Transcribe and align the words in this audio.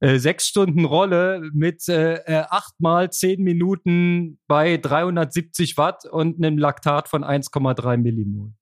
äh, 0.00 0.18
sechs 0.18 0.46
Stunden 0.46 0.84
Rolle 0.84 1.42
mit 1.52 1.88
äh, 1.88 2.14
äh, 2.14 2.44
acht 2.48 2.80
mal 2.80 3.10
zehn 3.10 3.42
Minuten 3.42 4.38
bei 4.46 4.76
370 4.76 5.76
Watt 5.76 6.04
und 6.04 6.36
einem 6.36 6.58
Laktat 6.58 7.08
von 7.08 7.24
1,3 7.24 7.96
Millimol. 7.96 8.52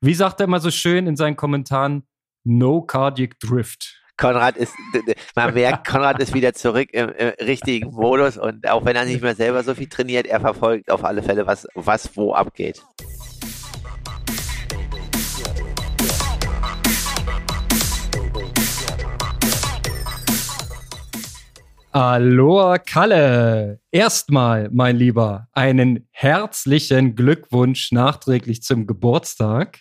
Wie 0.00 0.14
sagt 0.14 0.40
er 0.40 0.44
immer 0.44 0.60
so 0.60 0.70
schön 0.70 1.06
in 1.06 1.16
seinen 1.16 1.36
Kommentaren? 1.36 2.06
No 2.44 2.82
Cardiac 2.82 3.38
Drift. 3.40 4.00
Konrad 4.16 4.56
ist, 4.56 4.72
man 5.34 5.52
merkt, 5.52 5.86
Konrad 5.88 6.20
ist 6.20 6.32
wieder 6.32 6.54
zurück 6.54 6.88
im, 6.92 7.10
im, 7.10 7.32
richtigen 7.40 7.90
Modus 7.90 8.38
und 8.38 8.68
auch 8.68 8.84
wenn 8.84 8.96
er 8.96 9.04
nicht 9.04 9.22
mehr 9.22 9.34
selber 9.34 9.62
so 9.62 9.74
viel 9.74 9.88
trainiert, 9.88 10.26
er 10.26 10.40
verfolgt 10.40 10.90
auf 10.90 11.04
alle 11.04 11.22
Fälle, 11.22 11.46
was, 11.46 11.66
was 11.74 12.16
wo 12.16 12.32
abgeht. 12.32 12.80
Aloha 21.96 22.76
Kalle. 22.76 23.80
Erstmal, 23.90 24.68
mein 24.70 24.96
Lieber, 24.96 25.48
einen 25.52 26.06
herzlichen 26.10 27.14
Glückwunsch 27.14 27.90
nachträglich 27.90 28.62
zum 28.62 28.86
Geburtstag. 28.86 29.80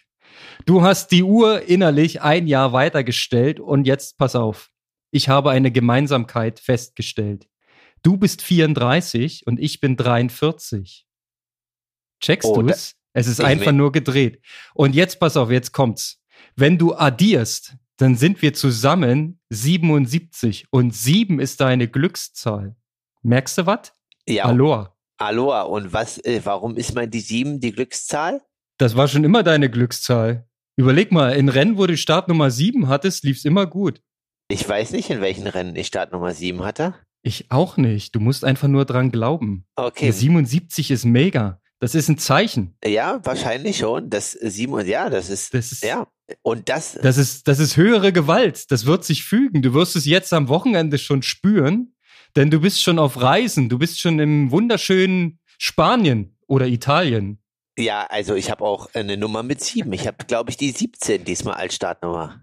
Du 0.66 0.82
hast 0.82 1.12
die 1.12 1.24
Uhr 1.24 1.64
innerlich 1.64 2.22
ein 2.22 2.48
Jahr 2.48 2.72
weitergestellt 2.72 3.60
und 3.60 3.86
jetzt 3.86 4.18
pass 4.18 4.34
auf. 4.38 4.70
Ich 5.12 5.28
habe 5.28 5.52
eine 5.52 5.72
Gemeinsamkeit 5.72 6.62
festgestellt. 6.62 7.50
Du 8.02 8.16
bist 8.16 8.42
34 8.42 9.46
und 9.46 9.60
ich 9.60 9.82
bin 9.82 9.98
43. 9.98 11.06
Checkst 12.22 12.48
oh, 12.50 12.62
du's? 12.62 12.96
Es 13.12 13.28
ist 13.28 13.42
einfach 13.42 13.74
nur 13.74 13.92
gedreht. 13.92 14.42
Und 14.74 14.96
jetzt 14.96 15.20
pass 15.20 15.36
auf, 15.36 15.52
jetzt 15.52 15.74
kommt's. 15.74 16.22
Wenn 16.56 16.78
du 16.78 16.96
addierst, 16.96 17.76
dann 17.98 18.16
sind 18.16 18.42
wir 18.42 18.54
zusammen 18.54 19.40
77 19.50 20.68
und 20.72 20.94
7 20.94 21.40
ist 21.40 21.62
deine 21.62 21.88
Glückszahl. 21.88 22.76
Merkst 23.24 23.58
du 23.58 23.66
was? 23.66 23.94
Ja. 24.28 24.46
Aloha. 24.46 24.96
Aloha. 25.18 25.64
Und 25.64 25.94
was, 25.94 26.18
äh, 26.26 26.42
warum 26.44 26.76
ist 26.76 26.94
man 26.94 27.10
die 27.10 27.22
7 27.22 27.60
die 27.60 27.72
Glückszahl? 27.72 28.42
Das 28.78 28.96
war 28.96 29.08
schon 29.08 29.24
immer 29.24 29.44
deine 29.44 29.70
Glückszahl. 29.70 30.48
Überleg 30.78 31.12
mal, 31.12 31.32
in 31.32 31.48
Rennen, 31.48 31.78
wo 31.78 31.88
du 31.88 31.96
Startnummer 31.96 32.52
7 32.52 32.90
hattest, 32.90 33.24
lief's 33.24 33.46
immer 33.46 33.66
gut. 33.66 34.02
Ich 34.50 34.68
weiß 34.68 34.92
nicht, 34.92 35.10
in 35.10 35.22
welchen 35.22 35.48
Rennen 35.48 35.76
ich 35.76 35.88
Startnummer 35.88 36.34
7 36.34 36.64
hatte. 36.64 36.96
Ich 37.24 37.50
auch 37.50 37.78
nicht. 37.78 38.14
Du 38.14 38.20
musst 38.20 38.44
einfach 38.44 38.68
nur 38.68 38.86
dran 38.86 39.10
glauben. 39.10 39.66
Okay. 39.76 40.06
Der 40.06 40.14
77 40.14 40.92
ist 40.92 41.06
mega. 41.06 41.62
Das 41.80 41.94
ist 41.94 42.10
ein 42.10 42.18
Zeichen. 42.18 42.78
Ja, 42.84 43.20
wahrscheinlich 43.24 43.78
schon. 43.78 44.10
Das 44.10 44.32
7 44.32 44.86
ja, 44.88 45.10
das 45.10 45.30
ist, 45.30 45.54
das 45.54 45.72
ist 45.72 45.84
ja. 45.84 46.08
Und 46.42 46.70
das. 46.70 46.94
Das 46.94 47.18
ist, 47.18 47.48
das 47.48 47.60
ist 47.60 47.78
höhere 47.78 48.14
Gewalt. 48.14 48.72
Das 48.72 48.86
wird 48.86 49.04
sich 49.04 49.24
fügen. 49.24 49.62
Du 49.62 49.74
wirst 49.74 49.96
es 49.96 50.06
jetzt 50.06 50.34
am 50.34 50.48
Wochenende 50.48 50.98
schon 50.98 51.22
spüren, 51.22 51.96
denn 52.36 52.50
du 52.50 52.62
bist 52.62 52.82
schon 52.82 52.98
auf 52.98 53.22
Reisen. 53.22 53.70
Du 53.70 53.78
bist 53.78 54.00
schon 54.00 54.20
im 54.20 54.52
wunderschönen 54.52 55.40
Spanien 55.58 56.38
oder 56.48 56.68
Italien. 56.68 57.42
Ja, 57.78 58.06
also 58.06 58.36
ich 58.36 58.50
habe 58.50 58.64
auch 58.64 58.94
eine 58.94 59.18
Nummer 59.18 59.44
mit 59.44 59.62
sieben. 59.62 59.92
Ich 59.94 60.08
habe, 60.08 60.26
glaube 60.26 60.50
ich, 60.50 60.58
die 60.58 60.72
17 60.72 61.26
diesmal 61.26 61.56
als 61.56 61.76
Startnummer. 61.76 62.42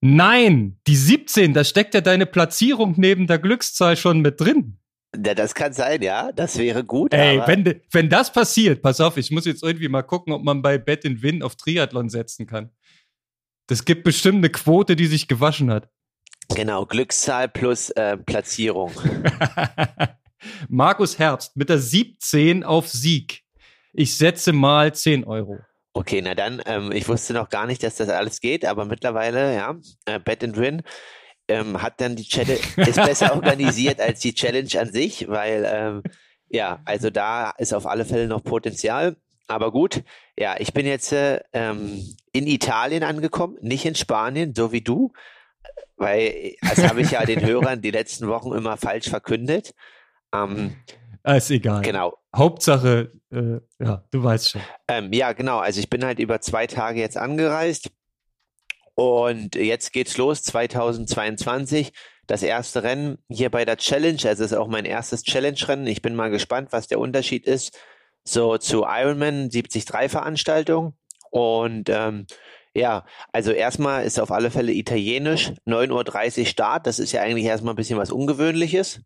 Nein, 0.00 0.78
die 0.86 0.96
17, 0.96 1.54
da 1.54 1.64
steckt 1.64 1.92
ja 1.92 2.00
deine 2.00 2.24
Platzierung 2.24 2.94
neben 2.96 3.26
der 3.26 3.38
Glückszahl 3.38 3.96
schon 3.96 4.20
mit 4.20 4.40
drin. 4.40 4.78
Ja, 5.16 5.34
das 5.34 5.54
kann 5.54 5.72
sein, 5.72 6.02
ja. 6.02 6.32
Das 6.32 6.58
wäre 6.58 6.84
gut. 6.84 7.14
Ey, 7.14 7.40
wenn, 7.46 7.80
wenn 7.90 8.08
das 8.08 8.32
passiert, 8.32 8.82
pass 8.82 9.00
auf, 9.00 9.16
ich 9.16 9.30
muss 9.30 9.46
jetzt 9.46 9.62
irgendwie 9.62 9.88
mal 9.88 10.02
gucken, 10.02 10.32
ob 10.32 10.42
man 10.42 10.62
bei 10.62 10.78
Bet 10.78 11.04
in 11.04 11.22
Win 11.22 11.42
auf 11.42 11.56
Triathlon 11.56 12.08
setzen 12.08 12.46
kann. 12.46 12.70
Das 13.66 13.84
gibt 13.84 14.04
bestimmt 14.04 14.38
eine 14.38 14.50
Quote, 14.50 14.96
die 14.96 15.06
sich 15.06 15.28
gewaschen 15.28 15.70
hat. 15.70 15.88
Genau, 16.54 16.86
Glückszahl 16.86 17.48
plus 17.48 17.90
äh, 17.90 18.16
Platzierung. 18.16 18.92
Markus 20.68 21.18
Herbst 21.18 21.56
mit 21.56 21.68
der 21.68 21.78
17 21.78 22.64
auf 22.64 22.88
Sieg. 22.88 23.42
Ich 23.92 24.16
setze 24.16 24.52
mal 24.52 24.94
10 24.94 25.24
Euro. 25.24 25.58
Okay, 25.92 26.22
na 26.22 26.34
dann, 26.34 26.62
ähm, 26.66 26.92
ich 26.92 27.08
wusste 27.08 27.32
noch 27.32 27.48
gar 27.48 27.66
nicht, 27.66 27.82
dass 27.82 27.96
das 27.96 28.08
alles 28.08 28.40
geht, 28.40 28.64
aber 28.64 28.84
mittlerweile, 28.84 29.54
ja, 29.54 29.76
äh, 30.06 30.20
Bet 30.20 30.44
and 30.44 30.56
Win 30.56 30.82
ähm, 31.48 31.82
hat 31.82 32.00
dann 32.00 32.16
die 32.16 32.24
Challenge, 32.24 32.60
ist 32.76 32.96
besser 32.96 33.34
organisiert 33.34 34.00
als 34.00 34.20
die 34.20 34.34
Challenge 34.34 34.68
an 34.78 34.92
sich, 34.92 35.28
weil, 35.28 35.66
ähm, 35.66 36.02
ja, 36.48 36.80
also 36.84 37.10
da 37.10 37.50
ist 37.58 37.74
auf 37.74 37.86
alle 37.86 38.04
Fälle 38.04 38.28
noch 38.28 38.42
Potenzial. 38.42 39.16
Aber 39.46 39.72
gut, 39.72 40.02
ja, 40.36 40.56
ich 40.58 40.72
bin 40.72 40.86
jetzt 40.86 41.12
äh, 41.12 41.40
ähm, 41.52 42.02
in 42.32 42.46
Italien 42.46 43.02
angekommen, 43.02 43.56
nicht 43.60 43.86
in 43.86 43.94
Spanien, 43.94 44.54
so 44.54 44.72
wie 44.72 44.82
du, 44.82 45.12
weil 45.96 46.54
das 46.60 46.86
habe 46.86 47.00
ich 47.00 47.10
ja 47.12 47.24
den 47.24 47.40
Hörern 47.46 47.80
die 47.80 47.90
letzten 47.90 48.28
Wochen 48.28 48.52
immer 48.52 48.76
falsch 48.76 49.08
verkündet. 49.08 49.74
Ähm, 50.34 50.76
Ah, 51.28 51.34
ist 51.34 51.50
egal. 51.50 51.82
Genau. 51.82 52.16
Hauptsache, 52.34 53.12
äh, 53.30 53.60
ja, 53.84 54.04
du 54.10 54.22
weißt 54.22 54.50
schon. 54.50 54.62
Ähm, 54.88 55.12
ja, 55.12 55.32
genau. 55.32 55.58
Also 55.58 55.78
ich 55.80 55.90
bin 55.90 56.02
halt 56.02 56.20
über 56.20 56.40
zwei 56.40 56.66
Tage 56.66 57.00
jetzt 57.00 57.18
angereist 57.18 57.90
und 58.98 59.54
jetzt 59.54 59.92
geht's 59.92 60.16
los, 60.16 60.42
2022. 60.42 61.92
Das 62.26 62.42
erste 62.42 62.82
Rennen 62.82 63.18
hier 63.28 63.48
bei 63.48 63.64
der 63.64 63.76
Challenge. 63.76 64.18
Also 64.24 64.42
es 64.42 64.50
ist 64.50 64.58
auch 64.58 64.66
mein 64.66 64.84
erstes 64.84 65.22
Challenge-Rennen. 65.22 65.86
Ich 65.86 66.02
bin 66.02 66.16
mal 66.16 66.30
gespannt, 66.30 66.72
was 66.72 66.88
der 66.88 66.98
Unterschied 66.98 67.46
ist 67.46 67.78
so 68.24 68.58
zu 68.58 68.82
Ironman 68.88 69.50
73 69.50 70.10
Veranstaltung. 70.10 70.94
Und 71.30 71.88
ähm, 71.90 72.26
ja, 72.74 73.04
also 73.32 73.52
erstmal 73.52 74.04
ist 74.04 74.18
auf 74.18 74.32
alle 74.32 74.50
Fälle 74.50 74.72
italienisch, 74.72 75.52
9.30 75.64 76.40
Uhr 76.40 76.46
Start. 76.46 76.88
Das 76.88 76.98
ist 76.98 77.12
ja 77.12 77.22
eigentlich 77.22 77.44
erstmal 77.44 77.74
ein 77.74 77.76
bisschen 77.76 78.00
was 78.00 78.10
Ungewöhnliches. 78.10 79.02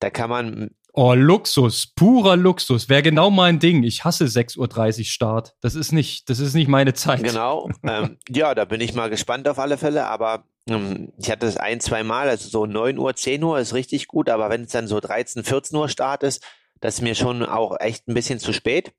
Da 0.00 0.10
kann 0.10 0.28
man 0.28 0.70
Oh, 0.92 1.14
Luxus, 1.14 1.86
purer 1.94 2.36
Luxus. 2.36 2.88
Wäre 2.88 3.02
genau 3.02 3.30
mein 3.30 3.58
Ding. 3.60 3.84
Ich 3.84 4.04
hasse 4.04 4.24
6.30 4.24 4.98
Uhr 4.98 5.04
Start. 5.04 5.54
Das 5.60 5.74
ist 5.74 5.92
nicht, 5.92 6.28
das 6.28 6.40
ist 6.40 6.54
nicht 6.54 6.68
meine 6.68 6.94
Zeit. 6.94 7.22
Genau. 7.22 7.70
ähm, 7.84 8.18
ja, 8.28 8.54
da 8.54 8.64
bin 8.64 8.80
ich 8.80 8.94
mal 8.94 9.08
gespannt 9.08 9.46
auf 9.48 9.58
alle 9.58 9.78
Fälle, 9.78 10.06
aber 10.06 10.44
ähm, 10.68 11.12
ich 11.16 11.30
hatte 11.30 11.46
es 11.46 11.56
ein, 11.56 11.80
zwei 11.80 12.02
Mal, 12.02 12.28
also 12.28 12.48
so 12.48 12.66
9 12.66 12.98
Uhr, 12.98 13.14
10 13.14 13.42
Uhr 13.42 13.58
ist 13.60 13.74
richtig 13.74 14.08
gut, 14.08 14.28
aber 14.28 14.50
wenn 14.50 14.62
es 14.62 14.72
dann 14.72 14.88
so 14.88 14.98
13, 14.98 15.44
14 15.44 15.78
Uhr 15.78 15.88
Start 15.88 16.22
ist, 16.24 16.44
das 16.80 16.94
ist 16.94 17.02
mir 17.02 17.14
schon 17.14 17.44
auch 17.44 17.78
echt 17.78 18.08
ein 18.08 18.14
bisschen 18.14 18.40
zu 18.40 18.52
spät. 18.52 18.92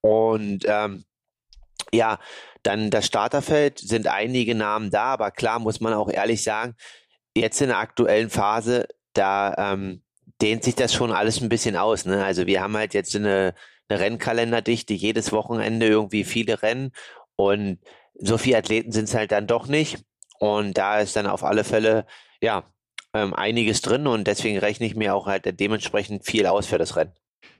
Und 0.00 0.64
ähm, 0.66 1.04
ja, 1.92 2.18
dann 2.62 2.90
das 2.90 3.06
Starterfeld 3.06 3.78
sind 3.78 4.08
einige 4.08 4.54
Namen 4.54 4.90
da, 4.90 5.04
aber 5.04 5.30
klar 5.30 5.58
muss 5.58 5.80
man 5.80 5.92
auch 5.92 6.10
ehrlich 6.10 6.42
sagen, 6.42 6.74
jetzt 7.36 7.60
in 7.60 7.68
der 7.68 7.78
aktuellen 7.78 8.30
Phase, 8.30 8.88
da 9.12 9.54
ähm, 9.56 10.02
dehnt 10.40 10.64
sich 10.64 10.74
das 10.74 10.94
schon 10.94 11.12
alles 11.12 11.40
ein 11.40 11.48
bisschen 11.48 11.76
aus. 11.76 12.04
Ne? 12.04 12.24
Also 12.24 12.46
wir 12.46 12.60
haben 12.60 12.76
halt 12.76 12.94
jetzt 12.94 13.14
eine, 13.16 13.54
eine 13.88 14.00
Rennkalenderdichte, 14.00 14.94
jedes 14.94 15.32
Wochenende 15.32 15.86
irgendwie 15.86 16.24
viele 16.24 16.62
Rennen 16.62 16.92
und 17.36 17.78
so 18.14 18.38
viele 18.38 18.58
Athleten 18.58 18.92
sind 18.92 19.04
es 19.04 19.14
halt 19.14 19.32
dann 19.32 19.46
doch 19.46 19.66
nicht. 19.66 19.98
Und 20.38 20.78
da 20.78 21.00
ist 21.00 21.16
dann 21.16 21.26
auf 21.26 21.44
alle 21.44 21.64
Fälle, 21.64 22.06
ja, 22.40 22.64
ähm, 23.14 23.34
einiges 23.34 23.80
drin 23.80 24.06
und 24.06 24.26
deswegen 24.26 24.58
rechne 24.58 24.86
ich 24.86 24.94
mir 24.94 25.14
auch 25.14 25.26
halt 25.26 25.58
dementsprechend 25.58 26.24
viel 26.24 26.46
aus 26.46 26.66
für 26.66 26.78
das 26.78 26.96
Rennen. 26.96 27.12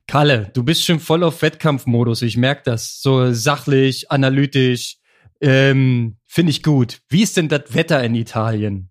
Kalle, 0.06 0.50
du 0.55 0.62
bist 0.62 0.84
schon 0.84 1.00
voll 1.00 1.22
auf 1.22 1.43
Wettkampfmodus, 1.43 2.22
ich 2.22 2.37
merke 2.37 2.62
das. 2.65 3.00
So 3.00 3.33
sachlich, 3.33 4.11
analytisch, 4.11 4.97
ähm, 5.41 6.17
finde 6.25 6.50
ich 6.50 6.62
gut. 6.62 7.00
Wie 7.09 7.22
ist 7.22 7.37
denn 7.37 7.49
das 7.49 7.75
Wetter 7.75 8.03
in 8.03 8.15
Italien? 8.15 8.88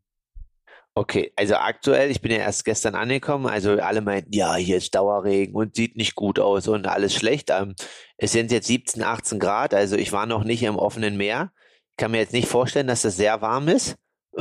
Okay, 0.97 1.31
also 1.35 1.53
aktuell, 1.57 2.09
ich 2.09 2.21
bin 2.21 2.31
ja 2.31 2.39
erst 2.39 2.65
gestern 2.65 2.95
angekommen, 2.95 3.45
also 3.45 3.73
alle 3.73 4.01
meinten, 4.01 4.33
ja, 4.33 4.55
hier 4.55 4.77
ist 4.77 4.95
Dauerregen 4.95 5.53
und 5.53 5.75
sieht 5.75 5.95
nicht 5.95 6.15
gut 6.15 6.39
aus 6.39 6.67
und 6.67 6.87
alles 6.87 7.13
schlecht. 7.13 7.51
Ähm, 7.51 7.75
es 8.17 8.31
sind 8.31 8.51
jetzt 8.51 8.65
17, 8.65 9.03
18 9.03 9.37
Grad, 9.37 9.75
also 9.75 9.95
ich 9.95 10.11
war 10.11 10.25
noch 10.25 10.43
nicht 10.43 10.63
im 10.63 10.75
offenen 10.75 11.15
Meer. 11.15 11.51
Ich 11.91 11.97
kann 11.97 12.09
mir 12.09 12.17
jetzt 12.17 12.33
nicht 12.33 12.47
vorstellen, 12.47 12.87
dass 12.87 13.03
das 13.03 13.15
sehr 13.15 13.41
warm 13.41 13.67
ist, 13.67 13.95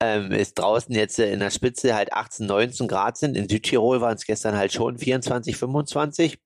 ähm, 0.00 0.30
es 0.30 0.52
draußen 0.52 0.94
jetzt 0.94 1.18
in 1.18 1.40
der 1.40 1.50
Spitze 1.50 1.94
halt 1.94 2.12
18, 2.12 2.44
19 2.44 2.86
Grad 2.86 3.16
sind. 3.16 3.34
In 3.34 3.48
Südtirol 3.48 4.02
waren 4.02 4.16
es 4.16 4.26
gestern 4.26 4.58
halt 4.58 4.74
schon 4.74 4.98
24, 4.98 5.56
25. 5.56 6.38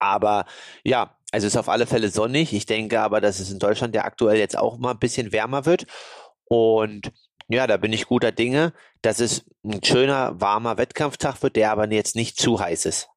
Aber 0.00 0.46
ja, 0.82 1.16
also 1.30 1.46
ist 1.46 1.56
auf 1.56 1.68
alle 1.68 1.86
Fälle 1.86 2.08
sonnig. 2.08 2.52
Ich 2.52 2.66
denke 2.66 3.00
aber, 3.00 3.20
dass 3.20 3.38
es 3.38 3.52
in 3.52 3.60
Deutschland 3.60 3.94
ja 3.94 4.02
aktuell 4.04 4.38
jetzt 4.38 4.58
auch 4.58 4.78
mal 4.78 4.90
ein 4.92 4.98
bisschen 4.98 5.30
wärmer 5.30 5.64
wird. 5.64 5.86
Und 6.48 7.12
ja, 7.48 7.66
da 7.66 7.76
bin 7.76 7.92
ich 7.92 8.06
guter 8.06 8.32
Dinge, 8.32 8.72
dass 9.02 9.20
es 9.20 9.44
ein 9.64 9.82
schöner, 9.84 10.40
warmer 10.40 10.78
Wettkampftag 10.78 11.42
wird, 11.42 11.56
der 11.56 11.70
aber 11.70 11.90
jetzt 11.92 12.16
nicht 12.16 12.38
zu 12.38 12.58
heiß 12.58 12.86
ist. 12.86 13.08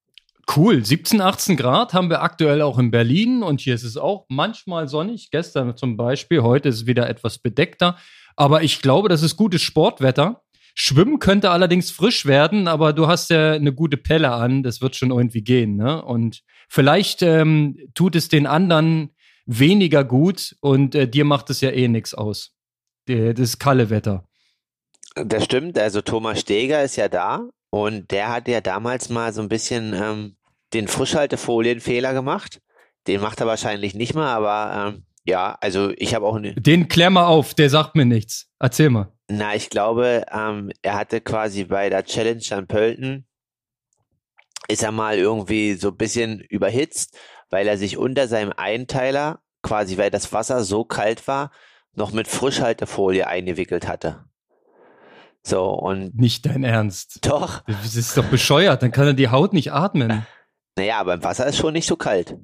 Cool, 0.56 0.84
17, 0.84 1.22
18 1.22 1.58
Grad 1.58 1.94
haben 1.94 2.10
wir 2.10 2.22
aktuell 2.24 2.62
auch 2.62 2.80
in 2.80 2.90
Berlin 2.90 3.44
und 3.44 3.62
hier 3.62 3.76
ist 3.76 3.84
es 3.84 3.98
auch 3.98 4.26
manchmal 4.30 4.88
sonnig. 4.88 5.30
Gestern 5.32 5.78
zum 5.78 5.96
Beispiel, 5.96 6.42
heute 6.42 6.70
ist 6.70 6.76
es 6.76 6.86
wieder 6.88 7.08
etwas 7.08 7.38
bedeckter. 7.38 7.98
Aber 8.36 8.64
ich 8.64 8.82
glaube, 8.82 9.10
das 9.10 9.22
ist 9.22 9.36
gutes 9.36 9.62
Sportwetter. 9.62 10.42
Schwimmen 10.74 11.20
könnte 11.20 11.52
allerdings 11.52 11.92
frisch 11.92 12.26
werden, 12.26 12.68
aber 12.68 12.94
du 12.94 13.08
hast 13.08 13.30
ja 13.30 13.54
eine 13.54 13.74
gute 13.74 13.98
Pelle 13.98 14.32
an, 14.32 14.64
das 14.64 14.82
wird 14.82 14.96
schon 14.96 15.12
irgendwie 15.12 15.44
gehen. 15.44 15.76
Ne? 15.76 16.02
Und 16.02 16.42
vielleicht 16.68 17.22
ähm, 17.22 17.78
tut 17.94 18.16
es 18.16 18.28
den 18.28 18.48
anderen 18.48 19.10
weniger 19.46 20.04
gut 20.04 20.56
und 20.62 20.96
äh, 20.96 21.08
dir 21.08 21.26
macht 21.26 21.50
es 21.50 21.62
ja 21.62 21.70
eh 21.72 21.88
nichts 21.88 22.14
aus 22.14 22.56
das 23.10 23.60
kalle 23.60 23.90
Wetter. 23.90 24.24
Das 25.16 25.44
stimmt, 25.44 25.78
also 25.78 26.02
Thomas 26.02 26.40
Steger 26.40 26.84
ist 26.84 26.96
ja 26.96 27.10
da 27.10 27.42
und 27.72 28.12
der 28.12 28.30
hat 28.30 28.48
ja 28.48 28.62
damals 28.62 29.10
mal 29.10 29.34
so 29.34 29.42
ein 29.42 29.50
bisschen 29.50 29.94
ähm, 29.94 30.36
den 30.74 30.88
Frischhaltefolienfehler 30.88 32.14
gemacht. 32.14 32.62
Den 33.08 33.22
macht 33.22 33.42
er 33.42 33.48
wahrscheinlich 33.48 33.96
nicht 33.96 34.14
mehr, 34.14 34.26
aber 34.26 34.94
ähm, 34.94 35.06
ja, 35.26 35.58
also 35.62 35.92
ich 35.98 36.14
habe 36.16 36.26
auch. 36.26 36.40
Den 36.42 36.88
klär 36.88 37.10
mal 37.10 37.26
auf, 37.26 37.54
der 37.54 37.70
sagt 37.70 37.96
mir 37.96 38.06
nichts. 38.06 38.50
Erzähl 38.60 38.90
mal. 38.90 39.12
Na, 39.28 39.56
ich 39.56 39.70
glaube, 39.70 40.26
ähm, 40.32 40.72
er 40.82 40.96
hatte 40.96 41.22
quasi 41.22 41.66
bei 41.66 41.90
der 41.90 42.04
Challenge 42.04 42.44
an 42.52 42.68
Pölten 42.68 43.26
ist 44.70 44.84
er 44.84 44.92
mal 44.92 45.18
irgendwie 45.18 45.74
so 45.74 45.90
ein 45.90 45.98
bisschen 45.98 46.42
überhitzt, 46.42 47.18
weil 47.50 47.68
er 47.68 47.78
sich 47.78 47.98
unter 47.98 48.28
seinem 48.28 48.54
Einteiler, 48.56 49.42
quasi 49.64 49.98
weil 49.98 50.12
das 50.12 50.32
Wasser 50.32 50.64
so 50.64 50.86
kalt 50.86 51.28
war, 51.28 51.52
noch 52.00 52.12
mit 52.12 52.28
Frischhaltefolie 52.28 53.28
eingewickelt 53.28 53.88
hatte. 53.88 54.24
So, 55.44 55.66
und. 55.70 56.18
Nicht 56.18 56.46
dein 56.46 56.64
Ernst. 56.64 57.20
Doch. 57.28 57.62
Das 57.68 57.96
ist 57.96 58.18
doch 58.18 58.26
bescheuert, 58.26 58.82
dann 58.82 58.92
kann 58.92 59.08
er 59.08 59.14
die 59.14 59.30
Haut 59.30 59.54
nicht 59.54 59.72
atmen. 59.72 60.26
Naja, 60.76 61.00
aber 61.00 61.14
im 61.14 61.24
Wasser 61.24 61.46
ist 61.46 61.58
schon 61.58 61.74
nicht 61.74 61.88
so 61.88 61.96
kalt. 61.96 62.38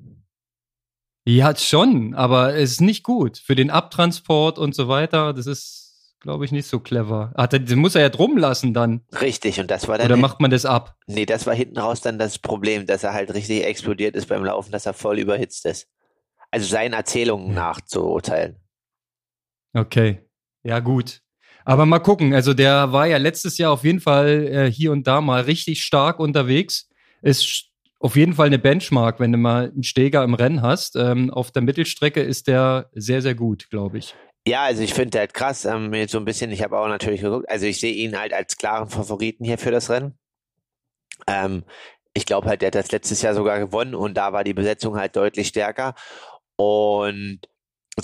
Ja, 1.28 1.56
schon, 1.56 2.14
aber 2.14 2.56
es 2.56 2.74
ist 2.74 2.82
nicht 2.82 3.04
gut. 3.04 3.40
Für 3.40 3.56
den 3.56 3.72
Abtransport 3.72 4.60
und 4.60 4.76
so 4.76 4.88
weiter, 4.88 5.34
das 5.34 5.48
ist, 5.48 6.16
glaube 6.20 6.46
ich, 6.46 6.52
nicht 6.52 6.68
so 6.68 6.80
clever. 6.80 7.32
Ach, 7.36 7.48
den 7.48 7.80
muss 7.80 7.96
er 7.96 8.02
ja 8.02 8.10
drum 8.10 8.38
lassen 8.38 8.74
dann. 8.74 9.02
Richtig, 9.22 9.60
und 9.60 9.72
das 9.72 9.88
war 9.88 9.98
dann. 9.98 10.08
Oder 10.08 10.18
macht 10.18 10.40
man 10.40 10.52
das 10.52 10.66
ab? 10.66 10.96
Nee, 11.08 11.26
das 11.26 11.48
war 11.48 11.56
hinten 11.56 11.80
raus 11.80 12.02
dann 12.02 12.20
das 12.20 12.38
Problem, 12.38 12.86
dass 12.86 13.04
er 13.04 13.14
halt 13.14 13.34
richtig 13.34 13.64
explodiert 13.64 14.16
ist 14.16 14.28
beim 14.28 14.44
Laufen, 14.44 14.72
dass 14.72 14.86
er 14.86 14.94
voll 14.94 15.18
überhitzt 15.18 15.66
ist. 15.66 15.88
Also 16.52 16.68
seinen 16.68 16.94
Erzählungen 16.94 17.54
nach 17.54 17.82
zu 17.82 18.06
urteilen. 18.06 18.58
Okay. 19.76 20.22
Ja, 20.64 20.80
gut. 20.80 21.22
Aber 21.66 21.86
mal 21.86 22.00
gucken. 22.00 22.34
Also 22.34 22.54
der 22.54 22.92
war 22.92 23.08
ja 23.08 23.18
letztes 23.18 23.58
Jahr 23.58 23.72
auf 23.72 23.84
jeden 23.84 24.00
Fall 24.00 24.48
äh, 24.48 24.72
hier 24.72 24.92
und 24.92 25.06
da 25.06 25.20
mal 25.20 25.42
richtig 25.42 25.84
stark 25.84 26.20
unterwegs. 26.20 26.88
Ist 27.22 27.66
auf 28.00 28.16
jeden 28.16 28.34
Fall 28.34 28.48
eine 28.48 28.60
Benchmark, 28.60 29.20
wenn 29.20 29.32
du 29.32 29.38
mal 29.38 29.72
einen 29.72 29.84
Steger 29.84 30.24
im 30.24 30.34
Rennen 30.34 30.62
hast. 30.62 30.96
Ähm, 30.96 31.32
auf 31.32 31.52
der 31.52 31.62
Mittelstrecke 31.62 32.22
ist 32.22 32.48
der 32.48 32.90
sehr, 32.94 33.22
sehr 33.22 33.36
gut, 33.36 33.70
glaube 33.70 33.98
ich. 33.98 34.16
Ja, 34.48 34.64
also 34.64 34.84
ich 34.84 34.94
finde 34.94 35.18
halt 35.18 35.34
krass, 35.34 35.66
ähm, 35.66 35.92
jetzt 35.94 36.12
so 36.12 36.20
ein 36.20 36.26
bisschen, 36.26 36.52
ich 36.52 36.62
habe 36.62 36.78
auch 36.78 36.88
natürlich 36.88 37.22
geguckt, 37.22 37.50
also 37.50 37.66
ich 37.66 37.80
sehe 37.80 37.94
ihn 37.94 38.18
halt 38.18 38.32
als 38.32 38.58
klaren 38.58 38.90
Favoriten 38.90 39.44
hier 39.44 39.58
für 39.58 39.72
das 39.72 39.90
Rennen. 39.90 40.20
Ähm, 41.26 41.64
ich 42.14 42.28
glaube 42.28 42.48
halt, 42.48 42.62
der 42.62 42.68
hat 42.68 42.76
das 42.76 42.92
letztes 42.92 43.24
Jahr 43.24 43.34
sogar 43.34 43.58
gewonnen 43.60 43.96
und 43.96 44.16
da 44.16 44.34
war 44.34 44.44
die 44.44 44.54
Besetzung 44.54 44.98
halt 44.98 45.16
deutlich 45.16 45.48
stärker. 45.48 45.96
Und 46.58 47.40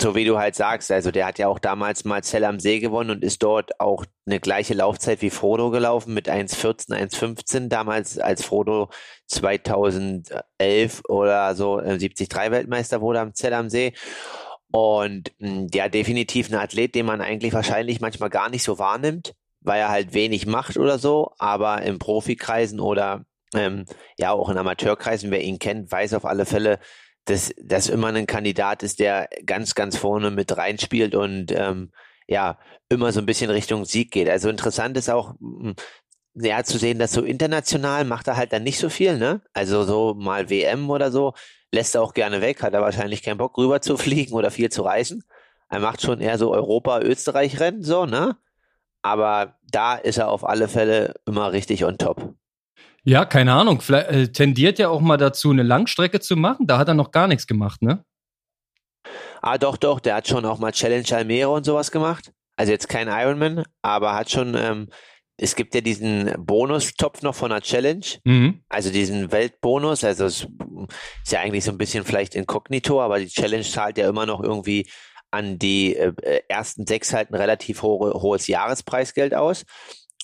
so 0.00 0.14
wie 0.14 0.24
du 0.24 0.38
halt 0.38 0.54
sagst, 0.54 0.90
also 0.90 1.10
der 1.10 1.26
hat 1.26 1.38
ja 1.38 1.48
auch 1.48 1.58
damals 1.58 2.04
mal 2.04 2.22
Zell 2.24 2.44
am 2.44 2.58
See 2.58 2.80
gewonnen 2.80 3.10
und 3.10 3.22
ist 3.22 3.42
dort 3.42 3.78
auch 3.78 4.06
eine 4.26 4.40
gleiche 4.40 4.72
Laufzeit 4.72 5.20
wie 5.20 5.28
Frodo 5.28 5.70
gelaufen 5.70 6.14
mit 6.14 6.30
1,14, 6.30 6.92
1,15 6.92 7.68
damals, 7.68 8.18
als 8.18 8.42
Frodo 8.44 8.88
2011 9.26 11.02
oder 11.08 11.54
so 11.54 11.78
äh, 11.78 11.98
73 11.98 12.28
Weltmeister 12.50 13.02
wurde 13.02 13.20
am 13.20 13.34
Zell 13.34 13.52
am 13.52 13.68
See. 13.68 13.92
Und 14.70 15.32
hm, 15.38 15.68
ja, 15.74 15.88
definitiv 15.90 16.48
ein 16.50 16.54
Athlet, 16.56 16.94
den 16.94 17.04
man 17.06 17.20
eigentlich 17.20 17.52
wahrscheinlich 17.52 18.00
manchmal 18.00 18.30
gar 18.30 18.48
nicht 18.48 18.62
so 18.62 18.78
wahrnimmt, 18.78 19.34
weil 19.60 19.78
er 19.80 19.90
halt 19.90 20.14
wenig 20.14 20.46
macht 20.46 20.78
oder 20.78 20.98
so, 20.98 21.32
aber 21.38 21.82
in 21.82 21.98
Profikreisen 21.98 22.80
oder 22.80 23.26
ähm, 23.54 23.84
ja 24.18 24.32
auch 24.32 24.48
in 24.48 24.56
Amateurkreisen, 24.56 25.30
wer 25.30 25.42
ihn 25.42 25.58
kennt, 25.58 25.92
weiß 25.92 26.14
auf 26.14 26.24
alle 26.24 26.46
Fälle, 26.46 26.78
dass 27.26 27.52
das 27.62 27.88
immer 27.88 28.08
ein 28.08 28.26
Kandidat 28.26 28.82
ist, 28.82 28.98
der 28.98 29.28
ganz, 29.46 29.74
ganz 29.74 29.96
vorne 29.96 30.30
mit 30.30 30.56
reinspielt 30.56 31.14
und 31.14 31.52
ähm, 31.52 31.92
ja, 32.28 32.58
immer 32.88 33.12
so 33.12 33.20
ein 33.20 33.26
bisschen 33.26 33.50
Richtung 33.50 33.84
Sieg 33.84 34.10
geht. 34.10 34.28
Also 34.28 34.48
interessant 34.48 34.96
ist 34.96 35.10
auch, 35.10 35.34
hm, 35.40 35.74
ja, 36.34 36.64
zu 36.64 36.78
sehen, 36.78 36.98
dass 36.98 37.12
so 37.12 37.22
international 37.22 38.04
macht 38.04 38.28
er 38.28 38.36
halt 38.36 38.52
dann 38.52 38.62
nicht 38.62 38.78
so 38.78 38.88
viel, 38.88 39.18
ne? 39.18 39.42
Also 39.52 39.84
so 39.84 40.14
mal 40.14 40.48
WM 40.50 40.88
oder 40.90 41.10
so, 41.10 41.34
lässt 41.72 41.94
er 41.94 42.02
auch 42.02 42.14
gerne 42.14 42.40
weg, 42.40 42.62
hat 42.62 42.74
er 42.74 42.80
wahrscheinlich 42.80 43.22
keinen 43.22 43.38
Bock 43.38 43.56
rüber 43.58 43.80
zu 43.82 43.96
fliegen 43.98 44.34
oder 44.34 44.50
viel 44.50 44.70
zu 44.70 44.82
reisen. 44.82 45.24
Er 45.68 45.80
macht 45.80 46.02
schon 46.02 46.20
eher 46.20 46.38
so 46.38 46.52
Europa-Österreich-Rennen, 46.52 47.82
so, 47.82 48.06
ne? 48.06 48.36
Aber 49.02 49.58
da 49.62 49.96
ist 49.96 50.18
er 50.18 50.28
auf 50.30 50.46
alle 50.46 50.68
Fälle 50.68 51.14
immer 51.26 51.52
richtig 51.52 51.84
on 51.84 51.98
top. 51.98 52.34
Ja, 53.04 53.24
keine 53.24 53.52
Ahnung. 53.52 53.80
Vielleicht 53.80 54.10
äh, 54.10 54.28
tendiert 54.28 54.78
ja 54.78 54.88
auch 54.88 55.00
mal 55.00 55.16
dazu, 55.16 55.50
eine 55.50 55.62
Langstrecke 55.62 56.20
zu 56.20 56.36
machen. 56.36 56.66
Da 56.66 56.78
hat 56.78 56.88
er 56.88 56.94
noch 56.94 57.10
gar 57.10 57.26
nichts 57.26 57.46
gemacht, 57.46 57.82
ne? 57.82 58.04
Ah, 59.40 59.58
doch, 59.58 59.76
doch. 59.76 59.98
Der 59.98 60.14
hat 60.14 60.28
schon 60.28 60.44
auch 60.44 60.58
mal 60.58 60.70
Challenge 60.70 61.06
Almere 61.10 61.50
und 61.50 61.64
sowas 61.64 61.90
gemacht. 61.90 62.32
Also 62.56 62.70
jetzt 62.70 62.88
kein 62.88 63.08
Ironman, 63.08 63.64
aber 63.82 64.14
hat 64.14 64.30
schon, 64.30 64.54
ähm, 64.54 64.88
es 65.36 65.56
gibt 65.56 65.74
ja 65.74 65.80
diesen 65.80 66.32
Bonustopf 66.38 67.22
noch 67.22 67.34
von 67.34 67.50
der 67.50 67.60
Challenge. 67.60 68.04
Mhm. 68.24 68.62
Also 68.68 68.90
diesen 68.90 69.32
Weltbonus. 69.32 70.04
Also 70.04 70.26
es 70.26 70.42
ist 71.24 71.32
ja 71.32 71.40
eigentlich 71.40 71.64
so 71.64 71.72
ein 71.72 71.78
bisschen 71.78 72.04
vielleicht 72.04 72.36
inkognito, 72.36 73.00
aber 73.02 73.18
die 73.18 73.26
Challenge 73.26 73.64
zahlt 73.64 73.98
ja 73.98 74.08
immer 74.08 74.26
noch 74.26 74.40
irgendwie 74.40 74.88
an 75.32 75.58
die 75.58 75.96
äh, 75.96 76.42
ersten 76.48 76.86
sechs 76.86 77.12
halt 77.12 77.30
ein 77.30 77.34
relativ 77.34 77.82
ho 77.82 78.12
hohes 78.20 78.46
Jahrespreisgeld 78.46 79.34
aus. 79.34 79.64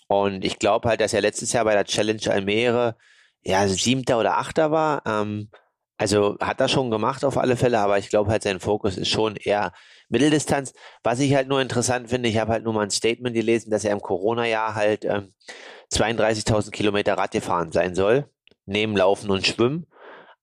Und 0.08 0.44
ich 0.44 0.58
glaube 0.58 0.88
halt, 0.88 1.00
dass 1.00 1.12
er 1.12 1.20
letztes 1.20 1.52
Jahr 1.52 1.64
bei 1.64 1.74
der 1.74 1.84
Challenge 1.84 2.22
Almere 2.28 2.96
ja 3.42 3.68
siebter 3.68 4.18
oder 4.18 4.38
achter 4.38 4.70
war. 4.70 5.02
Ähm, 5.06 5.50
also 5.98 6.36
hat 6.40 6.60
er 6.60 6.68
schon 6.68 6.90
gemacht 6.90 7.24
auf 7.24 7.36
alle 7.36 7.56
Fälle, 7.56 7.78
aber 7.80 7.98
ich 7.98 8.08
glaube 8.08 8.30
halt, 8.30 8.42
sein 8.42 8.60
Fokus 8.60 8.96
ist 8.96 9.08
schon 9.08 9.36
eher 9.36 9.72
Mitteldistanz. 10.08 10.72
Was 11.02 11.20
ich 11.20 11.34
halt 11.34 11.48
nur 11.48 11.60
interessant 11.60 12.08
finde, 12.08 12.28
ich 12.28 12.38
habe 12.38 12.52
halt 12.52 12.64
nur 12.64 12.72
mal 12.72 12.82
ein 12.82 12.90
Statement 12.90 13.34
gelesen, 13.34 13.70
dass 13.70 13.84
er 13.84 13.92
im 13.92 14.00
Corona-Jahr 14.00 14.74
halt 14.74 15.04
ähm, 15.04 15.34
32.000 15.92 16.70
Kilometer 16.70 17.14
Rad 17.14 17.32
gefahren 17.32 17.72
sein 17.72 17.94
soll, 17.94 18.30
neben 18.64 18.96
Laufen 18.96 19.30
und 19.30 19.46
Schwimmen. 19.46 19.86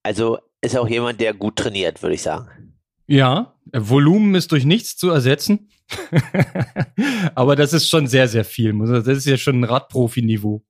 Also 0.03 0.39
ist 0.61 0.77
auch 0.77 0.87
jemand, 0.87 1.21
der 1.21 1.33
gut 1.33 1.55
trainiert, 1.55 2.03
würde 2.03 2.15
ich 2.15 2.21
sagen. 2.21 2.64
Ja, 3.07 3.55
Volumen 3.71 4.35
ist 4.35 4.51
durch 4.51 4.65
nichts 4.65 4.97
zu 4.97 5.09
ersetzen. 5.09 5.69
Aber 7.35 7.55
das 7.55 7.73
ist 7.73 7.89
schon 7.89 8.07
sehr, 8.07 8.27
sehr 8.27 8.45
viel. 8.45 8.73
Das 8.79 9.07
ist 9.07 9.25
ja 9.25 9.37
schon 9.37 9.59
ein 9.59 9.63
Radprofi-Niveau. 9.63 10.63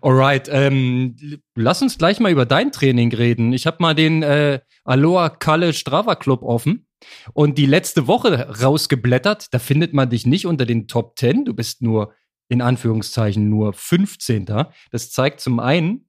Alright, 0.00 0.48
ähm, 0.50 1.16
lass 1.54 1.82
uns 1.82 1.98
gleich 1.98 2.20
mal 2.20 2.32
über 2.32 2.46
dein 2.46 2.72
Training 2.72 3.12
reden. 3.14 3.52
Ich 3.52 3.66
habe 3.66 3.78
mal 3.80 3.94
den 3.94 4.22
äh, 4.22 4.60
Aloha 4.84 5.28
Kalle 5.28 5.72
Strava 5.72 6.16
Club 6.16 6.42
offen 6.42 6.86
und 7.32 7.58
die 7.58 7.66
letzte 7.66 8.06
Woche 8.06 8.48
rausgeblättert. 8.60 9.52
Da 9.52 9.58
findet 9.58 9.92
man 9.92 10.10
dich 10.10 10.26
nicht 10.26 10.46
unter 10.46 10.66
den 10.66 10.88
Top 10.88 11.18
10. 11.18 11.44
Du 11.44 11.54
bist 11.54 11.82
nur 11.82 12.12
in 12.48 12.60
Anführungszeichen 12.60 13.48
nur 13.48 13.72
15. 13.72 14.46
Das 14.90 15.10
zeigt 15.10 15.40
zum 15.40 15.60
einen, 15.60 16.08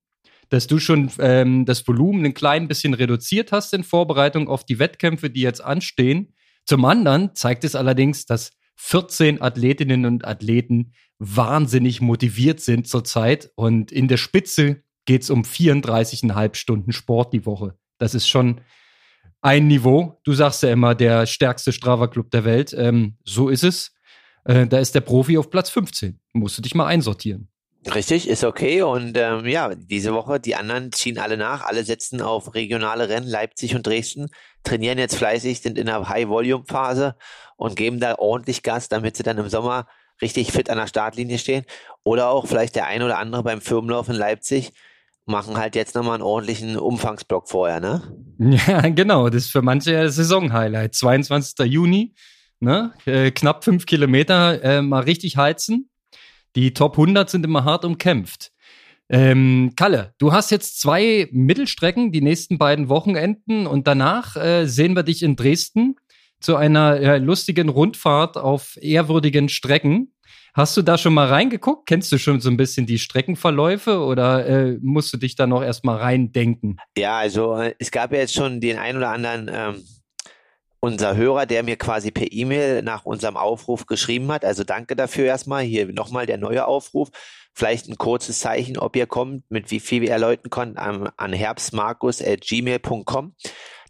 dass 0.53 0.67
du 0.67 0.77
schon 0.77 1.10
ähm, 1.17 1.65
das 1.65 1.88
Volumen 1.88 2.24
ein 2.25 2.36
klein 2.36 2.67
bisschen 2.67 2.93
reduziert 2.93 3.51
hast 3.51 3.74
in 3.74 3.83
Vorbereitung 3.83 4.48
auf 4.48 4.63
die 4.63 4.77
Wettkämpfe, 4.77 5.31
die 5.31 5.41
jetzt 5.41 5.63
anstehen. 5.63 6.36
Zum 6.63 6.86
anderen 6.86 7.33
zeigt 7.33 7.63
es 7.63 7.74
allerdings, 7.74 8.27
dass 8.27 8.51
14 8.75 9.41
Athletinnen 9.41 10.05
und 10.05 10.27
Athleten 10.27 10.93
wahnsinnig 11.17 12.01
motiviert 12.01 12.60
sind 12.60 12.88
zurzeit 12.88 13.50
und 13.55 13.91
in 13.91 14.07
der 14.07 14.17
Spitze 14.17 14.83
geht 15.05 15.24
es 15.24 15.31
um 15.31 15.41
34,5 15.41 16.53
Stunden 16.53 16.91
Sport 16.91 17.33
die 17.33 17.48
Woche. 17.48 17.75
Das 17.98 18.13
ist 18.13 18.27
schon 18.27 18.62
ein 19.41 19.67
Niveau. 19.67 20.22
Du 20.24 20.33
sagst 20.33 20.62
ja 20.62 20.72
immer, 20.72 20.93
der 20.93 21.25
stärkste 21.25 21.74
Strava-Club 21.74 22.29
der 22.29 22.45
Welt. 22.45 22.75
Ähm, 22.77 23.17
so 23.25 23.50
ist 23.50 23.63
es. 23.63 23.95
Äh, 24.45 24.67
da 24.67 24.77
ist 24.77 24.93
der 24.93 25.01
Profi 25.01 25.36
auf 25.36 25.50
Platz 25.50 25.72
15. 25.72 26.19
Musst 26.33 26.60
du 26.60 26.62
dich 26.62 26.75
mal 26.75 26.86
einsortieren. 26.86 27.50
Richtig, 27.94 28.30
ist 28.30 28.44
okay. 28.44 28.82
Und 28.82 29.18
ähm, 29.18 29.46
ja, 29.46 29.74
diese 29.75 30.13
Woche, 30.13 30.40
die 30.40 30.56
anderen 30.56 30.92
ziehen 30.92 31.18
alle 31.18 31.38
nach. 31.38 31.66
Alle 31.66 31.84
setzen 31.84 32.22
auf 32.22 32.54
regionale 32.56 33.10
Rennen. 33.10 33.28
Leipzig 33.28 33.75
und 33.75 33.86
Dresden 33.86 34.30
trainieren 34.63 34.98
jetzt 34.98 35.16
fleißig, 35.16 35.62
sind 35.62 35.78
in 35.78 35.90
einer 35.90 36.08
High-Volume-Phase 36.08 37.16
und 37.58 37.75
geben 37.75 38.00
da 38.00 38.16
ordentlich 38.18 38.63
Gas, 38.63 38.88
damit 38.88 39.18
sie 39.18 39.24
dann 39.24 39.38
im 39.38 39.50
Sommer 39.50 39.88
richtig 40.22 40.52
fit 40.52 40.70
an 40.70 40.78
der 40.78 40.88
Startlinie 40.88 41.38
stehen. 41.38 41.66
Oder 42.04 42.30
auch 42.30 42.48
vielleicht 42.48 42.75
der 42.75 42.88
ein 42.88 43.04
oder 43.04 43.18
andere 43.18 43.44
beim 43.44 43.60
Firmenlauf 43.60 44.08
in 44.08 44.16
Leipzig 44.16 44.72
machen 45.25 45.58
halt 45.58 45.75
jetzt 45.75 45.96
nochmal 45.96 46.16
einen 46.16 46.24
ordentlichen 46.24 46.78
Umfangsblock 46.78 47.50
vorher, 47.50 47.80
ne? 47.80 48.02
Ja, 48.68 48.82
genau. 48.90 49.30
Das 49.30 49.44
ist 49.44 49.52
für 49.52 49.62
manche 49.62 50.10
Saisonhighlight. 50.10 50.96
22. 50.96 51.66
Juni, 51.66 52.13
ne? 52.60 52.94
Äh, 53.06 53.32
knapp 53.32 53.63
fünf 53.63 53.86
Kilometer 53.86 54.62
äh, 54.63 54.82
mal 54.82 55.04
richtig 55.04 55.38
heizen 55.38 55.90
die 56.55 56.74
Top 56.74 56.93
100 56.93 57.29
sind 57.29 57.45
immer 57.45 57.63
hart 57.63 57.86
umkämpft. 57.86 58.51
Ähm, 59.10 59.74
Kalle, 59.75 60.13
du 60.17 60.31
hast 60.31 60.50
jetzt 60.50 60.79
zwei 60.79 61.27
Mittelstrecken, 61.31 62.12
die 62.12 62.22
nächsten 62.22 62.57
beiden 62.57 62.89
Wochenenden 62.89 63.67
und 63.67 63.86
danach 63.86 64.36
äh, 64.36 64.65
sehen 64.65 64.95
wir 64.95 65.03
dich 65.03 65.24
in 65.24 65.36
Dresden 65.36 65.98
zu 66.39 66.55
einer 66.55 67.00
äh, 67.00 67.17
lustigen 67.17 67.69
Rundfahrt 67.69 68.38
auf 68.38 68.77
ehrwürdigen 68.81 69.50
Strecken. 69.50 70.13
Hast 70.53 70.77
du 70.77 70.83
da 70.83 70.98
schon 70.98 71.13
mal 71.13 71.27
reingeguckt? 71.27 71.88
Kennst 71.88 72.12
du 72.12 72.19
schon 72.19 72.39
so 72.39 72.50
ein 72.50 72.57
bisschen 72.57 72.86
die 72.86 73.00
Streckenverläufe 73.00 74.00
oder 74.00 74.45
äh, 74.45 74.77
musst 74.81 75.12
du 75.12 75.17
dich 75.17 75.36
da 75.36 75.48
noch 75.48 75.63
erstmal 75.63 75.98
reindenken? 75.98 76.77
Ja, 76.98 77.17
also 77.17 77.55
äh, 77.55 77.74
es 77.79 77.89
gab 77.89 78.12
ja 78.13 78.19
jetzt 78.19 78.36
schon 78.36 78.62
den 78.62 78.77
ein 78.77 78.95
oder 78.95 79.10
anderen 79.10 79.50
ähm, 79.51 79.83
unser 80.84 81.16
Hörer, 81.16 81.46
der 81.46 81.63
mir 81.63 81.78
quasi 81.78 82.12
per 82.12 82.30
E-Mail 82.30 82.82
nach 82.82 83.06
unserem 83.06 83.38
Aufruf 83.38 83.86
geschrieben 83.86 84.30
hat. 84.34 84.44
Also 84.44 84.66
danke 84.66 84.98
dafür 84.98 85.24
erstmal. 85.24 85.63
Hier 85.63 85.94
nochmal 85.94 86.25
der 86.25 86.38
neue 86.38 86.68
Aufruf. 86.68 87.08
Vielleicht 87.54 87.88
ein 87.88 87.98
kurzes 87.98 88.40
Zeichen, 88.40 88.78
ob 88.78 88.98
ihr 88.98 89.08
kommt, 89.08 89.50
mit 89.50 89.72
wie 89.72 89.80
viel 89.80 90.04
ihr 90.04 90.12
erläutern 90.12 90.50
könnt, 90.50 90.78
an, 90.78 91.10
an 91.16 91.32
herbstmarkus.gmail.com. 91.32 93.34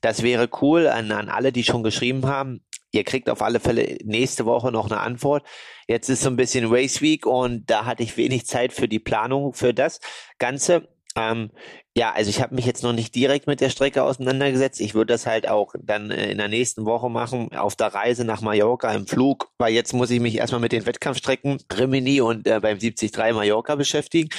Das 0.02 0.22
wäre 0.22 0.48
cool 0.62 0.86
an, 0.86 1.12
an 1.12 1.30
alle, 1.30 1.52
die 1.52 1.64
schon 1.64 1.82
geschrieben 1.82 2.28
haben. 2.28 2.64
Ihr 2.92 3.04
kriegt 3.04 3.28
auf 3.28 3.42
alle 3.42 3.60
Fälle 3.60 3.98
nächste 4.04 4.46
Woche 4.46 4.72
noch 4.72 4.92
eine 4.92 5.00
Antwort. 5.00 5.48
Jetzt 5.88 6.10
ist 6.10 6.22
so 6.22 6.30
ein 6.30 6.36
bisschen 6.36 6.72
Race 6.72 7.02
Week 7.02 7.26
und 7.26 7.72
da 7.72 7.86
hatte 7.86 8.04
ich 8.04 8.18
wenig 8.18 8.46
Zeit 8.46 8.72
für 8.72 8.88
die 8.88 9.00
Planung 9.00 9.54
für 9.54 9.74
das 9.74 10.00
Ganze. 10.38 10.93
Ähm, 11.16 11.52
ja, 11.96 12.12
also 12.12 12.30
ich 12.30 12.42
habe 12.42 12.56
mich 12.56 12.66
jetzt 12.66 12.84
noch 12.84 12.94
nicht 12.94 13.14
direkt 13.14 13.46
mit 13.46 13.62
der 13.62 13.70
Strecke 13.70 14.04
auseinandergesetzt. 14.04 14.82
Ich 14.82 14.96
würde 14.96 15.14
das 15.14 15.28
halt 15.28 15.48
auch 15.48 15.74
dann 15.80 16.10
äh, 16.10 16.32
in 16.32 16.40
der 16.40 16.48
nächsten 16.48 16.86
Woche 16.86 17.10
machen, 17.10 17.56
auf 17.56 17.76
der 17.76 17.94
Reise 17.94 18.26
nach 18.26 18.42
Mallorca 18.42 18.92
im 18.94 19.06
Flug, 19.06 19.50
weil 19.60 19.74
jetzt 19.74 19.94
muss 19.94 20.10
ich 20.10 20.20
mich 20.20 20.38
erstmal 20.38 20.62
mit 20.62 20.72
den 20.72 20.86
Wettkampfstrecken 20.86 21.60
Rimini 21.78 22.22
und 22.22 22.48
äh, 22.48 22.60
beim 22.60 22.80
73 22.80 23.16
Mallorca 23.16 23.76
beschäftigen. 23.76 24.30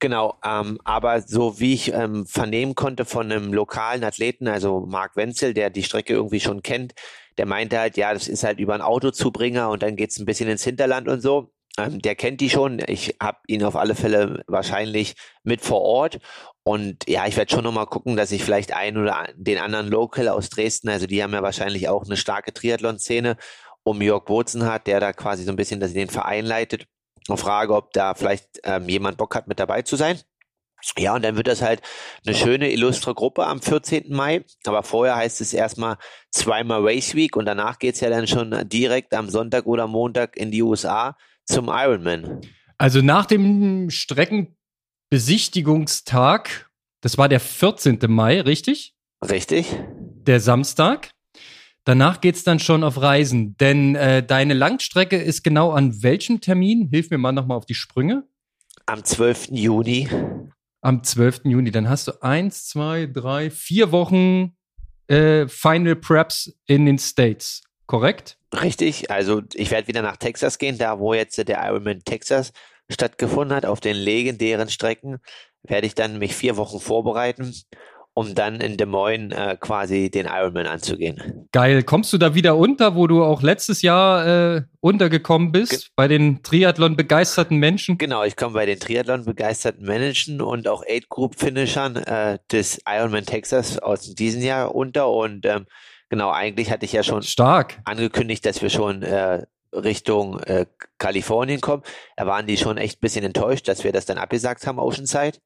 Genau, 0.00 0.40
ähm, 0.44 0.80
aber 0.82 1.20
so 1.20 1.60
wie 1.60 1.74
ich 1.74 1.92
ähm, 1.92 2.26
vernehmen 2.26 2.74
konnte 2.74 3.04
von 3.04 3.30
einem 3.30 3.52
lokalen 3.52 4.02
Athleten, 4.02 4.48
also 4.48 4.80
Marc 4.80 5.16
Wenzel, 5.16 5.54
der 5.54 5.70
die 5.70 5.84
Strecke 5.84 6.12
irgendwie 6.14 6.40
schon 6.40 6.62
kennt, 6.62 6.94
der 7.38 7.46
meinte 7.46 7.78
halt, 7.78 7.96
ja, 7.96 8.12
das 8.12 8.26
ist 8.26 8.42
halt 8.42 8.58
über 8.58 8.74
ein 8.74 8.80
Autozubringer 8.80 9.70
und 9.70 9.84
dann 9.84 9.94
geht's 9.94 10.18
ein 10.18 10.24
bisschen 10.24 10.48
ins 10.48 10.64
Hinterland 10.64 11.06
und 11.06 11.20
so. 11.20 11.52
Ähm, 11.78 12.00
der 12.00 12.14
kennt 12.14 12.40
die 12.40 12.50
schon. 12.50 12.82
Ich 12.86 13.16
habe 13.20 13.38
ihn 13.46 13.64
auf 13.64 13.76
alle 13.76 13.94
Fälle 13.94 14.44
wahrscheinlich 14.46 15.14
mit 15.42 15.62
vor 15.62 15.80
Ort. 15.80 16.18
Und 16.64 17.08
ja, 17.08 17.26
ich 17.26 17.36
werde 17.36 17.52
schon 17.52 17.64
nochmal 17.64 17.86
gucken, 17.86 18.16
dass 18.16 18.30
ich 18.32 18.44
vielleicht 18.44 18.72
einen 18.74 18.98
oder 18.98 19.28
den 19.34 19.58
anderen 19.58 19.88
Local 19.88 20.28
aus 20.28 20.50
Dresden, 20.50 20.90
also 20.90 21.06
die 21.06 21.22
haben 21.22 21.32
ja 21.32 21.42
wahrscheinlich 21.42 21.88
auch 21.88 22.04
eine 22.04 22.16
starke 22.16 22.52
Triathlon-Szene, 22.52 23.36
um 23.82 24.00
Jörg 24.00 24.28
Wurzen 24.28 24.64
hat, 24.66 24.86
der 24.86 25.00
da 25.00 25.12
quasi 25.12 25.44
so 25.44 25.50
ein 25.50 25.56
bisschen, 25.56 25.80
dass 25.80 25.92
den 25.92 26.08
Verein 26.08 26.44
leitet, 26.46 26.86
und 27.28 27.38
frage, 27.38 27.74
ob 27.74 27.92
da 27.92 28.14
vielleicht 28.14 28.60
ähm, 28.64 28.88
jemand 28.88 29.16
Bock 29.16 29.34
hat, 29.34 29.46
mit 29.48 29.60
dabei 29.60 29.82
zu 29.82 29.96
sein. 29.96 30.20
Ja, 30.98 31.14
und 31.14 31.22
dann 31.22 31.36
wird 31.36 31.46
das 31.46 31.62
halt 31.62 31.80
eine 32.26 32.34
schöne, 32.34 32.72
illustre 32.72 33.14
Gruppe 33.14 33.46
am 33.46 33.62
14. 33.62 34.12
Mai. 34.12 34.44
Aber 34.66 34.82
vorher 34.82 35.14
heißt 35.14 35.40
es 35.40 35.54
erstmal 35.54 35.96
zweimal 36.32 36.80
Race 36.82 37.14
Week 37.14 37.36
und 37.36 37.46
danach 37.46 37.78
geht's 37.78 38.00
ja 38.00 38.10
dann 38.10 38.26
schon 38.26 38.68
direkt 38.68 39.14
am 39.14 39.30
Sonntag 39.30 39.66
oder 39.66 39.86
Montag 39.86 40.36
in 40.36 40.50
die 40.50 40.62
USA 40.62 41.16
zum 41.44 41.68
Ironman. 41.68 42.40
Also 42.78 43.02
nach 43.02 43.26
dem 43.26 43.90
Streckenbesichtigungstag, 43.90 46.70
das 47.00 47.18
war 47.18 47.28
der 47.28 47.40
14. 47.40 47.98
Mai, 48.08 48.40
richtig? 48.40 48.94
Richtig. 49.28 49.66
Der 50.26 50.40
Samstag. 50.40 51.10
Danach 51.84 52.20
geht's 52.20 52.44
dann 52.44 52.60
schon 52.60 52.84
auf 52.84 53.00
Reisen, 53.00 53.56
denn 53.56 53.96
äh, 53.96 54.24
deine 54.24 54.54
Langstrecke 54.54 55.16
ist 55.16 55.42
genau 55.42 55.72
an 55.72 56.02
welchem 56.02 56.40
Termin? 56.40 56.88
Hilf 56.90 57.10
mir 57.10 57.18
mal 57.18 57.32
nochmal 57.32 57.56
auf 57.56 57.66
die 57.66 57.74
Sprünge. 57.74 58.24
Am 58.86 59.04
12. 59.04 59.48
Juni. 59.50 60.08
Am 60.80 61.02
12. 61.02 61.40
Juni. 61.44 61.72
Dann 61.72 61.88
hast 61.88 62.06
du 62.06 62.22
eins, 62.22 62.66
zwei, 62.66 63.06
drei, 63.06 63.50
vier 63.50 63.90
Wochen 63.90 64.56
äh, 65.08 65.48
Final 65.48 65.96
Preps 65.96 66.56
in 66.66 66.86
den 66.86 66.98
States, 66.98 67.62
korrekt? 67.92 68.38
Richtig, 68.54 69.10
also 69.10 69.42
ich 69.52 69.70
werde 69.70 69.86
wieder 69.86 70.00
nach 70.00 70.16
Texas 70.16 70.56
gehen, 70.56 70.78
da 70.78 70.98
wo 70.98 71.12
jetzt 71.12 71.36
der 71.46 71.62
Ironman 71.62 72.00
Texas 72.02 72.54
stattgefunden 72.88 73.54
hat, 73.54 73.66
auf 73.66 73.80
den 73.80 73.96
legendären 73.96 74.70
Strecken, 74.70 75.18
werde 75.62 75.86
ich 75.86 75.94
dann 75.94 76.18
mich 76.18 76.34
vier 76.34 76.56
Wochen 76.56 76.80
vorbereiten, 76.80 77.54
um 78.14 78.34
dann 78.34 78.62
in 78.62 78.78
Des 78.78 78.88
Moines 78.88 79.36
äh, 79.36 79.58
quasi 79.60 80.10
den 80.10 80.24
Ironman 80.24 80.66
anzugehen. 80.66 81.46
Geil. 81.52 81.82
Kommst 81.82 82.14
du 82.14 82.16
da 82.16 82.34
wieder 82.34 82.56
unter, 82.56 82.96
wo 82.96 83.06
du 83.06 83.22
auch 83.22 83.42
letztes 83.42 83.82
Jahr 83.82 84.56
äh, 84.56 84.62
untergekommen 84.80 85.52
bist, 85.52 85.70
Ge 85.70 85.80
bei 85.94 86.08
den 86.08 86.42
Triathlon 86.42 86.96
begeisterten 86.96 87.58
Menschen? 87.58 87.98
Genau, 87.98 88.24
ich 88.24 88.36
komme 88.36 88.54
bei 88.54 88.64
den 88.64 88.80
Triathlon 88.80 89.26
begeisterten 89.26 89.84
Menschen 89.84 90.40
und 90.40 90.66
auch 90.66 90.82
Eight 90.88 91.10
Group 91.10 91.38
Finishern 91.38 91.96
äh, 91.96 92.38
des 92.50 92.80
Ironman 92.88 93.26
Texas 93.26 93.78
aus 93.78 94.14
diesem 94.14 94.40
Jahr 94.40 94.74
unter 94.74 95.10
und 95.10 95.44
ähm, 95.44 95.66
Genau, 96.12 96.30
eigentlich 96.30 96.70
hatte 96.70 96.84
ich 96.84 96.92
ja 96.92 97.02
schon 97.02 97.22
Stark. 97.22 97.80
angekündigt, 97.86 98.44
dass 98.44 98.60
wir 98.60 98.68
schon 98.68 99.02
äh, 99.02 99.46
Richtung 99.72 100.40
äh, 100.40 100.66
Kalifornien 100.98 101.62
kommen. 101.62 101.84
Da 102.18 102.26
waren 102.26 102.46
die 102.46 102.58
schon 102.58 102.76
echt 102.76 102.98
ein 102.98 103.00
bisschen 103.00 103.24
enttäuscht, 103.24 103.66
dass 103.66 103.82
wir 103.82 103.92
das 103.92 104.04
dann 104.04 104.18
abgesagt 104.18 104.66
haben, 104.66 104.78
Oceanside. 104.78 105.38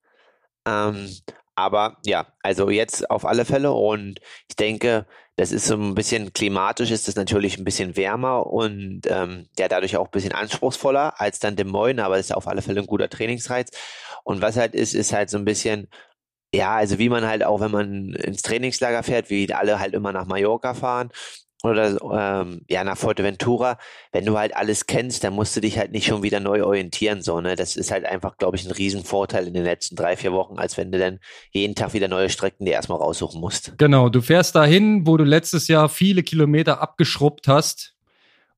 Ähm, 0.67 1.09
aber 1.55 1.99
ja, 2.05 2.27
also 2.43 2.69
jetzt 2.69 3.09
auf 3.13 3.27
alle 3.27 3.45
Fälle 3.45 3.71
und 3.71 4.19
ich 4.49 4.57
denke, 4.57 5.07
das 5.37 5.53
ist 5.53 5.67
so 5.67 5.77
ein 5.77 5.95
bisschen 5.95 6.33
klimatisch, 6.33 6.91
ist 6.91 7.07
das 7.07 7.15
natürlich 7.15 7.59
ein 7.59 7.65
bisschen 7.65 7.97
wärmer 7.97 8.49
und 8.49 9.03
ähm, 9.07 9.49
ja, 9.57 9.69
dadurch 9.69 9.97
auch 9.97 10.07
ein 10.07 10.11
bisschen 10.11 10.33
anspruchsvoller 10.33 11.21
als 11.21 11.39
dann 11.39 11.55
Des 11.55 11.65
Moines, 11.65 12.05
aber 12.05 12.19
es 12.19 12.27
ist 12.27 12.35
auf 12.35 12.49
alle 12.49 12.63
Fälle 12.63 12.81
ein 12.81 12.89
guter 12.89 13.09
Trainingsreiz. 13.09 13.71
Und 14.25 14.43
was 14.43 14.57
halt 14.57 14.75
ist, 14.75 14.97
ist 14.97 15.13
halt 15.13 15.31
so 15.31 15.39
ein 15.39 15.45
bisschen 15.45 15.87
ja, 16.55 16.77
also 16.77 16.99
wie 16.99 17.09
man 17.09 17.27
halt 17.27 17.45
auch, 17.45 17.61
wenn 17.61 17.71
man 17.71 18.13
ins 18.15 18.43
Trainingslager 18.43 19.03
fährt, 19.03 19.31
wie 19.31 19.53
alle 19.53 19.79
halt 19.79 19.95
immer 19.95 20.13
nach 20.13 20.27
Mallorca 20.27 20.75
fahren 20.75 21.11
oder 21.63 21.99
ähm, 22.43 22.63
ja 22.69 22.85
nach 22.85 22.97
Fuerteventura, 22.97 23.79
wenn 24.13 24.25
du 24.25 24.39
halt 24.39 24.57
alles 24.57 24.87
kennst, 24.87 25.25
dann 25.25 25.35
musst 25.35 25.57
du 25.57 25.61
dich 25.61 25.79
halt 25.79 25.93
nicht 25.93 26.07
schon 26.07 26.23
wieder 26.23 26.41
neu 26.41 26.65
orientieren, 26.65 27.23
so, 27.23 27.41
ne? 27.41 27.57
Das 27.57 27.77
ist 27.77 27.91
halt 27.91 28.05
einfach, 28.05 28.37
glaube 28.37 28.57
ich, 28.57 28.67
ein 28.67 28.73
Riesenvorteil 28.73 29.47
in 29.47 29.55
den 29.55 29.65
letzten 29.65 29.97
drei, 29.97 30.17
vier 30.17 30.33
Wochen, 30.33 30.59
als 30.59 30.77
wenn 30.77 30.93
du 30.93 30.99
dann 30.99 31.19
jeden 31.51 31.75
Tag 31.75 31.95
wieder 31.95 32.09
neue 32.09 32.29
Strecken 32.29 32.67
dir 32.67 32.73
erstmal 32.73 32.99
raussuchen 32.99 33.41
musst. 33.41 33.73
Genau, 33.79 34.09
du 34.09 34.21
fährst 34.21 34.55
dahin, 34.55 35.07
wo 35.07 35.17
du 35.17 35.25
letztes 35.25 35.69
Jahr 35.69 35.89
viele 35.89 36.23
Kilometer 36.23 36.81
abgeschrubbt 36.81 37.49
hast 37.49 37.96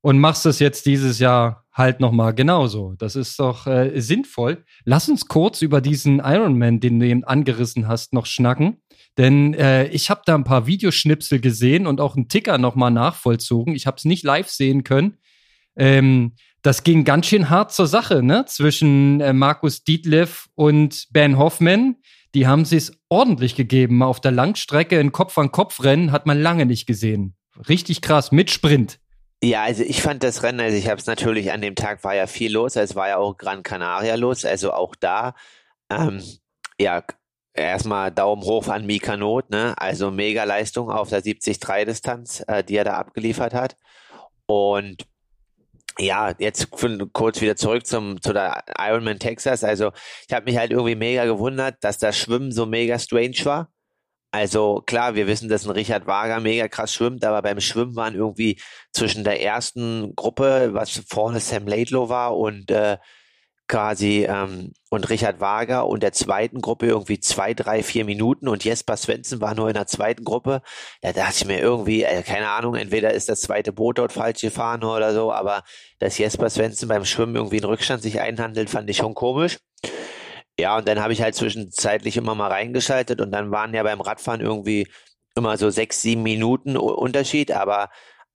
und 0.01 0.19
machst 0.19 0.47
es 0.47 0.59
jetzt 0.59 0.87
dieses 0.87 1.19
Jahr 1.19 1.65
halt 1.73 2.01
nochmal 2.01 2.35
genauso. 2.35 2.95
Das 2.99 3.17
ist 3.17 3.39
doch 3.39 3.67
äh, 3.67 4.01
sinnvoll. 4.01 4.65
Lass 4.85 5.09
uns 5.09 5.29
kurz 5.29 5.63
über 5.63 5.81
diesen 5.81 6.19
Ironman, 6.19 6.81
den 6.81 7.01
du 7.01 7.07
eben 7.07 7.25
angerissen 7.25 7.89
hast, 7.89 8.13
noch 8.13 8.27
schnacken. 8.27 8.83
Denn 9.17 9.55
äh, 9.55 9.87
ich 9.89 10.11
habe 10.11 10.23
da 10.25 10.35
ein 10.35 10.45
paar 10.45 10.67
Videoschnipsel 10.67 11.41
gesehen 11.41 11.87
und 11.87 12.01
auch 12.01 12.17
einen 12.17 12.29
Ticker 12.29 12.59
nochmal 12.59 12.91
nachvollzogen. 12.91 13.75
Ich 13.75 13.87
habe 13.87 13.97
es 13.97 14.05
nicht 14.05 14.25
live 14.25 14.49
sehen 14.49 14.85
können. 14.85 15.19
Ähm, 15.77 16.35
das 16.63 16.85
ging 16.85 17.05
ganz 17.05 17.27
schön 17.27 17.51
hart 17.51 17.73
zur 17.73 17.87
Sache, 17.87 18.23
ne? 18.23 18.45
Zwischen 18.47 19.21
äh, 19.21 19.33
Markus 19.33 19.85
Dietleff 19.85 20.49
und 20.55 21.07
Ben 21.11 21.39
Hoffman. 21.39 21.97
Die 22.35 22.47
haben 22.47 22.63
es 22.63 22.93
ordentlich 23.09 23.55
gegeben. 23.55 24.03
Auf 24.03 24.21
der 24.21 24.33
Langstrecke 24.33 25.01
in 25.01 25.13
Kopf-an-Kopf-Rennen 25.13 26.13
hat 26.13 26.27
man 26.27 26.41
lange 26.41 26.67
nicht 26.67 26.87
gesehen. 26.87 27.35
Richtig 27.69 28.03
krass, 28.03 28.33
mit 28.33 28.51
Sprint. 28.51 29.01
Ja, 29.43 29.63
also 29.63 29.85
ich 29.85 30.03
fand 30.03 30.25
das 30.25 30.43
Rennen, 30.43 30.61
also 30.61 30.77
ich 30.77 30.89
habe 30.89 31.01
es 31.01 31.07
natürlich 31.07 31.53
an 31.53 31.61
dem 31.61 31.77
Tag 31.77 32.03
war 32.03 32.15
ja 32.15 32.27
viel 32.27 32.53
los, 32.53 32.75
es 32.75 32.97
war 32.97 33.09
ja 33.09 33.19
auch 33.19 33.37
Gran 33.37 33.63
Canaria 33.63 34.17
los, 34.17 34.45
also 34.45 34.73
auch 34.73 34.97
da, 34.97 35.35
ähm, 35.91 36.21
ja, 36.81 37.05
erstmal 37.55 38.11
Daumen 38.13 38.43
hoch 38.45 38.69
an 38.69 38.87
Mika 38.87 39.17
Not, 39.17 39.51
ne? 39.51 39.75
Also 39.79 40.11
mega 40.11 40.45
Leistung 40.45 40.91
auf 40.91 41.11
der 41.11 41.23
70-3-Distanz, 41.23 42.45
äh, 42.49 42.65
die 42.65 42.77
er 42.77 42.85
da 42.85 42.95
abgeliefert 42.95 43.55
hat. 43.55 43.77
Und 44.47 45.07
ja, 45.99 46.33
jetzt 46.39 46.71
kurz 46.71 47.41
wieder 47.41 47.57
zurück 47.57 47.87
zum 47.87 48.21
zu 48.23 48.33
der 48.33 48.65
Ironman 48.79 49.19
Texas. 49.19 49.65
Also 49.65 49.93
ich 50.29 50.35
habe 50.35 50.45
mich 50.45 50.57
halt 50.59 50.71
irgendwie 50.71 50.95
mega 50.95 51.25
gewundert, 51.25 51.77
dass 51.83 51.99
das 51.99 52.17
Schwimmen 52.17 52.53
so 52.53 52.67
mega 52.67 52.99
strange 52.99 53.45
war. 53.45 53.71
Also 54.31 54.83
klar, 54.87 55.15
wir 55.15 55.27
wissen, 55.27 55.49
dass 55.49 55.65
ein 55.65 55.71
Richard 55.71 56.07
Wager 56.07 56.41
mega 56.41 56.69
krass 56.69 56.93
schwimmt, 56.93 57.25
aber 57.25 57.41
beim 57.41 57.61
Schwimmen 57.61 57.97
waren 57.97 58.15
irgendwie 58.15 58.61
zwischen 58.93 59.25
der 59.25 59.43
ersten 59.43 60.15
Gruppe, 60.17 60.71
was 60.75 61.03
vorne 61.09 61.41
Sam 61.41 61.67
Laidlow 61.67 62.11
war 62.11 62.37
und 62.37 62.71
äh, 62.71 62.99
quasi 63.69 64.27
ähm, 64.29 64.73
und 64.91 65.09
Richard 65.11 65.41
Wager 65.41 65.87
und 65.87 66.03
der 66.03 66.13
zweiten 66.13 66.61
Gruppe 66.61 66.87
irgendwie 66.87 67.21
zwei, 67.21 67.55
drei, 67.55 67.83
vier 67.83 68.05
Minuten 68.05 68.49
und 68.49 68.65
Jesper 68.65 68.97
Svensson 68.97 69.41
war 69.41 69.55
nur 69.55 69.69
in 69.69 69.75
der 69.75 69.87
zweiten 69.87 70.25
Gruppe. 70.25 70.63
Da 71.03 71.13
dachte 71.13 71.35
ich 71.37 71.45
mir 71.47 71.61
irgendwie, 71.61 72.03
äh, 72.03 72.23
keine 72.23 72.49
Ahnung, 72.49 72.75
entweder 72.75 73.13
ist 73.13 73.29
das 73.29 73.43
zweite 73.43 73.73
Boot 73.73 73.99
dort 73.99 74.13
falsch 74.13 74.41
gefahren 74.41 74.83
oder 74.85 75.15
so, 75.15 75.33
aber 75.33 75.63
dass 75.99 76.19
Jesper 76.19 76.51
Svensson 76.51 76.89
beim 76.89 77.05
Schwimmen 77.05 77.37
irgendwie 77.37 77.59
einen 77.59 77.67
Rückstand 77.67 78.03
sich 78.03 78.21
einhandelt, 78.21 78.71
fand 78.71 78.89
ich 78.91 78.97
schon 78.97 79.15
komisch. 79.15 79.59
Ja, 80.61 80.77
und 80.79 80.89
dann 80.89 81.01
habe 81.01 81.13
ich 81.13 81.23
halt 81.23 81.35
zwischenzeitlich 81.37 82.17
immer 82.17 82.35
mal 82.35 82.49
reingeschaltet 82.51 83.21
und 83.21 83.31
dann 83.31 83.51
waren 83.53 83.75
ja 83.75 83.83
beim 83.85 84.01
Radfahren 84.01 84.41
irgendwie 84.41 84.89
immer 85.37 85.57
so 85.57 85.71
sechs, 85.71 86.03
sieben 86.03 86.23
Minuten 86.25 86.77
Unterschied, 86.77 87.53
aber 87.53 87.91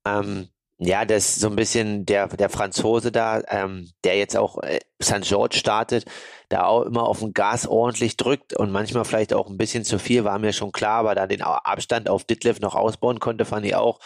ähm, 0.06 0.48
ja, 0.80 1.06
das 1.06 1.36
so 1.36 1.48
ein 1.48 1.56
bisschen 1.56 2.06
der, 2.06 2.28
der 2.28 2.50
Franzose 2.50 3.12
da, 3.12 3.42
ähm, 3.48 3.90
der 4.04 4.18
jetzt 4.18 4.36
auch 4.36 4.62
äh, 4.64 4.80
St. 5.02 5.22
George 5.22 5.58
startet, 5.58 6.06
da 6.50 6.66
auch 6.66 6.84
immer 6.84 7.04
auf 7.04 7.20
dem 7.20 7.34
Gas 7.34 7.68
ordentlich 7.68 8.18
drückt 8.18 8.56
und 8.56 8.72
manchmal 8.72 9.06
vielleicht 9.06 9.34
auch 9.34 9.50
ein 9.50 9.58
bisschen 9.58 9.84
zu 9.84 10.00
viel, 10.00 10.24
war 10.24 10.40
mir 10.40 10.52
schon 10.52 10.72
klar, 10.72 11.00
aber 11.00 11.16
da 11.16 11.28
den 11.28 11.42
Abstand 11.42 12.10
auf 12.10 12.24
Ditlev 12.24 12.60
noch 12.60 12.76
ausbauen 12.76 13.20
konnte, 13.20 13.46
fand 13.46 13.66
ich 13.66 13.76
auch 13.76 14.00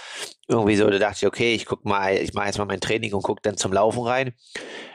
irgendwie 0.48 0.76
so, 0.76 0.90
da 0.90 1.00
dachte 1.00 1.18
ich, 1.22 1.28
okay, 1.28 1.54
ich 1.54 1.66
guck 1.66 1.86
mal, 1.86 2.16
ich 2.16 2.34
mache 2.34 2.48
jetzt 2.48 2.58
mal 2.58 2.66
mein 2.66 2.82
Training 2.82 3.14
und 3.14 3.24
guck 3.24 3.42
dann 3.44 3.58
zum 3.58 3.74
Laufen 3.74 4.04
rein. 4.04 4.34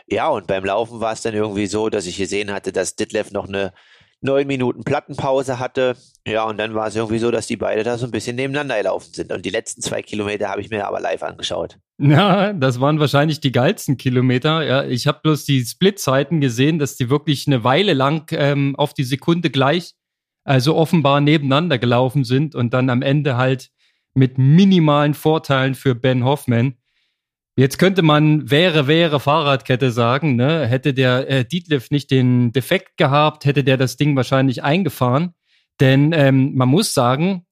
Ja, 0.07 0.29
und 0.29 0.47
beim 0.47 0.65
Laufen 0.65 1.01
war 1.01 1.13
es 1.13 1.23
dann 1.23 1.35
irgendwie 1.35 1.67
so, 1.67 1.89
dass 1.89 2.07
ich 2.07 2.17
gesehen 2.17 2.53
hatte, 2.53 2.73
dass 2.73 2.97
Ditlev 2.97 3.33
noch 3.33 3.49
eine 3.49 3.73
neun 4.23 4.47
Minuten 4.47 4.85
Plattenpause 4.85 5.59
hatte. 5.59 5.97
Ja, 6.27 6.45
und 6.45 6.59
dann 6.59 6.75
war 6.75 6.87
es 6.87 6.97
irgendwie 6.97 7.19
so, 7.19 7.31
dass 7.31 7.47
die 7.47 7.57
beide 7.57 7.83
da 7.83 7.99
so 7.99 8.07
ein 8.07 8.11
bisschen 8.11 8.37
nebeneinander 8.37 8.79
gelaufen 8.79 9.13
sind. 9.13 9.33
Und 9.33 9.45
die 9.45 9.51
letzten 9.51 9.83
zwei 9.83 10.03
Kilometer 10.03 10.49
habe 10.49 10.61
ich 10.61 10.71
mir 10.71 10.87
aber 10.87 11.01
live 11.01 11.23
angeschaut. 11.23 11.79
Ja, 11.99 12.53
das 12.53 12.81
waren 12.81 13.01
wahrscheinlich 13.01 13.41
die 13.41 13.53
geilsten 13.53 13.97
Kilometer. 13.97 14.65
Ja, 14.65 14.85
ich 14.85 15.07
habe 15.07 15.21
bloß 15.23 15.45
die 15.45 15.65
Split-Zeiten 15.65 16.41
gesehen, 16.41 16.79
dass 16.79 16.97
die 16.97 17.11
wirklich 17.11 17.47
eine 17.47 17.65
Weile 17.65 17.93
lang 17.93 18.31
ähm, 18.33 18.75
auf 18.77 18.95
die 18.95 19.05
Sekunde 19.05 19.51
gleich, 19.51 19.95
also 20.45 20.77
offenbar 20.77 21.21
nebeneinander 21.21 21.79
gelaufen 21.79 22.25
sind 22.25 22.55
und 22.55 22.73
dann 22.73 22.91
am 22.91 23.03
Ende 23.03 23.37
halt 23.37 23.71
mit 24.15 24.39
minimalen 24.39 25.15
Vorteilen 25.15 25.75
für 25.75 25.95
Ben 25.95 26.25
Hoffman. 26.25 26.77
Jetzt 27.55 27.79
könnte 27.79 28.01
man 28.01 28.51
wäre, 28.51 28.87
wäre 28.87 29.21
Fahrradkette 29.21 29.91
sagen, 29.91 30.37
ne? 30.37 30.67
Hätte 30.67 30.95
der 30.95 31.29
äh, 31.29 31.45
Dietliff 31.45 31.91
nicht 31.91 32.11
den 32.11 32.53
Defekt 32.53 32.97
gehabt, 32.97 33.45
hätte 33.45 33.63
der 33.63 33.77
das 33.77 33.97
Ding 33.97 34.17
wahrscheinlich 34.17 34.63
eingefahren. 34.63 35.35
Denn 35.79 36.13
ähm, 36.15 36.55
man 36.55 36.69
muss 36.69 36.95
sagen, 36.95 37.47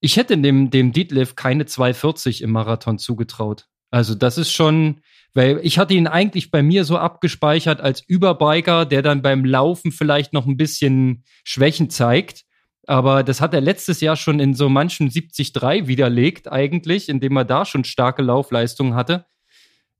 ich 0.00 0.16
hätte 0.16 0.36
dem, 0.36 0.70
dem 0.70 0.92
Dietliff 0.92 1.34
keine 1.34 1.64
240 1.64 2.42
im 2.42 2.50
Marathon 2.50 2.98
zugetraut. 2.98 3.66
Also 3.90 4.14
das 4.14 4.36
ist 4.36 4.52
schon, 4.52 5.00
weil 5.32 5.60
ich 5.62 5.78
hatte 5.78 5.94
ihn 5.94 6.06
eigentlich 6.06 6.50
bei 6.50 6.62
mir 6.62 6.84
so 6.84 6.98
abgespeichert 6.98 7.80
als 7.80 8.02
Überbiker, 8.06 8.84
der 8.84 9.00
dann 9.00 9.22
beim 9.22 9.46
Laufen 9.46 9.92
vielleicht 9.92 10.34
noch 10.34 10.46
ein 10.46 10.58
bisschen 10.58 11.24
Schwächen 11.42 11.88
zeigt. 11.88 12.44
Aber 12.86 13.22
das 13.22 13.40
hat 13.40 13.54
er 13.54 13.60
letztes 13.62 14.00
Jahr 14.00 14.16
schon 14.16 14.40
in 14.40 14.54
so 14.54 14.68
manchen 14.68 15.08
73 15.10 15.88
widerlegt 15.88 16.52
eigentlich, 16.52 17.08
indem 17.08 17.36
er 17.36 17.44
da 17.44 17.64
schon 17.64 17.84
starke 17.84 18.22
Laufleistungen 18.22 18.94
hatte. 18.94 19.26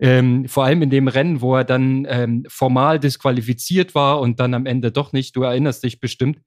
Ähm, 0.00 0.46
vor 0.48 0.64
allem 0.64 0.82
in 0.82 0.90
dem 0.90 1.08
Rennen, 1.08 1.40
wo 1.40 1.56
er 1.56 1.64
dann 1.64 2.06
ähm, 2.08 2.44
formal 2.48 3.00
disqualifiziert 3.00 3.94
war 3.94 4.20
und 4.20 4.38
dann 4.38 4.54
am 4.54 4.66
Ende 4.66 4.92
doch 4.92 5.12
nicht. 5.12 5.34
Du 5.34 5.42
erinnerst 5.42 5.82
dich 5.82 6.00
bestimmt. 6.00 6.40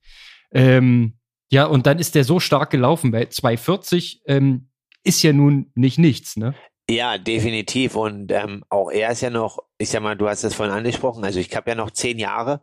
Ähm, 0.53 1.17
ja, 1.51 1.65
und 1.65 1.86
dann 1.86 2.00
ist 2.00 2.15
der 2.15 2.24
so 2.24 2.39
stark 2.39 2.70
gelaufen, 2.70 3.12
weil 3.12 3.27
240 3.27 4.22
ähm, 4.25 4.70
ist 5.03 5.22
ja 5.22 5.34
nun 5.34 5.72
nicht 5.75 5.98
nichts, 5.98 6.38
ne? 6.38 6.55
Ja, 6.89 7.17
definitiv. 7.17 7.96
Und 7.96 8.31
ähm, 8.31 8.63
auch 8.70 8.89
er 8.89 9.12
ist 9.12 9.22
ja 9.22 9.29
noch, 9.29 9.60
ich 9.77 9.89
sag 9.89 10.01
mal, 10.01 10.15
du 10.15 10.27
hast 10.27 10.43
es 10.43 10.53
vorhin 10.53 10.75
angesprochen, 10.75 11.24
also 11.24 11.39
ich 11.39 11.55
habe 11.55 11.72
ja 11.72 11.75
noch 11.75 11.91
zehn 11.91 12.20
Jahre 12.20 12.62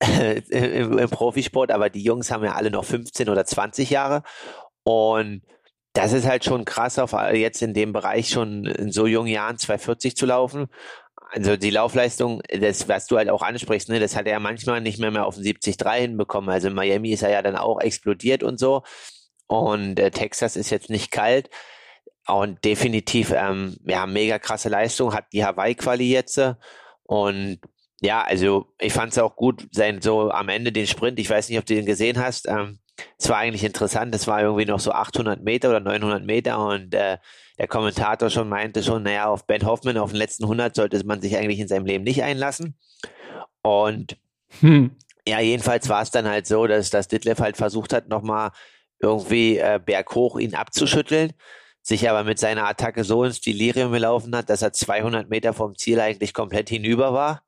im, 0.50 1.10
Profisport, 1.10 1.70
aber 1.70 1.90
die 1.90 2.02
Jungs 2.02 2.30
haben 2.30 2.44
ja 2.44 2.52
alle 2.52 2.70
noch 2.70 2.84
15 2.84 3.28
oder 3.28 3.44
20 3.44 3.90
Jahre. 3.90 4.22
Und 4.82 5.42
das 5.96 6.12
ist 6.12 6.26
halt 6.26 6.44
schon 6.44 6.64
krass, 6.64 6.98
auf 6.98 7.12
jetzt 7.32 7.62
in 7.62 7.74
dem 7.74 7.92
Bereich 7.92 8.28
schon 8.28 8.66
in 8.66 8.92
so 8.92 9.06
jungen 9.06 9.28
Jahren 9.28 9.56
240 9.58 10.16
zu 10.16 10.26
laufen. 10.26 10.66
Also 11.30 11.56
die 11.56 11.70
Laufleistung, 11.70 12.42
das, 12.48 12.88
was 12.88 13.06
du 13.06 13.16
halt 13.16 13.30
auch 13.30 13.42
ansprichst, 13.42 13.88
ne, 13.88 13.98
das 13.98 14.14
hat 14.14 14.26
er 14.26 14.32
ja 14.32 14.40
manchmal 14.40 14.80
nicht 14.80 14.98
mehr, 14.98 15.10
mehr 15.10 15.26
auf 15.26 15.36
den 15.36 15.44
73 15.44 15.76
hinbekommen. 15.94 16.50
Also 16.50 16.68
in 16.68 16.74
Miami 16.74 17.12
ist 17.12 17.22
er 17.22 17.30
ja 17.30 17.42
dann 17.42 17.56
auch 17.56 17.80
explodiert 17.80 18.42
und 18.42 18.58
so. 18.58 18.82
Und 19.46 19.98
äh, 19.98 20.10
Texas 20.10 20.56
ist 20.56 20.70
jetzt 20.70 20.90
nicht 20.90 21.10
kalt. 21.10 21.50
Und 22.26 22.64
definitiv, 22.64 23.32
ähm, 23.34 23.76
ja, 23.84 24.06
mega 24.06 24.38
krasse 24.38 24.68
Leistung, 24.68 25.14
hat 25.14 25.32
die 25.32 25.44
Hawaii-Quali 25.44 26.10
jetzt. 26.10 26.40
Und 27.04 27.60
ja, 28.00 28.22
also 28.22 28.66
ich 28.80 28.92
fand 28.92 29.12
es 29.12 29.18
auch 29.18 29.36
gut, 29.36 29.66
sein 29.72 30.02
so 30.02 30.30
am 30.30 30.48
Ende 30.48 30.72
den 30.72 30.86
Sprint, 30.86 31.18
ich 31.18 31.30
weiß 31.30 31.48
nicht, 31.48 31.58
ob 31.58 31.66
du 31.66 31.74
den 31.74 31.86
gesehen 31.86 32.18
hast, 32.18 32.48
ähm, 32.48 32.80
es 33.18 33.28
war 33.28 33.38
eigentlich 33.38 33.64
interessant, 33.64 34.14
es 34.14 34.26
war 34.26 34.40
irgendwie 34.40 34.64
noch 34.64 34.80
so 34.80 34.92
800 34.92 35.42
Meter 35.42 35.70
oder 35.70 35.80
900 35.80 36.24
Meter 36.24 36.58
und 36.66 36.94
äh, 36.94 37.18
der 37.58 37.68
Kommentator 37.68 38.30
schon 38.30 38.48
meinte 38.48 38.82
schon, 38.82 39.02
naja, 39.02 39.26
auf 39.26 39.46
Ben 39.46 39.64
Hoffman, 39.64 39.96
auf 39.98 40.10
den 40.10 40.18
letzten 40.18 40.44
100 40.44 40.74
sollte 40.74 41.04
man 41.06 41.20
sich 41.20 41.36
eigentlich 41.36 41.60
in 41.60 41.68
seinem 41.68 41.86
Leben 41.86 42.04
nicht 42.04 42.22
einlassen. 42.22 42.76
Und 43.62 44.18
hm. 44.60 44.92
ja, 45.26 45.40
jedenfalls 45.40 45.88
war 45.88 46.02
es 46.02 46.10
dann 46.10 46.28
halt 46.28 46.46
so, 46.46 46.66
dass, 46.66 46.90
dass 46.90 47.08
Ditlev 47.08 47.40
halt 47.40 47.56
versucht 47.56 47.92
hat, 47.92 48.08
nochmal 48.08 48.50
irgendwie 49.00 49.58
äh, 49.58 49.80
berghoch 49.84 50.38
ihn 50.38 50.54
abzuschütteln, 50.54 51.32
sich 51.82 52.08
aber 52.08 52.24
mit 52.24 52.38
seiner 52.38 52.66
Attacke 52.66 53.04
so 53.04 53.24
ins 53.24 53.40
Delirium 53.40 53.92
gelaufen 53.92 54.34
hat, 54.36 54.50
dass 54.50 54.62
er 54.62 54.72
200 54.72 55.28
Meter 55.28 55.52
vom 55.52 55.76
Ziel 55.76 56.00
eigentlich 56.00 56.34
komplett 56.34 56.68
hinüber 56.68 57.12
war. 57.12 57.42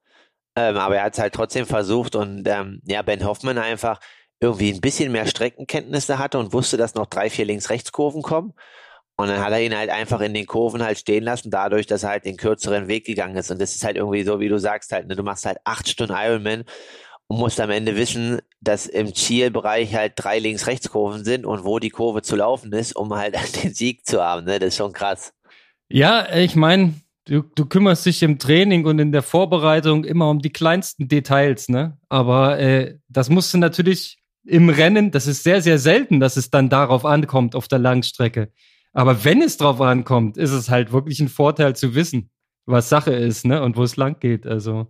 Ähm, 0.56 0.76
aber 0.76 0.96
er 0.96 1.04
hat 1.04 1.14
es 1.14 1.20
halt 1.20 1.34
trotzdem 1.34 1.66
versucht 1.66 2.16
und 2.16 2.46
ähm, 2.48 2.80
ja, 2.84 3.02
Ben 3.02 3.24
Hoffman 3.24 3.58
einfach 3.58 4.00
irgendwie 4.40 4.72
ein 4.72 4.80
bisschen 4.80 5.12
mehr 5.12 5.26
Streckenkenntnisse 5.26 6.18
hatte 6.18 6.38
und 6.38 6.52
wusste, 6.52 6.76
dass 6.76 6.94
noch 6.94 7.06
drei, 7.06 7.30
vier 7.30 7.44
Links-Rechts-Kurven 7.44 8.22
kommen. 8.22 8.54
Und 9.16 9.26
dann 9.26 9.40
hat 9.40 9.50
er 9.50 9.60
ihn 9.60 9.76
halt 9.76 9.90
einfach 9.90 10.20
in 10.20 10.32
den 10.32 10.46
Kurven 10.46 10.82
halt 10.82 10.98
stehen 10.98 11.24
lassen, 11.24 11.50
dadurch, 11.50 11.86
dass 11.86 12.04
er 12.04 12.10
halt 12.10 12.24
den 12.24 12.36
kürzeren 12.36 12.86
Weg 12.86 13.04
gegangen 13.04 13.36
ist. 13.36 13.50
Und 13.50 13.60
das 13.60 13.74
ist 13.74 13.82
halt 13.82 13.96
irgendwie 13.96 14.22
so, 14.22 14.38
wie 14.38 14.48
du 14.48 14.58
sagst 14.58 14.92
halt, 14.92 15.08
ne, 15.08 15.16
du 15.16 15.24
machst 15.24 15.44
halt 15.44 15.58
acht 15.64 15.88
Stunden 15.88 16.14
Ironman 16.16 16.62
und 17.26 17.38
musst 17.38 17.60
am 17.60 17.70
Ende 17.70 17.96
wissen, 17.96 18.40
dass 18.60 18.86
im 18.86 19.12
Zielbereich 19.12 19.96
halt 19.96 20.12
drei 20.14 20.38
Links-Rechts-Kurven 20.38 21.24
sind 21.24 21.46
und 21.46 21.64
wo 21.64 21.80
die 21.80 21.90
Kurve 21.90 22.22
zu 22.22 22.36
laufen 22.36 22.72
ist, 22.72 22.94
um 22.94 23.12
halt 23.12 23.36
den 23.62 23.74
Sieg 23.74 24.06
zu 24.06 24.22
haben. 24.22 24.46
Ne? 24.46 24.60
Das 24.60 24.68
ist 24.68 24.76
schon 24.76 24.92
krass. 24.92 25.32
Ja, 25.88 26.32
ich 26.32 26.54
meine, 26.54 26.94
du, 27.24 27.42
du 27.42 27.66
kümmerst 27.66 28.06
dich 28.06 28.22
im 28.22 28.38
Training 28.38 28.86
und 28.86 29.00
in 29.00 29.10
der 29.10 29.22
Vorbereitung 29.22 30.04
immer 30.04 30.30
um 30.30 30.38
die 30.38 30.52
kleinsten 30.52 31.08
Details, 31.08 31.68
ne? 31.68 31.98
Aber 32.08 32.58
äh, 32.60 32.98
das 33.08 33.30
musst 33.30 33.52
du 33.52 33.58
natürlich 33.58 34.18
im 34.48 34.70
Rennen, 34.70 35.10
das 35.10 35.26
ist 35.26 35.44
sehr, 35.44 35.60
sehr 35.62 35.78
selten, 35.78 36.20
dass 36.20 36.36
es 36.36 36.50
dann 36.50 36.68
darauf 36.68 37.04
ankommt 37.04 37.54
auf 37.54 37.68
der 37.68 37.78
Langstrecke. 37.78 38.50
Aber 38.92 39.24
wenn 39.24 39.42
es 39.42 39.58
drauf 39.58 39.80
ankommt, 39.80 40.36
ist 40.38 40.50
es 40.50 40.70
halt 40.70 40.92
wirklich 40.92 41.20
ein 41.20 41.28
Vorteil 41.28 41.76
zu 41.76 41.94
wissen, 41.94 42.30
was 42.66 42.88
Sache 42.88 43.12
ist, 43.12 43.44
ne? 43.44 43.62
Und 43.62 43.76
wo 43.76 43.82
es 43.82 43.96
lang 43.96 44.18
geht. 44.20 44.46
Also 44.46 44.88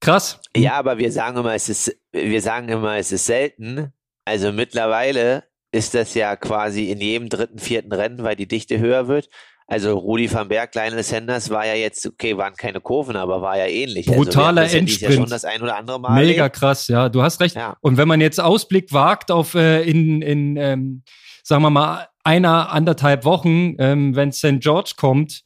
krass. 0.00 0.40
Ja, 0.56 0.74
aber 0.74 0.98
wir 0.98 1.12
sagen 1.12 1.38
immer, 1.38 1.54
es 1.54 1.68
ist, 1.68 1.96
wir 2.12 2.42
sagen 2.42 2.68
immer, 2.68 2.96
es 2.96 3.12
ist 3.12 3.26
selten. 3.26 3.92
Also 4.24 4.52
mittlerweile 4.52 5.44
ist 5.72 5.94
das 5.94 6.14
ja 6.14 6.36
quasi 6.36 6.90
in 6.90 7.00
jedem 7.00 7.28
dritten, 7.28 7.58
vierten 7.58 7.92
Rennen, 7.92 8.22
weil 8.22 8.36
die 8.36 8.48
Dichte 8.48 8.78
höher 8.78 9.06
wird. 9.08 9.28
Also 9.70 9.98
Rudi 9.98 10.32
van 10.32 10.48
Berg, 10.48 10.74
Lionel 10.74 11.02
Sanders 11.02 11.50
war 11.50 11.66
ja 11.66 11.74
jetzt, 11.74 12.06
okay, 12.06 12.38
waren 12.38 12.54
keine 12.54 12.80
Kurven, 12.80 13.16
aber 13.16 13.42
war 13.42 13.58
ja 13.58 13.66
ähnlich. 13.66 14.08
Also 14.08 14.22
Brutaler 14.22 14.62
also 14.62 14.78
Endsprint. 14.78 15.12
Ja 15.12 15.20
schon 15.20 15.28
das 15.28 15.44
ein 15.44 15.60
oder 15.60 15.76
andere 15.76 16.00
Mal. 16.00 16.14
Mega 16.14 16.44
erlebt. 16.44 16.56
krass, 16.56 16.88
ja, 16.88 17.10
du 17.10 17.22
hast 17.22 17.38
recht. 17.40 17.54
Ja. 17.54 17.76
Und 17.82 17.98
wenn 17.98 18.08
man 18.08 18.22
jetzt 18.22 18.40
Ausblick 18.40 18.94
wagt 18.94 19.30
auf 19.30 19.54
äh, 19.54 19.82
in, 19.82 20.22
in 20.22 20.56
ähm, 20.56 21.02
sagen 21.42 21.62
wir 21.62 21.70
mal, 21.70 22.08
einer, 22.24 22.72
anderthalb 22.72 23.24
Wochen, 23.26 23.74
ähm, 23.78 24.16
wenn 24.16 24.32
St. 24.32 24.60
George 24.60 24.92
kommt, 24.96 25.42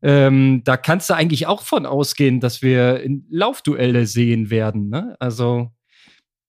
ähm, 0.00 0.62
da 0.64 0.76
kannst 0.76 1.10
du 1.10 1.14
eigentlich 1.14 1.46
auch 1.46 1.62
von 1.62 1.84
ausgehen, 1.84 2.40
dass 2.40 2.62
wir 2.62 3.02
Laufduelle 3.30 4.06
sehen 4.06 4.48
werden. 4.50 4.88
Ne? 4.88 5.16
Also 5.18 5.72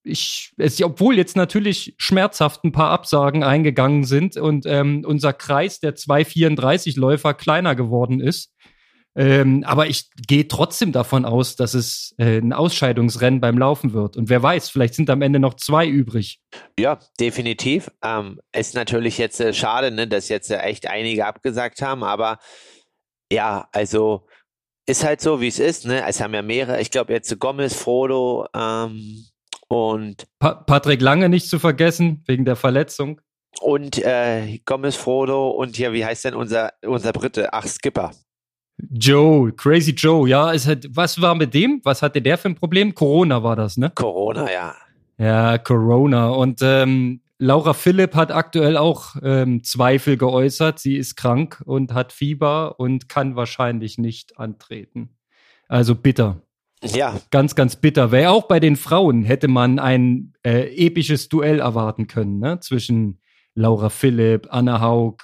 ich, 0.04 0.54
es, 0.58 0.82
obwohl 0.82 1.18
jetzt 1.18 1.36
natürlich 1.36 1.96
schmerzhaft 1.98 2.64
ein 2.64 2.72
paar 2.72 2.92
Absagen 2.92 3.44
eingegangen 3.44 4.04
sind 4.04 4.38
und 4.38 4.66
ähm, 4.66 5.04
unser 5.06 5.34
Kreis 5.34 5.80
der 5.80 5.96
234-Läufer 5.96 7.34
kleiner 7.34 7.76
geworden 7.76 8.20
ist. 8.20 8.54
Ähm, 9.16 9.64
aber 9.66 9.88
ich 9.88 10.10
gehe 10.28 10.48
trotzdem 10.48 10.92
davon 10.92 11.26
aus, 11.26 11.56
dass 11.56 11.74
es 11.74 12.14
äh, 12.18 12.38
ein 12.38 12.54
Ausscheidungsrennen 12.54 13.42
beim 13.42 13.58
Laufen 13.58 13.94
wird. 13.94 14.16
Und 14.16 14.30
wer 14.30 14.42
weiß, 14.42 14.70
vielleicht 14.70 14.94
sind 14.94 15.10
am 15.10 15.22
Ende 15.22 15.40
noch 15.40 15.56
zwei 15.56 15.88
übrig. 15.88 16.40
Ja, 16.80 17.00
definitiv. 17.20 17.92
Ähm, 18.04 18.40
ist 18.56 18.76
natürlich 18.76 19.18
jetzt 19.18 19.42
äh, 19.42 19.54
schade, 19.54 19.92
ne, 19.92 20.08
dass 20.08 20.30
jetzt 20.30 20.52
äh, 20.52 20.60
echt 20.60 20.88
einige 20.88 21.26
abgesagt 21.26 21.82
haben, 21.82 22.04
aber 22.04 22.38
ja, 23.32 23.68
also 23.72 24.28
ist 24.86 25.04
halt 25.04 25.22
so, 25.22 25.42
wie 25.42 25.48
es 25.48 25.60
ist. 25.60 25.86
Ne? 25.86 26.04
Es 26.08 26.22
haben 26.22 26.34
ja 26.34 26.42
mehrere, 26.42 26.82
ich 26.82 26.90
glaube 26.90 27.14
jetzt 27.14 27.38
Gomez, 27.40 27.76
Frodo, 27.76 28.48
ähm, 28.56 29.26
und 29.70 30.28
pa 30.40 30.56
Patrick 30.56 31.02
Lange 31.02 31.30
nicht 31.30 31.48
zu 31.48 31.60
vergessen, 31.60 32.24
wegen 32.26 32.44
der 32.44 32.58
Verletzung. 32.58 33.22
Und 33.62 33.98
äh, 34.04 34.60
Gomez 34.66 34.96
Frodo 34.96 35.50
und 35.50 35.76
hier, 35.76 35.94
wie 35.94 36.06
heißt 36.06 36.26
denn 36.26 36.36
unser, 36.36 36.74
unser 36.86 37.14
Brite? 37.14 37.54
Ach, 37.54 37.66
Skipper. 37.66 38.12
Joe, 38.92 39.52
Crazy 39.52 39.92
Joe, 39.92 40.28
ja, 40.30 40.52
ist 40.52 40.68
halt, 40.68 40.88
was 40.96 41.22
war 41.22 41.36
mit 41.36 41.54
dem? 41.54 41.82
Was 41.84 42.02
hatte 42.02 42.22
der 42.22 42.38
für 42.38 42.50
ein 42.50 42.56
Problem? 42.56 42.96
Corona 42.96 43.44
war 43.44 43.56
das, 43.56 43.78
ne? 43.78 43.92
Corona, 43.94 44.52
ja. 44.52 44.76
Ja, 45.18 45.58
Corona. 45.58 46.30
Und 46.30 46.62
ähm, 46.62 47.22
Laura 47.38 47.74
Philipp 47.74 48.16
hat 48.16 48.32
aktuell 48.32 48.78
auch 48.78 49.16
ähm, 49.22 49.64
Zweifel 49.64 50.16
geäußert. 50.18 50.80
Sie 50.80 50.96
ist 50.96 51.16
krank 51.16 51.62
und 51.66 51.94
hat 51.94 52.14
Fieber 52.14 52.80
und 52.80 53.10
kann 53.10 53.36
wahrscheinlich 53.36 53.98
nicht 53.98 54.40
antreten. 54.40 55.10
Also 55.68 55.96
bitter. 55.96 56.42
Ja. 56.84 57.20
Ganz, 57.30 57.56
ganz 57.56 57.76
bitter. 57.76 58.12
Wäre 58.12 58.32
auch 58.32 58.48
bei 58.48 58.60
den 58.60 58.76
Frauen 58.76 59.24
hätte 59.24 59.48
man 59.48 59.80
ein 59.80 60.34
äh, 60.46 60.74
episches 60.86 61.28
Duell 61.28 61.60
erwarten 61.60 62.08
können, 62.08 62.40
ne? 62.40 62.60
Zwischen 62.62 63.20
Laura 63.54 63.90
Philipp, 63.90 64.48
Anna 64.50 64.80
Haug, 64.80 65.18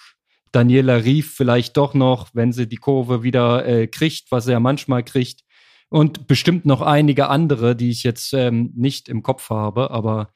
Daniela 0.51 1.03
Rief 1.03 1.33
vielleicht 1.35 1.77
doch 1.77 1.93
noch, 1.93 2.29
wenn 2.33 2.51
sie 2.51 2.67
die 2.67 2.77
Kurve 2.77 3.23
wieder 3.23 3.65
äh, 3.65 3.87
kriegt, 3.87 4.31
was 4.31 4.45
sie 4.45 4.51
ja 4.51 4.59
manchmal 4.59 5.03
kriegt. 5.03 5.41
Und 5.89 6.27
bestimmt 6.27 6.65
noch 6.65 6.81
einige 6.81 7.29
andere, 7.29 7.75
die 7.75 7.89
ich 7.89 8.03
jetzt 8.03 8.33
ähm, 8.33 8.71
nicht 8.75 9.07
im 9.07 9.23
Kopf 9.23 9.49
habe, 9.49 9.91
aber 9.91 10.33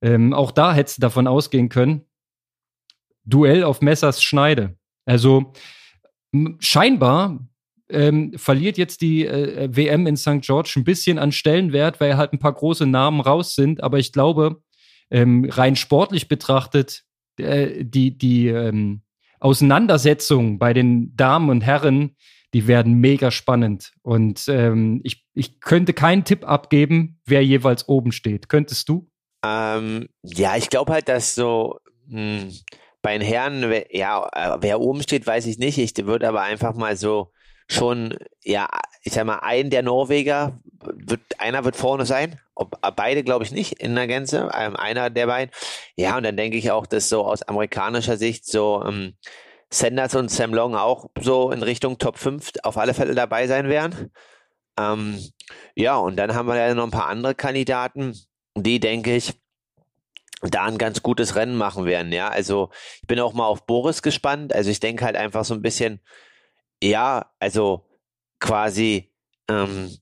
ähm, 0.00 0.32
auch 0.32 0.52
da 0.52 0.72
hättest 0.72 0.98
du 0.98 1.00
davon 1.00 1.26
ausgehen 1.26 1.68
können. 1.68 2.02
Duell 3.24 3.64
auf 3.64 3.82
Messers 3.82 4.22
Schneide. 4.22 4.78
Also 5.04 5.52
scheinbar 6.60 7.46
ähm, 7.88 8.32
verliert 8.36 8.78
jetzt 8.78 9.00
die 9.00 9.26
äh, 9.26 9.68
WM 9.70 10.06
in 10.06 10.16
St. 10.16 10.40
George 10.40 10.74
ein 10.76 10.84
bisschen 10.84 11.18
an 11.18 11.32
Stellenwert, 11.32 12.00
weil 12.00 12.16
halt 12.16 12.32
ein 12.32 12.38
paar 12.38 12.54
große 12.54 12.86
Namen 12.86 13.20
raus 13.20 13.54
sind. 13.54 13.82
Aber 13.82 13.98
ich 13.98 14.12
glaube, 14.12 14.62
ähm, 15.10 15.48
rein 15.50 15.76
sportlich 15.76 16.28
betrachtet, 16.28 17.04
äh, 17.38 17.84
die, 17.84 18.16
die 18.16 18.48
ähm, 18.48 19.02
Auseinandersetzung 19.40 20.58
bei 20.58 20.72
den 20.72 21.14
Damen 21.16 21.50
und 21.50 21.60
Herren, 21.60 22.16
die 22.54 22.66
werden 22.66 22.94
mega 22.94 23.30
spannend. 23.30 23.92
Und 24.02 24.46
ähm, 24.48 25.00
ich, 25.04 25.26
ich 25.34 25.60
könnte 25.60 25.92
keinen 25.92 26.24
Tipp 26.24 26.48
abgeben, 26.48 27.20
wer 27.26 27.44
jeweils 27.44 27.88
oben 27.88 28.12
steht. 28.12 28.48
Könntest 28.48 28.88
du? 28.88 29.08
Ähm, 29.44 30.08
ja, 30.22 30.56
ich 30.56 30.70
glaube 30.70 30.92
halt, 30.92 31.08
dass 31.08 31.34
so 31.34 31.78
mh, 32.06 32.40
hm, 32.40 32.52
bei 33.02 33.18
den 33.18 33.26
Herren, 33.26 33.72
ja, 33.90 34.28
äh, 34.32 34.58
wer 34.60 34.80
oben 34.80 35.02
steht, 35.02 35.26
weiß 35.26 35.46
ich 35.46 35.58
nicht. 35.58 35.78
Ich 35.78 35.92
würde 36.06 36.26
aber 36.26 36.42
einfach 36.42 36.74
mal 36.74 36.96
so 36.96 37.30
schon, 37.68 38.16
ja, 38.42 38.68
ich 39.02 39.12
sag 39.12 39.24
mal, 39.24 39.40
ein 39.40 39.70
der 39.70 39.82
Norweger 39.82 40.58
wird, 40.84 41.20
einer 41.38 41.64
wird 41.64 41.76
vorne 41.76 42.06
sein. 42.06 42.40
Ob, 42.54 42.78
äh, 42.82 42.92
beide 42.94 43.22
glaube 43.22 43.44
ich 43.44 43.52
nicht 43.52 43.80
in 43.80 43.94
der 43.94 44.06
Gänze, 44.06 44.50
ähm, 44.56 44.76
einer 44.76 45.10
der 45.10 45.26
beiden. 45.26 45.54
Ja, 45.96 46.16
und 46.16 46.22
dann 46.22 46.36
denke 46.36 46.56
ich 46.56 46.70
auch, 46.70 46.86
dass 46.86 47.08
so 47.08 47.24
aus 47.24 47.42
amerikanischer 47.42 48.16
Sicht 48.16 48.46
so 48.46 48.82
ähm, 48.86 49.14
Sanders 49.70 50.14
und 50.14 50.30
Sam 50.30 50.54
Long 50.54 50.74
auch 50.74 51.10
so 51.20 51.50
in 51.50 51.62
Richtung 51.62 51.98
Top 51.98 52.18
5 52.18 52.52
auf 52.62 52.78
alle 52.78 52.94
Fälle 52.94 53.14
dabei 53.14 53.46
sein 53.46 53.68
werden. 53.68 54.12
Ähm, 54.78 55.18
ja, 55.74 55.96
und 55.96 56.16
dann 56.16 56.34
haben 56.34 56.48
wir 56.48 56.56
ja 56.56 56.74
noch 56.74 56.84
ein 56.84 56.90
paar 56.90 57.08
andere 57.08 57.34
Kandidaten, 57.34 58.14
die, 58.54 58.80
denke 58.80 59.16
ich, 59.16 59.34
da 60.42 60.64
ein 60.64 60.78
ganz 60.78 61.02
gutes 61.02 61.34
Rennen 61.34 61.56
machen 61.56 61.86
werden. 61.86 62.12
Ja, 62.12 62.28
also 62.28 62.70
ich 63.00 63.06
bin 63.06 63.20
auch 63.20 63.32
mal 63.32 63.46
auf 63.46 63.66
Boris 63.66 64.02
gespannt. 64.02 64.54
Also 64.54 64.70
ich 64.70 64.80
denke 64.80 65.04
halt 65.04 65.16
einfach 65.16 65.44
so 65.44 65.54
ein 65.54 65.62
bisschen, 65.62 66.00
ja, 66.82 67.30
also 67.38 67.84
quasi 68.40 69.12
ähm, 69.48 69.96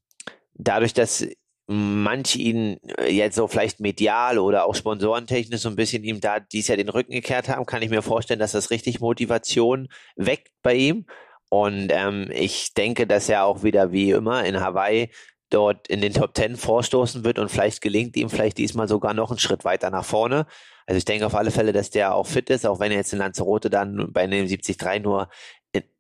dadurch, 0.55 0.95
dass 0.95 1.27
manche 1.67 2.39
ihn 2.39 2.79
äh, 2.99 3.11
jetzt 3.11 3.37
so 3.37 3.49
vielleicht 3.49 3.81
medial 3.81 4.39
oder 4.39 4.67
auch 4.67 4.75
sponsorentechnisch 4.75 5.61
so 5.61 5.69
ein 5.69 5.77
bisschen 5.77 6.05
ihm 6.05 6.21
da 6.21 6.41
dies 6.41 6.69
Jahr 6.69 6.77
den 6.77 6.89
Rücken 6.89 7.13
gekehrt 7.13 7.49
haben, 7.49 7.67
kann 7.67 7.83
ich 7.83 7.91
mir 7.91 8.03
vorstellen, 8.03 8.41
dass 8.41 8.53
das 8.53 8.71
richtig 8.71 9.01
Motivation 9.01 9.89
weckt 10.17 10.53
bei 10.63 10.75
ihm. 10.75 11.07
Und 11.51 11.89
ähm, 11.91 12.31
ich 12.33 12.75
denke, 12.75 13.07
dass 13.07 13.29
er 13.29 13.45
auch 13.45 13.63
wieder 13.63 13.93
wie 13.93 14.11
immer 14.11 14.45
in 14.45 14.61
Hawaii 14.61 15.11
dort 15.51 15.89
in 15.89 16.01
den 16.01 16.13
Top 16.13 16.35
Ten 16.35 16.57
vorstoßen 16.57 17.25
wird 17.25 17.39
und 17.39 17.51
vielleicht 17.51 17.81
gelingt 17.81 18.17
ihm 18.17 18.29
vielleicht 18.29 18.59
diesmal 18.59 18.89
sogar 18.89 19.15
noch 19.15 19.31
einen 19.31 19.39
Schritt 19.39 19.65
weiter 19.65 19.91
nach 19.91 20.05
vorne. 20.05 20.47
Also 20.87 20.99
ich 20.99 21.05
denke 21.05 21.27
auf 21.27 21.35
alle 21.35 21.51
Fälle, 21.51 21.73
dass 21.73 21.91
der 21.91 22.15
auch 22.15 22.27
fit 22.27 22.51
ist, 22.51 22.67
auch 22.67 22.81
wenn 22.81 22.91
er 22.91 22.99
jetzt 22.99 23.13
in 23.13 23.19
Lanzarote 23.21 23.71
dann 23.71 24.13
bei 24.13 24.27
dem 24.27 24.47
73 24.49 24.77
nur 25.03 25.29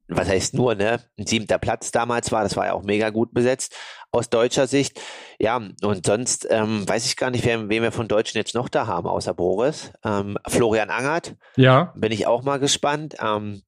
was 0.09 0.29
heißt 0.29 0.55
nur, 0.55 0.75
ne, 0.75 1.01
ein 1.19 1.27
siebter 1.27 1.59
Platz 1.59 1.90
damals 1.90 2.31
war, 2.31 2.43
das 2.43 2.57
war 2.57 2.67
ja 2.67 2.73
auch 2.75 2.83
mega 2.83 3.11
gut 3.11 3.33
besetzt 3.33 3.75
aus 4.14 4.31
deutscher 4.31 4.67
Sicht. 4.67 5.01
Ja, 5.38 5.57
und 5.57 6.07
sonst 6.07 6.47
ähm, 6.51 6.88
weiß 6.88 7.07
ich 7.07 7.17
gar 7.17 7.31
nicht, 7.31 7.45
wer, 7.45 7.69
wen 7.69 7.83
wir 7.83 7.93
von 7.93 8.09
Deutschen 8.09 8.38
jetzt 8.38 8.55
noch 8.55 8.69
da 8.69 8.87
haben, 8.87 9.09
außer 9.09 9.35
Boris. 9.35 9.93
Ähm, 10.05 10.38
Florian 10.47 10.90
Angert. 10.90 11.35
Ja. 11.57 11.93
Bin 11.97 12.12
ich 12.12 12.27
auch 12.27 12.43
mal 12.43 12.59
gespannt. 12.59 13.17
Ähm, 13.21 13.62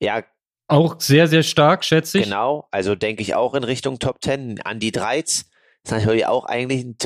ja. 0.00 0.22
Auch 0.68 0.98
sehr, 0.98 1.28
sehr 1.28 1.42
stark, 1.42 1.84
schätze 1.84 2.18
ich. 2.18 2.24
Genau, 2.24 2.66
also 2.70 2.94
denke 2.94 3.22
ich 3.22 3.34
auch 3.34 3.54
in 3.54 3.64
Richtung 3.64 3.98
Top 3.98 4.20
Ten. 4.20 4.60
Andi 4.64 4.90
Dreiz 4.90 5.44
ist 5.84 5.92
natürlich 5.92 6.26
auch 6.26 6.46
eigentlich, 6.46 6.84
ein, 6.84 6.96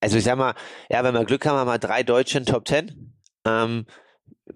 also 0.00 0.16
ich 0.16 0.24
sag 0.24 0.38
mal, 0.38 0.54
ja, 0.88 1.04
wenn 1.04 1.14
wir 1.14 1.24
Glück 1.24 1.44
haben, 1.44 1.58
haben 1.58 1.68
wir 1.68 1.78
drei 1.78 2.02
Deutsche 2.02 2.38
in 2.38 2.46
Top 2.46 2.64
Ten. 2.64 3.14
Ähm, 3.44 3.86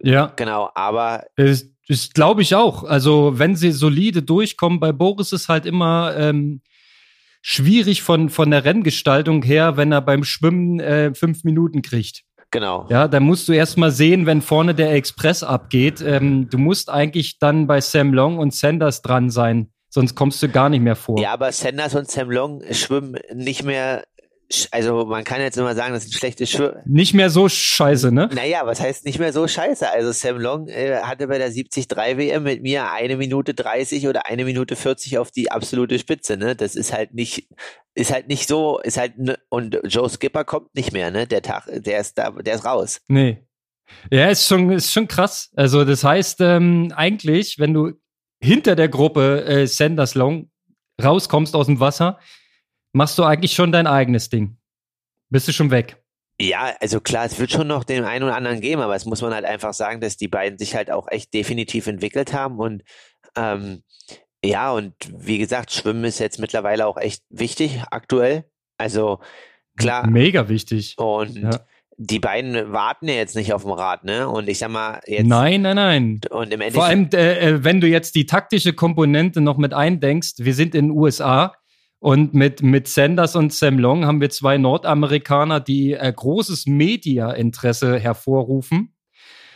ja. 0.00 0.32
Genau, 0.36 0.70
aber. 0.74 1.26
Ist 1.36 1.74
das 1.88 2.10
glaube 2.10 2.42
ich 2.42 2.54
auch. 2.54 2.84
Also, 2.84 3.38
wenn 3.38 3.56
sie 3.56 3.72
solide 3.72 4.22
durchkommen, 4.22 4.80
bei 4.80 4.92
Boris 4.92 5.32
ist 5.32 5.48
halt 5.48 5.66
immer 5.66 6.14
ähm, 6.16 6.60
schwierig 7.40 8.02
von, 8.02 8.28
von 8.28 8.50
der 8.50 8.64
Renngestaltung 8.64 9.42
her, 9.42 9.76
wenn 9.76 9.92
er 9.92 10.02
beim 10.02 10.24
Schwimmen 10.24 10.80
äh, 10.80 11.14
fünf 11.14 11.44
Minuten 11.44 11.82
kriegt. 11.82 12.24
Genau. 12.50 12.86
Ja, 12.88 13.08
da 13.08 13.20
musst 13.20 13.48
du 13.48 13.52
erst 13.52 13.76
mal 13.76 13.90
sehen, 13.90 14.26
wenn 14.26 14.40
vorne 14.40 14.74
der 14.74 14.92
Express 14.92 15.42
abgeht. 15.42 16.00
Ähm, 16.00 16.48
du 16.48 16.58
musst 16.58 16.88
eigentlich 16.90 17.38
dann 17.38 17.66
bei 17.66 17.80
Sam 17.80 18.14
Long 18.14 18.38
und 18.38 18.54
Sanders 18.54 19.02
dran 19.02 19.30
sein, 19.30 19.70
sonst 19.90 20.14
kommst 20.14 20.42
du 20.42 20.48
gar 20.48 20.68
nicht 20.70 20.80
mehr 20.80 20.96
vor. 20.96 21.20
Ja, 21.20 21.32
aber 21.32 21.52
Sanders 21.52 21.94
und 21.94 22.10
Sam 22.10 22.30
Long 22.30 22.62
schwimmen 22.70 23.16
nicht 23.34 23.64
mehr 23.64 24.04
also 24.70 25.04
man 25.04 25.24
kann 25.24 25.40
jetzt 25.40 25.58
immer 25.58 25.74
sagen, 25.74 25.92
das 25.92 26.04
ist 26.04 26.10
ein 26.10 26.18
schlechtes 26.18 26.50
Schwimmen. 26.50 26.80
Nicht 26.86 27.12
mehr 27.12 27.28
so 27.28 27.48
scheiße, 27.48 28.10
ne? 28.12 28.30
Naja, 28.32 28.64
was 28.64 28.80
heißt 28.80 29.04
nicht 29.04 29.18
mehr 29.18 29.32
so 29.32 29.46
scheiße? 29.46 29.90
Also 29.90 30.10
Sam 30.12 30.38
Long 30.38 30.68
äh, 30.68 31.00
hatte 31.02 31.28
bei 31.28 31.36
der 31.36 31.50
73 31.50 31.86
WM 31.90 32.44
mit 32.44 32.62
mir 32.62 32.90
eine 32.90 33.16
Minute 33.16 33.52
30 33.52 34.08
oder 34.08 34.26
eine 34.26 34.44
Minute 34.44 34.74
40 34.74 35.18
auf 35.18 35.30
die 35.30 35.50
absolute 35.50 35.98
Spitze, 35.98 36.38
ne? 36.38 36.56
Das 36.56 36.76
ist 36.76 36.94
halt 36.94 37.12
nicht, 37.12 37.48
ist 37.94 38.12
halt 38.12 38.28
nicht 38.28 38.48
so, 38.48 38.78
ist 38.78 38.96
halt, 38.96 39.18
ne, 39.18 39.38
und 39.50 39.78
Joe 39.84 40.08
Skipper 40.08 40.44
kommt 40.44 40.74
nicht 40.74 40.92
mehr, 40.92 41.10
ne? 41.10 41.26
Der 41.26 41.42
Tag, 41.42 41.64
der 41.70 42.00
ist 42.00 42.16
da, 42.16 42.30
der 42.30 42.54
ist 42.54 42.64
raus. 42.64 43.02
Nee. 43.08 43.44
Ja, 44.10 44.28
ist 44.28 44.46
schon, 44.46 44.70
ist 44.70 44.92
schon 44.92 45.08
krass. 45.08 45.50
Also 45.56 45.84
das 45.84 46.04
heißt, 46.04 46.40
ähm, 46.40 46.92
eigentlich, 46.96 47.58
wenn 47.58 47.74
du 47.74 47.92
hinter 48.40 48.76
der 48.76 48.88
Gruppe 48.88 49.44
äh, 49.44 49.66
Sanders 49.66 50.14
Long 50.14 50.50
rauskommst 51.02 51.54
aus 51.54 51.66
dem 51.66 51.80
Wasser, 51.80 52.18
machst 52.98 53.16
du 53.16 53.24
eigentlich 53.24 53.52
schon 53.52 53.72
dein 53.72 53.86
eigenes 53.86 54.28
Ding. 54.28 54.58
Bist 55.30 55.48
du 55.48 55.52
schon 55.52 55.70
weg? 55.70 56.02
Ja, 56.40 56.74
also 56.80 57.00
klar, 57.00 57.24
es 57.24 57.38
wird 57.38 57.50
schon 57.50 57.66
noch 57.66 57.84
den 57.84 58.04
einen 58.04 58.24
oder 58.24 58.36
anderen 58.36 58.60
geben, 58.60 58.82
aber 58.82 58.94
es 58.94 59.06
muss 59.06 59.22
man 59.22 59.32
halt 59.32 59.44
einfach 59.44 59.72
sagen, 59.72 60.00
dass 60.00 60.16
die 60.16 60.28
beiden 60.28 60.58
sich 60.58 60.74
halt 60.74 60.90
auch 60.90 61.08
echt 61.08 61.32
definitiv 61.32 61.86
entwickelt 61.86 62.32
haben 62.32 62.58
und 62.58 62.82
ähm, 63.36 63.82
ja, 64.44 64.72
und 64.72 64.94
wie 65.16 65.38
gesagt, 65.38 65.72
Schwimmen 65.72 66.04
ist 66.04 66.18
jetzt 66.18 66.38
mittlerweile 66.38 66.86
auch 66.86 66.96
echt 66.96 67.22
wichtig 67.28 67.82
aktuell. 67.90 68.44
Also 68.78 69.20
klar. 69.76 70.08
Mega 70.08 70.48
wichtig. 70.48 70.94
Und 70.96 71.36
ja. 71.36 71.50
die 71.96 72.20
beiden 72.20 72.72
warten 72.72 73.08
ja 73.08 73.14
jetzt 73.14 73.34
nicht 73.34 73.52
auf 73.52 73.62
dem 73.62 73.72
Rad, 73.72 74.04
ne? 74.04 74.28
Und 74.28 74.48
ich 74.48 74.58
sag 74.58 74.70
mal 74.70 75.00
jetzt. 75.06 75.26
Nein, 75.26 75.62
nein, 75.62 75.76
nein. 75.76 76.20
Und 76.30 76.52
im 76.52 76.60
Endeffekt. 76.60 76.74
Vor 76.74 76.84
allem, 76.84 77.08
äh, 77.12 77.38
äh, 77.38 77.64
wenn 77.64 77.80
du 77.80 77.88
jetzt 77.88 78.14
die 78.14 78.26
taktische 78.26 78.72
Komponente 78.72 79.40
noch 79.40 79.56
mit 79.56 79.74
eindenkst, 79.74 80.34
wir 80.38 80.54
sind 80.54 80.76
in 80.76 80.88
den 80.88 80.96
USA 80.96 81.54
und 82.00 82.34
mit, 82.34 82.62
mit 82.62 82.88
Sanders 82.88 83.34
und 83.34 83.52
Sam 83.52 83.78
Long 83.78 84.06
haben 84.06 84.20
wir 84.20 84.30
zwei 84.30 84.56
Nordamerikaner, 84.58 85.60
die 85.60 85.94
äh, 85.94 86.12
großes 86.14 86.66
Media-Interesse 86.66 87.98
hervorrufen. 87.98 88.94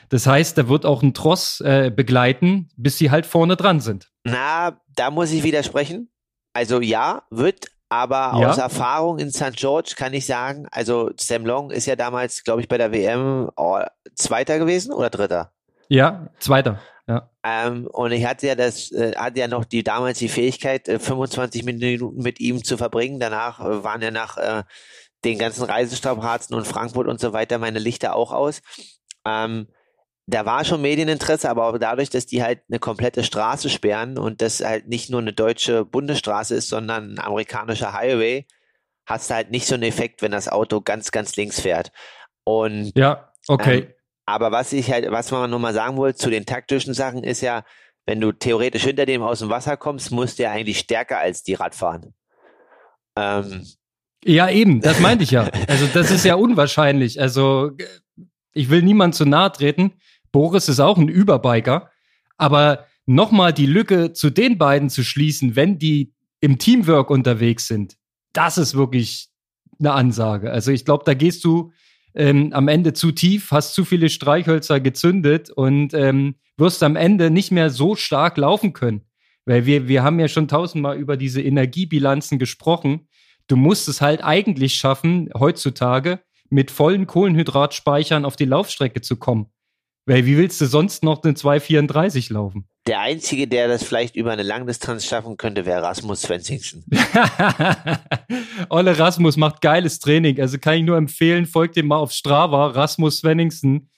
Das 0.08 0.26
heißt, 0.26 0.58
da 0.58 0.68
wird 0.68 0.84
auch 0.84 1.02
ein 1.02 1.14
Tross 1.14 1.60
äh, 1.60 1.90
begleiten, 1.94 2.68
bis 2.76 2.98
sie 2.98 3.10
halt 3.10 3.26
vorne 3.26 3.56
dran 3.56 3.80
sind. 3.80 4.10
Na, 4.24 4.80
da 4.94 5.10
muss 5.10 5.32
ich 5.32 5.42
widersprechen. 5.42 6.10
Also 6.52 6.80
ja, 6.80 7.22
wird, 7.30 7.68
aber 7.88 8.38
ja. 8.38 8.50
aus 8.50 8.58
Erfahrung 8.58 9.18
in 9.18 9.30
St. 9.30 9.56
George 9.56 9.94
kann 9.96 10.12
ich 10.12 10.26
sagen, 10.26 10.66
also 10.70 11.10
Sam 11.16 11.46
Long 11.46 11.70
ist 11.70 11.86
ja 11.86 11.96
damals, 11.96 12.44
glaube 12.44 12.60
ich, 12.60 12.68
bei 12.68 12.76
der 12.76 12.92
WM 12.92 13.50
oh, 13.56 13.78
Zweiter 14.14 14.58
gewesen 14.58 14.92
oder 14.92 15.08
Dritter? 15.08 15.52
Ja, 15.88 16.28
Zweiter. 16.38 16.80
Ja. 17.08 17.30
Ähm, 17.44 17.86
und 17.86 18.12
ich 18.12 18.24
hatte 18.24 18.46
ja 18.46 18.54
das, 18.54 18.92
äh, 18.92 19.12
hatte 19.16 19.40
ja 19.40 19.48
noch 19.48 19.64
die 19.64 19.82
damals 19.82 20.18
die 20.18 20.28
Fähigkeit, 20.28 20.88
äh, 20.88 20.98
25 20.98 21.64
Minuten 21.64 22.22
mit 22.22 22.40
ihm 22.40 22.62
zu 22.62 22.76
verbringen. 22.76 23.18
Danach 23.18 23.60
äh, 23.60 23.82
waren 23.82 24.02
ja 24.02 24.10
nach 24.10 24.36
äh, 24.36 24.62
den 25.24 25.38
ganzen 25.38 25.64
Reisestrapazen 25.64 26.54
und 26.54 26.66
Frankfurt 26.66 27.08
und 27.08 27.20
so 27.20 27.32
weiter 27.32 27.58
meine 27.58 27.78
Lichter 27.78 28.14
auch 28.14 28.32
aus. 28.32 28.62
Ähm, 29.26 29.68
da 30.26 30.46
war 30.46 30.64
schon 30.64 30.82
Medieninteresse, 30.82 31.50
aber 31.50 31.78
dadurch, 31.78 32.10
dass 32.10 32.26
die 32.26 32.42
halt 32.42 32.60
eine 32.68 32.78
komplette 32.78 33.24
Straße 33.24 33.68
sperren 33.68 34.18
und 34.18 34.40
das 34.40 34.60
halt 34.60 34.88
nicht 34.88 35.10
nur 35.10 35.20
eine 35.20 35.32
deutsche 35.32 35.84
Bundesstraße 35.84 36.54
ist, 36.54 36.68
sondern 36.68 37.14
ein 37.14 37.18
amerikanischer 37.18 37.92
Highway, 37.92 38.46
hast 39.04 39.30
du 39.30 39.34
halt 39.34 39.50
nicht 39.50 39.66
so 39.66 39.74
einen 39.74 39.82
Effekt, 39.82 40.22
wenn 40.22 40.30
das 40.30 40.48
Auto 40.48 40.80
ganz, 40.80 41.10
ganz 41.10 41.34
links 41.36 41.60
fährt. 41.60 41.90
Und 42.44 42.92
ja, 42.96 43.32
okay. 43.48 43.78
Ähm, 43.78 43.94
aber 44.26 44.52
was 44.52 44.72
ich 44.72 44.90
halt, 44.90 45.10
was 45.10 45.30
man 45.30 45.50
nochmal 45.50 45.74
sagen 45.74 45.96
wollte 45.96 46.18
zu 46.18 46.30
den 46.30 46.46
taktischen 46.46 46.94
Sachen 46.94 47.24
ist 47.24 47.40
ja, 47.40 47.64
wenn 48.06 48.20
du 48.20 48.32
theoretisch 48.32 48.84
hinter 48.84 49.06
dem 49.06 49.22
aus 49.22 49.40
dem 49.40 49.48
Wasser 49.48 49.76
kommst, 49.76 50.10
musst 50.10 50.38
du 50.38 50.44
ja 50.44 50.52
eigentlich 50.52 50.78
stärker 50.78 51.18
als 51.18 51.42
die 51.42 51.54
Radfahren. 51.54 52.14
Ähm. 53.16 53.66
Ja, 54.24 54.48
eben, 54.50 54.80
das 54.80 55.00
meinte 55.00 55.24
ich 55.24 55.32
ja. 55.32 55.50
Also 55.68 55.86
das 55.92 56.10
ist 56.10 56.24
ja 56.24 56.34
unwahrscheinlich. 56.34 57.20
Also 57.20 57.72
ich 58.52 58.70
will 58.70 58.82
niemand 58.82 59.14
zu 59.14 59.24
nahe 59.24 59.50
treten. 59.50 59.94
Boris 60.30 60.68
ist 60.68 60.80
auch 60.80 60.98
ein 60.98 61.08
Überbiker. 61.08 61.90
Aber 62.36 62.86
nochmal 63.06 63.52
die 63.52 63.66
Lücke 63.66 64.12
zu 64.12 64.30
den 64.30 64.58
beiden 64.58 64.90
zu 64.90 65.04
schließen, 65.04 65.56
wenn 65.56 65.78
die 65.78 66.14
im 66.40 66.58
Teamwork 66.58 67.10
unterwegs 67.10 67.66
sind, 67.66 67.96
das 68.32 68.58
ist 68.58 68.74
wirklich 68.74 69.28
eine 69.78 69.92
Ansage. 69.92 70.50
Also 70.50 70.70
ich 70.70 70.84
glaube, 70.84 71.04
da 71.04 71.14
gehst 71.14 71.44
du 71.44 71.72
ähm, 72.14 72.52
am 72.52 72.68
Ende 72.68 72.92
zu 72.92 73.12
tief, 73.12 73.50
hast 73.50 73.74
zu 73.74 73.84
viele 73.84 74.08
Streichhölzer 74.08 74.80
gezündet 74.80 75.50
und 75.50 75.94
ähm, 75.94 76.36
wirst 76.56 76.82
am 76.82 76.96
Ende 76.96 77.30
nicht 77.30 77.50
mehr 77.50 77.70
so 77.70 77.96
stark 77.96 78.36
laufen 78.36 78.72
können. 78.72 79.02
Weil 79.44 79.66
wir, 79.66 79.88
wir 79.88 80.02
haben 80.02 80.20
ja 80.20 80.28
schon 80.28 80.48
tausendmal 80.48 80.96
über 80.96 81.16
diese 81.16 81.42
Energiebilanzen 81.42 82.38
gesprochen. 82.38 83.08
Du 83.48 83.56
musst 83.56 83.88
es 83.88 84.00
halt 84.00 84.22
eigentlich 84.22 84.74
schaffen, 84.74 85.30
heutzutage 85.36 86.20
mit 86.48 86.70
vollen 86.70 87.06
Kohlenhydratspeichern 87.06 88.24
auf 88.24 88.36
die 88.36 88.44
Laufstrecke 88.44 89.00
zu 89.00 89.16
kommen. 89.16 89.46
Weil 90.06 90.26
wie 90.26 90.36
willst 90.36 90.60
du 90.60 90.66
sonst 90.66 91.02
noch 91.02 91.22
eine 91.22 91.34
234 91.34 92.30
laufen? 92.30 92.68
Der 92.86 92.98
Einzige, 92.98 93.46
der 93.46 93.68
das 93.68 93.84
vielleicht 93.84 94.16
über 94.16 94.32
eine 94.32 94.42
Langdistanz 94.42 95.06
schaffen 95.06 95.36
könnte, 95.36 95.66
wäre 95.66 95.82
Rasmus 95.82 96.22
Svensson. 96.22 96.84
Olle 98.68 98.98
Rasmus 98.98 99.36
macht 99.36 99.60
geiles 99.60 100.00
Training. 100.00 100.40
Also 100.40 100.58
kann 100.58 100.74
ich 100.74 100.82
nur 100.82 100.96
empfehlen, 100.96 101.46
folgt 101.46 101.76
ihm 101.76 101.86
mal 101.86 101.98
auf 101.98 102.10
Strava, 102.10 102.66
Rasmus 102.68 103.18
Svenningsen. 103.18 103.88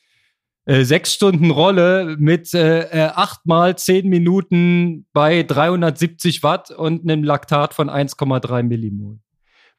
Äh, 0.66 0.84
sechs 0.84 1.14
Stunden 1.14 1.50
Rolle 1.50 2.16
mit 2.18 2.52
äh, 2.52 2.84
äh, 2.84 3.10
acht 3.14 3.46
mal 3.46 3.76
zehn 3.76 4.08
Minuten 4.08 5.06
bei 5.12 5.42
370 5.42 6.42
Watt 6.42 6.70
und 6.70 7.02
einem 7.02 7.22
Laktat 7.22 7.72
von 7.74 7.88
1,3 7.88 8.62
Millimol. 8.62 9.18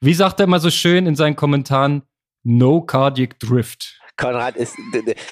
Wie 0.00 0.14
sagt 0.14 0.40
er 0.40 0.46
mal 0.46 0.60
so 0.60 0.70
schön 0.70 1.06
in 1.06 1.16
seinen 1.16 1.36
Kommentaren? 1.36 2.02
No 2.42 2.82
Cardiac 2.82 3.38
Drift. 3.40 3.95
Konrad 4.16 4.56
ist, 4.56 4.74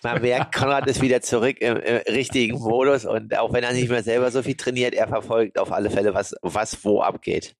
man 0.03 0.21
merkt, 0.21 0.55
Konrad 0.55 0.87
ist 0.87 1.01
wieder 1.01 1.23
zurück 1.23 1.57
im, 1.61 1.77
im, 1.77 1.97
richtigen 2.09 2.59
Modus 2.59 3.05
und 3.05 3.37
auch 3.39 3.53
wenn 3.53 3.65
er 3.65 3.73
nicht 3.73 3.89
mehr 3.89 4.03
selber 4.03 4.31
so 4.31 4.43
viel 4.43 4.57
trainiert, 4.57 4.95
er 4.95 5.09
verfolgt 5.09 5.59
auf 5.59 5.73
alle 5.73 5.91
Fälle, 5.91 6.15
was, 6.15 6.35
was 6.43 6.85
wo 6.85 7.01
abgeht. 7.01 7.57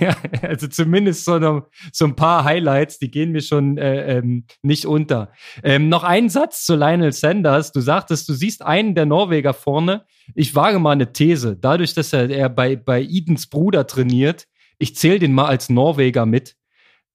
Ja, 0.00 0.16
also 0.42 0.68
zumindest 0.68 1.24
so, 1.24 1.38
noch, 1.38 1.68
so 1.92 2.04
ein 2.04 2.14
paar 2.14 2.44
Highlights, 2.44 2.98
die 2.98 3.10
gehen 3.10 3.32
mir 3.32 3.42
schon 3.42 3.78
äh, 3.78 4.18
ähm, 4.18 4.46
nicht 4.62 4.86
unter. 4.86 5.32
Ähm, 5.62 5.88
noch 5.88 6.04
ein 6.04 6.28
Satz 6.28 6.64
zu 6.64 6.76
Lionel 6.76 7.12
Sanders. 7.12 7.72
Du 7.72 7.80
sagtest, 7.80 8.28
du 8.28 8.32
siehst 8.32 8.62
einen 8.62 8.94
der 8.94 9.06
Norweger 9.06 9.52
vorne. 9.52 10.04
Ich 10.34 10.54
wage 10.54 10.78
mal 10.78 10.92
eine 10.92 11.12
These. 11.12 11.56
Dadurch, 11.56 11.94
dass 11.94 12.12
er, 12.12 12.30
er 12.30 12.48
bei, 12.48 12.76
bei 12.76 13.02
Edens 13.02 13.48
Bruder 13.48 13.86
trainiert, 13.86 14.46
ich 14.78 14.96
zähle 14.96 15.18
den 15.18 15.32
mal 15.32 15.46
als 15.46 15.68
Norweger 15.68 16.26
mit 16.26 16.56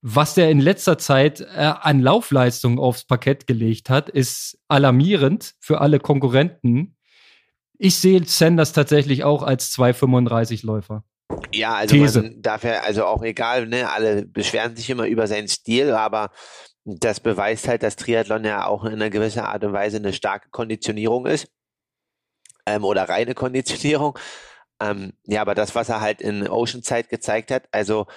was 0.02 0.38
er 0.38 0.50
in 0.50 0.60
letzter 0.60 0.98
Zeit 0.98 1.42
äh, 1.42 1.46
an 1.46 2.00
Laufleistung 2.00 2.80
aufs 2.80 3.06
Parkett 3.06 3.48
gelegt 3.48 3.90
hat, 3.90 4.10
ist 4.10 4.58
alarmierend 4.68 5.56
für 5.60 5.82
alle 5.82 6.00
Konkurrenten. 6.00 6.96
Ich 7.78 7.98
sehe 7.98 8.24
Sanders 8.26 8.74
tatsächlich 8.74 9.24
auch 9.24 9.44
als 9.44 9.74
2,35 9.76 10.66
Läufer. 10.66 11.04
Ja, 11.54 11.76
also 11.76 11.96
These. 11.96 12.22
man 12.22 12.42
darf 12.42 12.64
ja, 12.64 12.82
also 12.82 13.06
auch 13.06 13.24
egal, 13.24 13.68
ne, 13.68 13.90
alle 13.90 14.26
beschweren 14.26 14.76
sich 14.76 14.90
immer 14.90 15.08
über 15.08 15.28
seinen 15.28 15.48
Stil, 15.48 15.92
aber 15.92 16.32
das 16.86 17.20
beweist 17.20 17.68
halt, 17.68 17.84
dass 17.84 17.96
Triathlon 17.96 18.46
ja 18.46 18.66
auch 18.66 18.86
in 18.86 18.94
einer 18.94 19.10
gewissen 19.10 19.42
Art 19.42 19.64
und 19.64 19.74
Weise 19.74 19.98
eine 19.98 20.14
starke 20.14 20.50
Konditionierung 20.50 21.26
ist. 21.26 21.48
Ähm, 22.66 22.84
oder 22.84 23.08
reine 23.08 23.36
Konditionierung. 23.36 24.18
Ähm, 24.82 25.14
ja, 25.26 25.42
aber 25.42 25.56
das, 25.56 25.76
was 25.76 25.90
er 25.90 26.02
halt 26.02 26.22
in 26.22 26.48
Oceanside 26.48 27.10
gezeigt 27.10 27.52
hat, 27.52 27.68
also 27.72 28.08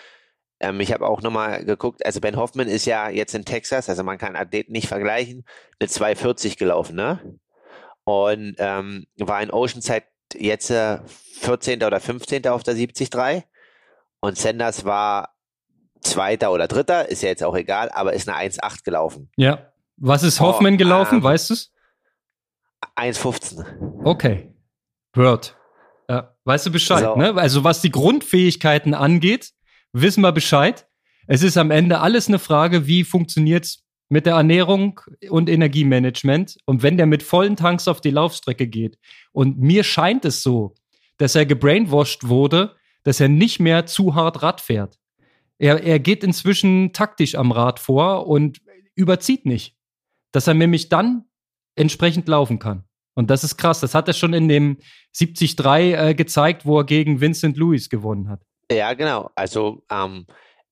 ähm, 0.62 0.80
ich 0.80 0.92
habe 0.92 1.06
auch 1.06 1.20
nochmal 1.22 1.64
geguckt, 1.64 2.04
also 2.06 2.20
Ben 2.20 2.36
Hoffman 2.36 2.68
ist 2.68 2.86
ja 2.86 3.08
jetzt 3.08 3.34
in 3.34 3.44
Texas, 3.44 3.88
also 3.88 4.02
man 4.02 4.18
kann 4.18 4.36
Athleten 4.36 4.72
nicht 4.72 4.88
vergleichen, 4.88 5.44
eine 5.78 5.88
240 5.88 6.56
gelaufen, 6.56 6.96
ne? 6.96 7.38
Und 8.04 8.56
ähm, 8.58 9.06
war 9.18 9.42
in 9.42 9.50
Oceanside 9.50 10.06
jetzt 10.34 10.70
äh, 10.70 10.98
14. 11.40 11.82
oder 11.82 12.00
15. 12.00 12.46
auf 12.48 12.62
der 12.62 12.74
73 12.74 13.44
und 14.20 14.38
Sanders 14.38 14.84
war 14.84 15.34
Zweiter 16.00 16.52
oder 16.52 16.66
Dritter, 16.66 17.08
ist 17.08 17.22
ja 17.22 17.28
jetzt 17.28 17.44
auch 17.44 17.54
egal, 17.54 17.90
aber 17.92 18.12
ist 18.12 18.28
eine 18.28 18.38
1,8 18.38 18.84
gelaufen. 18.84 19.30
Ja. 19.36 19.72
Was 19.96 20.22
ist 20.22 20.40
Hoffman 20.40 20.74
oh, 20.74 20.78
gelaufen, 20.78 21.16
ähm, 21.16 21.22
weißt 21.22 21.50
du's? 21.50 21.72
1,15. 22.96 24.04
Okay. 24.04 24.52
Word. 25.14 25.56
Ja, 26.08 26.34
weißt 26.44 26.66
du 26.66 26.72
Bescheid, 26.72 27.04
so. 27.04 27.14
ne? 27.14 27.34
Also 27.36 27.62
was 27.62 27.80
die 27.80 27.90
Grundfähigkeiten 27.90 28.94
angeht, 28.94 29.52
wissen 29.92 30.22
wir 30.22 30.32
Bescheid. 30.32 30.86
Es 31.26 31.42
ist 31.42 31.56
am 31.56 31.70
Ende 31.70 32.00
alles 32.00 32.28
eine 32.28 32.38
Frage, 32.38 32.86
wie 32.86 33.04
funktioniert's 33.04 33.84
mit 34.08 34.26
der 34.26 34.34
Ernährung 34.34 35.00
und 35.30 35.48
Energiemanagement. 35.48 36.58
Und 36.66 36.82
wenn 36.82 36.96
der 36.96 37.06
mit 37.06 37.22
vollen 37.22 37.56
Tanks 37.56 37.88
auf 37.88 38.00
die 38.00 38.10
Laufstrecke 38.10 38.66
geht 38.66 38.98
und 39.32 39.58
mir 39.58 39.84
scheint 39.84 40.24
es 40.24 40.42
so, 40.42 40.74
dass 41.16 41.34
er 41.34 41.46
gebrainwashed 41.46 42.28
wurde, 42.28 42.76
dass 43.04 43.20
er 43.20 43.28
nicht 43.28 43.60
mehr 43.60 43.86
zu 43.86 44.14
hart 44.14 44.42
Rad 44.42 44.60
fährt. 44.60 44.98
Er, 45.58 45.82
er 45.82 45.98
geht 45.98 46.24
inzwischen 46.24 46.92
taktisch 46.92 47.36
am 47.36 47.52
Rad 47.52 47.78
vor 47.78 48.26
und 48.26 48.60
überzieht 48.94 49.46
nicht. 49.46 49.76
Dass 50.32 50.46
er 50.46 50.54
nämlich 50.54 50.88
dann 50.88 51.24
entsprechend 51.76 52.28
laufen 52.28 52.58
kann. 52.58 52.84
Und 53.14 53.30
das 53.30 53.44
ist 53.44 53.56
krass. 53.56 53.80
Das 53.80 53.94
hat 53.94 54.08
er 54.08 54.14
schon 54.14 54.34
in 54.34 54.48
dem 54.48 54.78
73 55.16 55.58
äh, 55.58 56.14
gezeigt, 56.14 56.66
wo 56.66 56.78
er 56.78 56.84
gegen 56.84 57.20
Vincent 57.20 57.56
Lewis 57.56 57.88
gewonnen 57.88 58.28
hat. 58.28 58.42
Ja, 58.70 58.94
genau. 58.94 59.30
Also 59.34 59.82
ähm, 59.90 60.26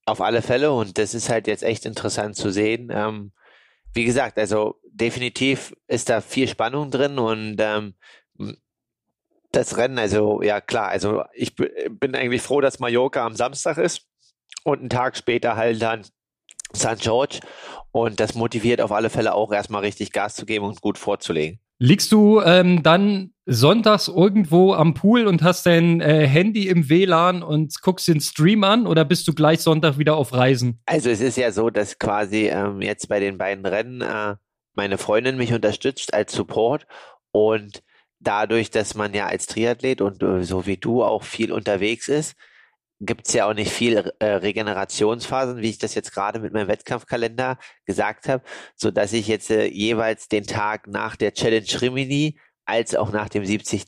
auf 0.06 0.20
alle 0.20 0.42
Fälle 0.42 0.72
und 0.72 0.98
das 0.98 1.14
ist 1.14 1.28
halt 1.28 1.46
jetzt 1.46 1.62
echt 1.62 1.86
interessant 1.86 2.36
zu 2.36 2.50
sehen. 2.50 2.90
Ähm, 2.92 3.32
wie 3.92 4.04
gesagt, 4.04 4.38
also 4.38 4.76
definitiv 4.84 5.74
ist 5.88 6.08
da 6.08 6.20
viel 6.20 6.48
Spannung 6.48 6.90
drin 6.90 7.18
und 7.18 7.56
ähm, 7.58 7.94
das 9.52 9.76
Rennen, 9.76 9.98
also 9.98 10.42
ja 10.42 10.60
klar, 10.60 10.88
also 10.88 11.24
ich 11.32 11.54
bin 11.56 12.14
eigentlich 12.14 12.42
froh, 12.42 12.60
dass 12.60 12.78
Mallorca 12.78 13.26
am 13.26 13.34
Samstag 13.34 13.78
ist 13.78 14.06
und 14.64 14.80
einen 14.80 14.90
Tag 14.90 15.16
später 15.16 15.56
halt 15.56 15.82
dann 15.82 16.04
St. 16.74 17.00
George 17.00 17.40
und 17.90 18.20
das 18.20 18.34
motiviert 18.34 18.80
auf 18.80 18.92
alle 18.92 19.10
Fälle 19.10 19.34
auch 19.34 19.52
erstmal 19.52 19.82
richtig 19.82 20.12
Gas 20.12 20.36
zu 20.36 20.46
geben 20.46 20.64
und 20.64 20.80
gut 20.80 20.98
vorzulegen. 20.98 21.60
Liegst 21.82 22.12
du 22.12 22.42
ähm, 22.42 22.82
dann 22.82 23.32
sonntags 23.46 24.08
irgendwo 24.08 24.74
am 24.74 24.92
Pool 24.92 25.26
und 25.26 25.42
hast 25.42 25.64
dein 25.64 26.02
äh, 26.02 26.26
Handy 26.26 26.68
im 26.68 26.90
WLAN 26.90 27.42
und 27.42 27.80
guckst 27.80 28.06
den 28.06 28.20
Stream 28.20 28.64
an 28.64 28.86
oder 28.86 29.06
bist 29.06 29.26
du 29.26 29.32
gleich 29.32 29.60
Sonntag 29.60 29.96
wieder 29.96 30.14
auf 30.14 30.34
Reisen? 30.34 30.82
Also 30.84 31.08
es 31.08 31.22
ist 31.22 31.38
ja 31.38 31.50
so, 31.52 31.70
dass 31.70 31.98
quasi 31.98 32.48
ähm, 32.48 32.82
jetzt 32.82 33.08
bei 33.08 33.18
den 33.18 33.38
beiden 33.38 33.64
Rennen 33.64 34.02
äh, 34.02 34.36
meine 34.74 34.98
Freundin 34.98 35.38
mich 35.38 35.54
unterstützt 35.54 36.12
als 36.12 36.34
Support 36.34 36.86
und 37.32 37.82
dadurch, 38.18 38.70
dass 38.70 38.94
man 38.94 39.14
ja 39.14 39.28
als 39.28 39.46
Triathlet 39.46 40.02
und 40.02 40.22
äh, 40.22 40.42
so 40.42 40.66
wie 40.66 40.76
du 40.76 41.02
auch 41.02 41.22
viel 41.22 41.50
unterwegs 41.50 42.08
ist, 42.08 42.36
gibt's 43.00 43.32
ja 43.32 43.48
auch 43.48 43.54
nicht 43.54 43.72
viel 43.72 44.12
äh, 44.18 44.26
Regenerationsphasen, 44.26 45.58
wie 45.58 45.70
ich 45.70 45.78
das 45.78 45.94
jetzt 45.94 46.12
gerade 46.12 46.38
mit 46.38 46.52
meinem 46.52 46.68
Wettkampfkalender 46.68 47.58
gesagt 47.86 48.28
habe, 48.28 48.44
so 48.76 48.90
dass 48.90 49.12
ich 49.12 49.26
jetzt 49.26 49.50
äh, 49.50 49.66
jeweils 49.66 50.28
den 50.28 50.46
Tag 50.46 50.86
nach 50.86 51.16
der 51.16 51.32
Challenge 51.32 51.80
Rimini 51.80 52.38
als 52.66 52.94
auch 52.94 53.10
nach 53.10 53.28
dem 53.28 53.44
73 53.44 53.84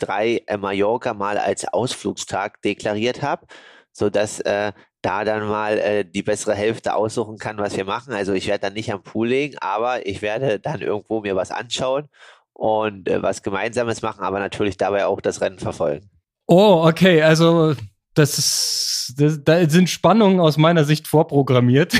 äh, 0.46 0.57
Mallorca 0.57 1.14
mal 1.14 1.38
als 1.38 1.66
Ausflugstag 1.66 2.61
deklariert 2.62 3.22
habe, 3.22 3.46
so 3.92 4.09
dass 4.11 4.40
äh, 4.40 4.72
da 5.03 5.25
dann 5.25 5.46
mal 5.46 5.79
äh, 5.79 6.05
die 6.05 6.22
bessere 6.22 6.55
Hälfte 6.55 6.94
aussuchen 6.94 7.37
kann, 7.37 7.59
was 7.59 7.77
wir 7.77 7.85
machen. 7.85 8.14
Also 8.14 8.33
ich 8.33 8.46
werde 8.46 8.62
dann 8.62 8.75
nicht 8.75 8.92
am 8.92 9.03
Pool 9.03 9.29
legen, 9.29 9.57
aber 9.61 10.07
ich 10.07 10.22
werde 10.22 10.59
dann 10.59 10.81
irgendwo 10.81 11.20
mir 11.20 11.37
was 11.37 11.51
anschauen 11.51 12.09
und 12.55 13.09
äh, 13.09 13.22
was 13.22 13.42
Gemeinsames 13.42 14.01
machen, 14.01 14.25
aber 14.25 14.38
natürlich 14.38 14.77
dabei 14.77 15.07
auch 15.07 15.20
das 15.20 15.40
Rennen 15.40 15.59
verfolgen. 15.59 16.09
Oh, 16.46 16.85
okay, 16.87 17.22
also 17.22 17.75
das 18.14 18.38
ist, 18.38 19.14
das, 19.16 19.42
da 19.42 19.68
sind 19.68 19.88
Spannungen 19.88 20.40
aus 20.40 20.59
meiner 20.59 20.85
Sicht 20.85 21.09
vorprogrammiert. 21.09 21.94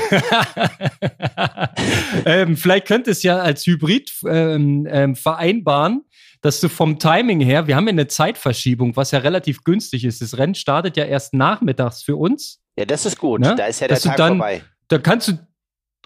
ähm, 2.25 2.55
vielleicht 2.55 2.87
könnte 2.87 3.11
es 3.11 3.23
ja 3.23 3.39
als 3.39 3.65
Hybrid 3.65 4.11
ähm, 4.27 4.87
ähm, 4.89 5.15
vereinbaren, 5.15 6.03
dass 6.41 6.59
du 6.59 6.69
vom 6.69 6.99
Timing 6.99 7.39
her, 7.39 7.67
wir 7.67 7.75
haben 7.75 7.87
ja 7.87 7.91
eine 7.91 8.07
Zeitverschiebung, 8.07 8.95
was 8.95 9.11
ja 9.11 9.19
relativ 9.19 9.63
günstig 9.63 10.03
ist. 10.03 10.21
Das 10.21 10.37
Rennen 10.37 10.55
startet 10.55 10.97
ja 10.97 11.05
erst 11.05 11.33
nachmittags 11.33 12.03
für 12.03 12.15
uns. 12.15 12.59
Ja, 12.77 12.85
das 12.85 13.05
ist 13.05 13.17
gut. 13.17 13.41
Ne? 13.41 13.55
Da 13.55 13.65
ist 13.65 13.79
ja 13.79 13.87
der 13.87 13.99
Tag 13.99 14.17
dann, 14.17 14.37
vorbei. 14.37 14.61
Da 14.89 14.97
kannst 14.99 15.29
du, 15.29 15.39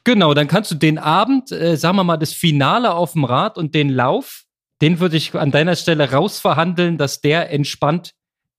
genau, 0.03 0.33
dann 0.33 0.47
kannst 0.47 0.71
du 0.71 0.75
den 0.75 0.99
Abend, 0.99 1.51
äh, 1.51 1.75
sagen 1.75 1.97
wir 1.97 2.03
mal, 2.03 2.17
das 2.17 2.33
Finale 2.33 2.93
auf 2.93 3.13
dem 3.13 3.25
Rad 3.25 3.57
und 3.57 3.75
den 3.75 3.89
Lauf, 3.89 4.43
den 4.81 4.99
würde 4.99 5.17
ich 5.17 5.33
an 5.33 5.51
deiner 5.51 5.75
Stelle 5.75 6.11
rausverhandeln, 6.11 6.97
dass 6.97 7.19
der 7.19 7.51
entspannt 7.51 8.13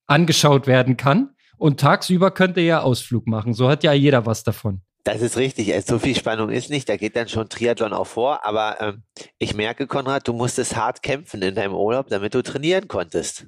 angeschaut 0.06 0.66
werden 0.66 0.96
kann. 0.96 1.30
Und 1.58 1.80
tagsüber 1.80 2.30
könnt 2.30 2.56
ihr 2.56 2.64
ja 2.64 2.80
Ausflug 2.80 3.26
machen. 3.26 3.52
So 3.52 3.68
hat 3.68 3.82
ja 3.84 3.92
jeder 3.92 4.24
was 4.26 4.44
davon. 4.44 4.80
Das 5.04 5.22
ist 5.22 5.36
richtig. 5.36 5.72
Also, 5.72 5.94
so 5.94 5.98
viel 5.98 6.14
Spannung 6.14 6.50
ist 6.50 6.70
nicht. 6.70 6.88
Da 6.88 6.96
geht 6.96 7.16
dann 7.16 7.28
schon 7.28 7.48
Triathlon 7.48 7.92
auch 7.92 8.06
vor. 8.06 8.44
Aber 8.46 8.80
ähm, 8.80 9.02
ich 9.38 9.54
merke, 9.54 9.86
Konrad, 9.86 10.28
du 10.28 10.32
musstest 10.32 10.76
hart 10.76 11.02
kämpfen 11.02 11.42
in 11.42 11.54
deinem 11.54 11.74
Urlaub, 11.74 12.08
damit 12.08 12.34
du 12.34 12.42
trainieren 12.42 12.88
konntest. 12.88 13.46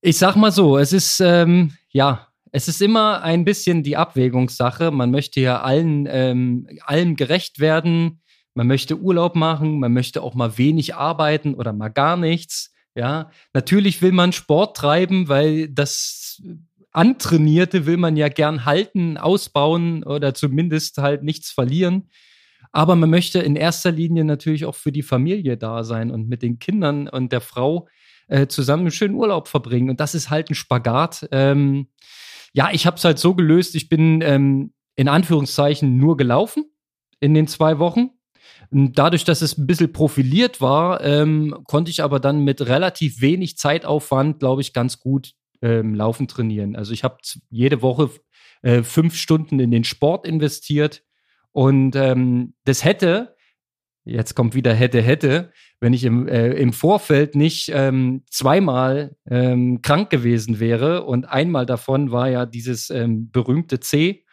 Ich 0.00 0.18
sag 0.18 0.34
mal 0.36 0.50
so, 0.50 0.78
es 0.78 0.92
ist, 0.92 1.20
ähm, 1.20 1.76
ja, 1.90 2.28
es 2.50 2.68
ist 2.68 2.82
immer 2.82 3.22
ein 3.22 3.44
bisschen 3.44 3.82
die 3.82 3.96
Abwägungssache. 3.96 4.90
Man 4.90 5.10
möchte 5.10 5.40
ja 5.40 5.62
allen, 5.62 6.06
ähm, 6.10 6.68
allem 6.84 7.16
gerecht 7.16 7.60
werden. 7.60 8.20
Man 8.54 8.66
möchte 8.66 8.98
Urlaub 8.98 9.36
machen. 9.36 9.78
Man 9.78 9.92
möchte 9.92 10.22
auch 10.22 10.34
mal 10.34 10.58
wenig 10.58 10.96
arbeiten 10.96 11.54
oder 11.54 11.72
mal 11.72 11.88
gar 11.88 12.16
nichts. 12.16 12.74
Ja, 12.94 13.30
natürlich 13.54 14.02
will 14.02 14.12
man 14.12 14.32
Sport 14.32 14.76
treiben, 14.76 15.28
weil 15.28 15.68
das 15.68 16.21
Antrainierte 16.92 17.86
will 17.86 17.96
man 17.96 18.16
ja 18.16 18.28
gern 18.28 18.64
halten, 18.64 19.16
ausbauen 19.16 20.04
oder 20.04 20.34
zumindest 20.34 20.98
halt 20.98 21.22
nichts 21.22 21.50
verlieren. 21.50 22.10
Aber 22.70 22.96
man 22.96 23.10
möchte 23.10 23.38
in 23.40 23.56
erster 23.56 23.90
Linie 23.90 24.24
natürlich 24.24 24.64
auch 24.64 24.74
für 24.74 24.92
die 24.92 25.02
Familie 25.02 25.56
da 25.56 25.84
sein 25.84 26.10
und 26.10 26.28
mit 26.28 26.42
den 26.42 26.58
Kindern 26.58 27.08
und 27.08 27.32
der 27.32 27.40
Frau 27.40 27.88
äh, 28.28 28.46
zusammen 28.46 28.82
einen 28.82 28.90
schönen 28.90 29.14
Urlaub 29.14 29.48
verbringen. 29.48 29.90
Und 29.90 30.00
das 30.00 30.14
ist 30.14 30.30
halt 30.30 30.50
ein 30.50 30.54
Spagat. 30.54 31.28
Ähm, 31.32 31.88
ja, 32.52 32.70
ich 32.72 32.86
habe 32.86 32.96
es 32.96 33.04
halt 33.04 33.18
so 33.18 33.34
gelöst, 33.34 33.74
ich 33.74 33.88
bin 33.88 34.20
ähm, 34.22 34.72
in 34.94 35.08
Anführungszeichen 35.08 35.96
nur 35.96 36.16
gelaufen 36.16 36.64
in 37.20 37.34
den 37.34 37.46
zwei 37.46 37.78
Wochen 37.78 38.10
Dadurch, 38.74 39.24
dass 39.24 39.42
es 39.42 39.58
ein 39.58 39.66
bisschen 39.66 39.92
profiliert 39.92 40.62
war, 40.62 41.02
ähm, 41.02 41.54
konnte 41.64 41.90
ich 41.90 42.02
aber 42.02 42.20
dann 42.20 42.42
mit 42.42 42.62
relativ 42.62 43.20
wenig 43.20 43.58
Zeitaufwand, 43.58 44.38
glaube 44.38 44.62
ich, 44.62 44.72
ganz 44.72 44.98
gut 44.98 45.32
ähm, 45.62 45.94
Laufen 45.94 46.28
trainieren. 46.28 46.76
Also 46.76 46.92
ich 46.92 47.04
habe 47.04 47.18
jede 47.48 47.80
Woche 47.80 48.10
äh, 48.62 48.82
fünf 48.82 49.16
Stunden 49.16 49.60
in 49.60 49.70
den 49.70 49.84
Sport 49.84 50.26
investiert 50.26 51.02
und 51.52 51.96
ähm, 51.96 52.54
das 52.64 52.84
hätte, 52.84 53.36
jetzt 54.04 54.34
kommt 54.34 54.54
wieder 54.54 54.74
hätte, 54.74 55.00
hätte, 55.00 55.52
wenn 55.80 55.92
ich 55.92 56.04
im, 56.04 56.28
äh, 56.28 56.52
im 56.52 56.72
Vorfeld 56.72 57.34
nicht 57.34 57.70
ähm, 57.74 58.24
zweimal 58.30 59.16
ähm, 59.28 59.82
krank 59.82 60.10
gewesen 60.10 60.60
wäre 60.60 61.04
und 61.04 61.24
einmal 61.24 61.66
davon 61.66 62.10
war 62.10 62.28
ja 62.28 62.46
dieses 62.46 62.90
ähm, 62.90 63.30
berühmte 63.30 63.80
C, 63.80 64.24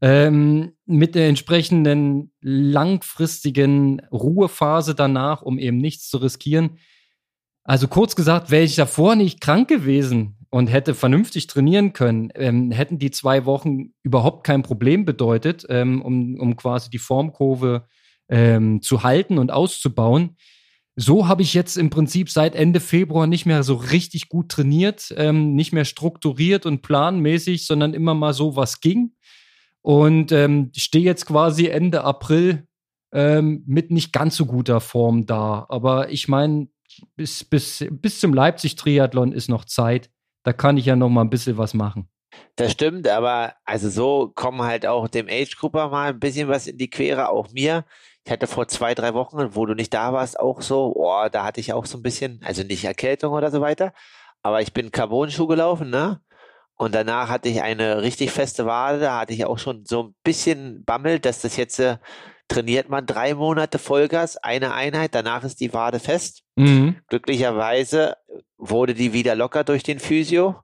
ähm, 0.00 0.72
mit 0.84 1.14
der 1.14 1.28
entsprechenden 1.28 2.32
langfristigen 2.40 4.00
Ruhephase 4.12 4.94
danach, 4.94 5.42
um 5.42 5.58
eben 5.58 5.78
nichts 5.78 6.08
zu 6.08 6.18
riskieren. 6.18 6.78
Also 7.64 7.88
kurz 7.88 8.16
gesagt, 8.16 8.50
wäre 8.50 8.64
ich 8.64 8.76
davor 8.76 9.14
nicht 9.14 9.40
krank 9.40 9.68
gewesen 9.68 10.37
und 10.50 10.68
hätte 10.68 10.94
vernünftig 10.94 11.46
trainieren 11.46 11.92
können, 11.92 12.30
ähm, 12.34 12.70
hätten 12.70 12.98
die 12.98 13.10
zwei 13.10 13.44
Wochen 13.44 13.92
überhaupt 14.02 14.44
kein 14.44 14.62
Problem 14.62 15.04
bedeutet, 15.04 15.66
ähm, 15.68 16.02
um, 16.02 16.38
um 16.40 16.56
quasi 16.56 16.90
die 16.90 16.98
Formkurve 16.98 17.86
ähm, 18.28 18.80
zu 18.82 19.02
halten 19.02 19.38
und 19.38 19.50
auszubauen. 19.50 20.36
So 20.96 21.28
habe 21.28 21.42
ich 21.42 21.54
jetzt 21.54 21.76
im 21.76 21.90
Prinzip 21.90 22.28
seit 22.28 22.56
Ende 22.56 22.80
Februar 22.80 23.26
nicht 23.26 23.46
mehr 23.46 23.62
so 23.62 23.74
richtig 23.74 24.28
gut 24.28 24.48
trainiert, 24.48 25.14
ähm, 25.16 25.54
nicht 25.54 25.72
mehr 25.72 25.84
strukturiert 25.84 26.66
und 26.66 26.82
planmäßig, 26.82 27.66
sondern 27.66 27.94
immer 27.94 28.14
mal 28.14 28.34
so, 28.34 28.56
was 28.56 28.80
ging. 28.80 29.12
Und 29.80 30.32
ähm, 30.32 30.72
stehe 30.76 31.04
jetzt 31.04 31.24
quasi 31.26 31.68
Ende 31.68 32.02
April 32.02 32.66
ähm, 33.12 33.62
mit 33.66 33.90
nicht 33.90 34.12
ganz 34.12 34.36
so 34.36 34.46
guter 34.46 34.80
Form 34.80 35.24
da. 35.24 35.66
Aber 35.68 36.10
ich 36.10 36.26
meine, 36.26 36.68
bis, 37.16 37.44
bis, 37.44 37.86
bis 37.90 38.18
zum 38.18 38.34
Leipzig-Triathlon 38.34 39.32
ist 39.32 39.48
noch 39.48 39.64
Zeit. 39.66 40.10
Da 40.48 40.54
kann 40.54 40.78
ich 40.78 40.86
ja 40.86 40.96
noch 40.96 41.10
mal 41.10 41.20
ein 41.20 41.28
bisschen 41.28 41.58
was 41.58 41.74
machen. 41.74 42.08
Das 42.56 42.72
stimmt, 42.72 43.06
aber 43.06 43.52
also 43.66 43.90
so 43.90 44.32
kommen 44.34 44.62
halt 44.62 44.86
auch 44.86 45.06
dem 45.06 45.26
Age-Grupper 45.28 45.90
mal 45.90 46.08
ein 46.08 46.20
bisschen 46.20 46.48
was 46.48 46.66
in 46.66 46.78
die 46.78 46.88
Quere, 46.88 47.28
auch 47.28 47.52
mir. 47.52 47.84
Ich 48.24 48.32
hatte 48.32 48.46
vor 48.46 48.66
zwei, 48.66 48.94
drei 48.94 49.12
Wochen, 49.12 49.54
wo 49.54 49.66
du 49.66 49.74
nicht 49.74 49.92
da 49.92 50.14
warst, 50.14 50.40
auch 50.40 50.62
so, 50.62 50.94
oh, 50.96 51.28
da 51.30 51.44
hatte 51.44 51.60
ich 51.60 51.74
auch 51.74 51.84
so 51.84 51.98
ein 51.98 52.02
bisschen, 52.02 52.40
also 52.42 52.62
nicht 52.62 52.82
Erkältung 52.82 53.34
oder 53.34 53.50
so 53.50 53.60
weiter, 53.60 53.92
aber 54.42 54.62
ich 54.62 54.72
bin 54.72 54.90
Carbon-Schuh 54.90 55.48
gelaufen, 55.48 55.90
ne? 55.90 56.22
Und 56.76 56.94
danach 56.94 57.28
hatte 57.28 57.50
ich 57.50 57.60
eine 57.60 58.00
richtig 58.00 58.30
feste 58.30 58.64
Wade, 58.64 59.00
da 59.00 59.20
hatte 59.20 59.34
ich 59.34 59.44
auch 59.44 59.58
schon 59.58 59.84
so 59.84 60.04
ein 60.04 60.14
bisschen 60.24 60.82
Bammel, 60.86 61.18
dass 61.18 61.42
das 61.42 61.58
jetzt 61.58 61.78
äh, 61.78 61.98
trainiert 62.48 62.88
man 62.88 63.04
drei 63.04 63.34
Monate 63.34 63.78
Vollgas, 63.78 64.38
eine 64.38 64.72
Einheit, 64.72 65.14
danach 65.14 65.44
ist 65.44 65.60
die 65.60 65.74
Wade 65.74 66.00
fest. 66.00 66.42
Mhm. 66.56 66.96
Glücklicherweise 67.08 68.16
wurde 68.58 68.94
die 68.94 69.12
wieder 69.12 69.34
locker 69.34 69.64
durch 69.64 69.82
den 69.82 69.98
Physio 70.00 70.56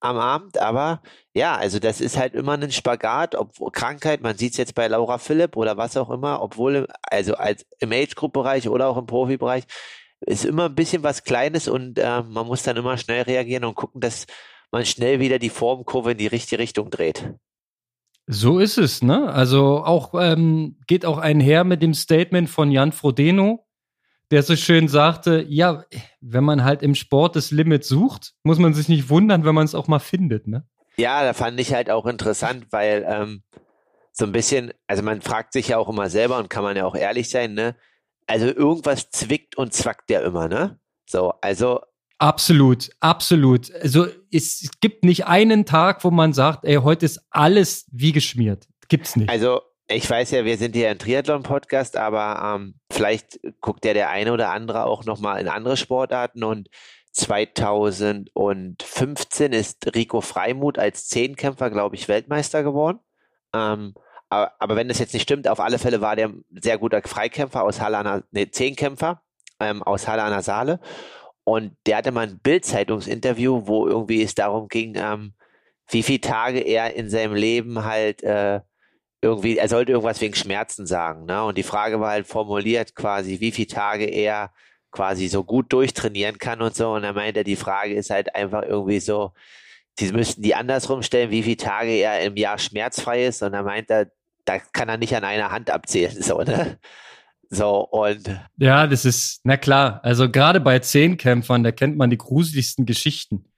am 0.00 0.16
Abend, 0.16 0.58
aber 0.58 1.02
ja, 1.34 1.56
also 1.56 1.78
das 1.78 2.00
ist 2.00 2.16
halt 2.16 2.34
immer 2.34 2.54
ein 2.54 2.72
Spagat, 2.72 3.34
obwohl 3.34 3.70
Krankheit, 3.70 4.22
man 4.22 4.36
sieht 4.36 4.52
es 4.52 4.56
jetzt 4.56 4.74
bei 4.74 4.88
Laura 4.88 5.18
Philipp 5.18 5.56
oder 5.56 5.76
was 5.76 5.96
auch 5.96 6.08
immer, 6.10 6.40
obwohl, 6.40 6.86
also 7.02 7.34
als 7.34 7.66
im 7.80 7.92
Age-Group-Bereich 7.92 8.68
oder 8.68 8.88
auch 8.88 8.96
im 8.96 9.06
Profibereich, 9.06 9.64
ist 10.20 10.44
immer 10.44 10.66
ein 10.66 10.74
bisschen 10.74 11.02
was 11.02 11.24
Kleines 11.24 11.68
und 11.68 11.98
äh, 11.98 12.22
man 12.22 12.46
muss 12.46 12.62
dann 12.62 12.76
immer 12.76 12.96
schnell 12.96 13.22
reagieren 13.22 13.64
und 13.64 13.74
gucken, 13.74 14.00
dass 14.00 14.26
man 14.70 14.86
schnell 14.86 15.20
wieder 15.20 15.38
die 15.38 15.50
Formkurve 15.50 16.12
in 16.12 16.18
die 16.18 16.26
richtige 16.26 16.60
Richtung 16.60 16.90
dreht. 16.90 17.34
So 18.26 18.58
ist 18.58 18.78
es, 18.78 19.02
ne? 19.02 19.28
Also 19.32 19.82
auch 19.84 20.14
ähm, 20.14 20.78
geht 20.86 21.04
auch 21.04 21.18
einher 21.18 21.64
mit 21.64 21.82
dem 21.82 21.94
Statement 21.94 22.48
von 22.48 22.70
Jan 22.70 22.92
Frodeno, 22.92 23.66
der 24.30 24.42
so 24.42 24.56
schön 24.56 24.88
sagte, 24.88 25.44
ja, 25.48 25.84
wenn 26.20 26.44
man 26.44 26.64
halt 26.64 26.82
im 26.82 26.94
Sport 26.94 27.36
das 27.36 27.50
Limit 27.50 27.84
sucht, 27.84 28.34
muss 28.42 28.58
man 28.58 28.74
sich 28.74 28.88
nicht 28.88 29.08
wundern, 29.08 29.44
wenn 29.44 29.54
man 29.54 29.64
es 29.64 29.74
auch 29.74 29.88
mal 29.88 29.98
findet, 29.98 30.46
ne? 30.46 30.66
Ja, 30.96 31.22
da 31.22 31.32
fand 31.32 31.58
ich 31.58 31.72
halt 31.72 31.90
auch 31.90 32.06
interessant, 32.06 32.66
weil 32.70 33.04
ähm, 33.08 33.42
so 34.12 34.24
ein 34.24 34.32
bisschen, 34.32 34.72
also 34.86 35.02
man 35.02 35.22
fragt 35.22 35.52
sich 35.52 35.68
ja 35.68 35.78
auch 35.78 35.88
immer 35.88 36.10
selber 36.10 36.38
und 36.38 36.50
kann 36.50 36.62
man 36.62 36.76
ja 36.76 36.84
auch 36.84 36.94
ehrlich 36.94 37.30
sein, 37.30 37.54
ne? 37.54 37.74
Also 38.26 38.46
irgendwas 38.46 39.10
zwickt 39.10 39.56
und 39.56 39.72
zwackt 39.72 40.10
ja 40.10 40.20
immer, 40.20 40.48
ne? 40.48 40.78
So, 41.06 41.32
also 41.40 41.80
Absolut, 42.18 42.90
absolut. 43.00 43.74
Also 43.76 44.06
es 44.30 44.70
gibt 44.82 45.04
nicht 45.04 45.26
einen 45.26 45.64
Tag, 45.64 46.04
wo 46.04 46.10
man 46.10 46.34
sagt, 46.34 46.66
ey, 46.66 46.76
heute 46.76 47.06
ist 47.06 47.22
alles 47.30 47.86
wie 47.92 48.12
geschmiert. 48.12 48.68
Gibt's 48.88 49.16
nicht. 49.16 49.30
Also 49.30 49.62
ich 49.90 50.08
weiß 50.08 50.30
ja, 50.30 50.44
wir 50.44 50.56
sind 50.56 50.76
hier 50.76 50.90
ein 50.90 50.98
Triathlon-Podcast, 50.98 51.96
aber 51.96 52.56
ähm, 52.56 52.74
vielleicht 52.92 53.40
guckt 53.60 53.84
ja 53.84 53.92
der 53.92 54.10
eine 54.10 54.32
oder 54.32 54.50
andere 54.50 54.86
auch 54.86 55.04
nochmal 55.04 55.40
in 55.40 55.48
andere 55.48 55.76
Sportarten 55.76 56.44
und 56.44 56.68
2015 57.12 59.52
ist 59.52 59.92
Rico 59.94 60.20
Freimuth 60.20 60.78
als 60.78 61.08
Zehnkämpfer, 61.08 61.70
glaube 61.70 61.96
ich, 61.96 62.06
Weltmeister 62.06 62.62
geworden. 62.62 63.00
Ähm, 63.52 63.94
aber, 64.28 64.52
aber, 64.60 64.76
wenn 64.76 64.86
das 64.86 65.00
jetzt 65.00 65.12
nicht 65.12 65.24
stimmt, 65.24 65.48
auf 65.48 65.58
alle 65.58 65.80
Fälle 65.80 66.00
war 66.00 66.14
der 66.14 66.28
ein 66.28 66.44
sehr 66.62 66.78
guter 66.78 67.02
Freikämpfer 67.02 67.64
aus 67.64 67.80
Halle 67.80 68.22
nee, 68.30 68.48
Zehnkämpfer 68.48 69.22
ähm, 69.58 69.82
aus 69.82 70.06
Halle 70.06 70.22
an 70.22 70.30
der 70.30 70.42
Saale. 70.42 70.78
Und 71.42 71.76
der 71.86 71.96
hatte 71.96 72.12
mal 72.12 72.28
ein 72.28 72.38
Bild-Zeitungsinterview, 72.38 73.66
wo 73.66 73.88
irgendwie 73.88 74.22
es 74.22 74.36
darum 74.36 74.68
ging, 74.68 74.94
ähm, 74.96 75.34
wie 75.88 76.04
viele 76.04 76.20
Tage 76.20 76.60
er 76.60 76.94
in 76.94 77.10
seinem 77.10 77.34
Leben 77.34 77.84
halt 77.84 78.22
äh, 78.22 78.60
irgendwie, 79.22 79.58
er 79.58 79.68
sollte 79.68 79.92
irgendwas 79.92 80.20
wegen 80.20 80.34
Schmerzen 80.34 80.86
sagen, 80.86 81.26
ne? 81.26 81.44
Und 81.44 81.58
die 81.58 81.62
Frage 81.62 82.00
war 82.00 82.10
halt 82.10 82.26
formuliert 82.26 82.94
quasi, 82.94 83.40
wie 83.40 83.52
viele 83.52 83.68
Tage 83.68 84.04
er 84.04 84.50
quasi 84.90 85.28
so 85.28 85.44
gut 85.44 85.72
durchtrainieren 85.72 86.38
kann 86.38 86.62
und 86.62 86.74
so. 86.74 86.92
Und 86.92 87.04
er 87.04 87.12
meinte, 87.12 87.44
die 87.44 87.56
Frage 87.56 87.94
ist 87.94 88.10
halt 88.10 88.34
einfach 88.34 88.62
irgendwie 88.62 89.00
so, 89.00 89.32
sie 89.98 90.12
müssten 90.12 90.42
die 90.42 90.54
andersrum 90.54 91.02
stellen, 91.02 91.30
wie 91.30 91.42
viele 91.42 91.58
Tage 91.58 91.90
er 91.90 92.22
im 92.22 92.36
Jahr 92.36 92.58
schmerzfrei 92.58 93.26
ist. 93.26 93.42
Und 93.42 93.54
er 93.54 93.62
meinte, 93.62 94.12
da 94.44 94.58
kann 94.58 94.88
er 94.88 94.96
nicht 94.96 95.14
an 95.14 95.24
einer 95.24 95.50
Hand 95.50 95.70
abzählen, 95.70 96.16
so, 96.22 96.40
ne? 96.42 96.78
So, 97.52 97.80
und. 97.80 98.40
Ja, 98.58 98.86
das 98.86 99.04
ist, 99.04 99.40
na 99.42 99.56
klar, 99.56 100.00
also 100.04 100.30
gerade 100.30 100.60
bei 100.60 100.78
Zehnkämpfern, 100.78 101.64
da 101.64 101.72
kennt 101.72 101.96
man 101.96 102.08
die 102.08 102.18
gruseligsten 102.18 102.86
Geschichten. 102.86 103.49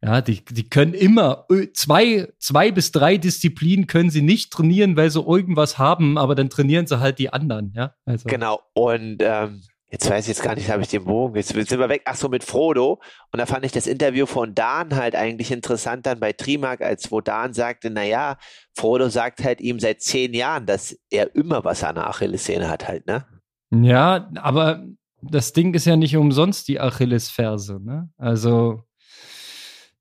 Ja, 0.00 0.20
die, 0.20 0.44
die 0.44 0.68
können 0.68 0.94
immer 0.94 1.46
zwei, 1.74 2.28
zwei 2.38 2.70
bis 2.70 2.92
drei 2.92 3.16
Disziplinen 3.16 3.88
können 3.88 4.10
sie 4.10 4.22
nicht 4.22 4.52
trainieren, 4.52 4.96
weil 4.96 5.10
sie 5.10 5.20
irgendwas 5.20 5.78
haben, 5.78 6.18
aber 6.18 6.36
dann 6.36 6.50
trainieren 6.50 6.86
sie 6.86 7.00
halt 7.00 7.18
die 7.18 7.32
anderen, 7.32 7.72
ja. 7.74 7.94
Also. 8.04 8.28
Genau, 8.28 8.60
und 8.74 9.18
ähm, 9.20 9.62
jetzt 9.90 10.08
weiß 10.08 10.24
ich 10.24 10.28
jetzt 10.28 10.42
gar 10.42 10.54
nicht, 10.54 10.70
habe 10.70 10.82
ich 10.82 10.88
den 10.88 11.04
Bogen, 11.04 11.34
jetzt 11.34 11.48
sind 11.48 11.70
wir 11.70 11.88
weg, 11.88 12.02
ach 12.04 12.14
so, 12.14 12.28
mit 12.28 12.44
Frodo. 12.44 13.00
Und 13.32 13.38
da 13.38 13.46
fand 13.46 13.64
ich 13.64 13.72
das 13.72 13.88
Interview 13.88 14.26
von 14.26 14.54
Dan 14.54 14.94
halt 14.94 15.16
eigentlich 15.16 15.50
interessant 15.50 16.06
dann 16.06 16.20
bei 16.20 16.32
Trimark, 16.32 16.80
als 16.80 17.10
wo 17.10 17.20
Dan 17.20 17.52
sagte, 17.52 17.90
na 17.90 18.04
ja, 18.04 18.36
Frodo 18.76 19.08
sagt 19.08 19.42
halt 19.42 19.60
ihm 19.60 19.80
seit 19.80 20.00
zehn 20.00 20.32
Jahren, 20.32 20.66
dass 20.66 20.96
er 21.10 21.34
immer 21.34 21.64
was 21.64 21.82
an 21.82 21.96
der 21.96 22.06
Achillessehne 22.06 22.68
hat 22.70 22.86
halt, 22.86 23.06
ne? 23.06 23.26
Ja, 23.70 24.30
aber 24.36 24.84
das 25.22 25.52
Ding 25.52 25.74
ist 25.74 25.86
ja 25.86 25.96
nicht 25.96 26.16
umsonst 26.16 26.68
die 26.68 26.78
Achillesferse, 26.78 27.80
ne? 27.82 28.10
Also 28.16 28.84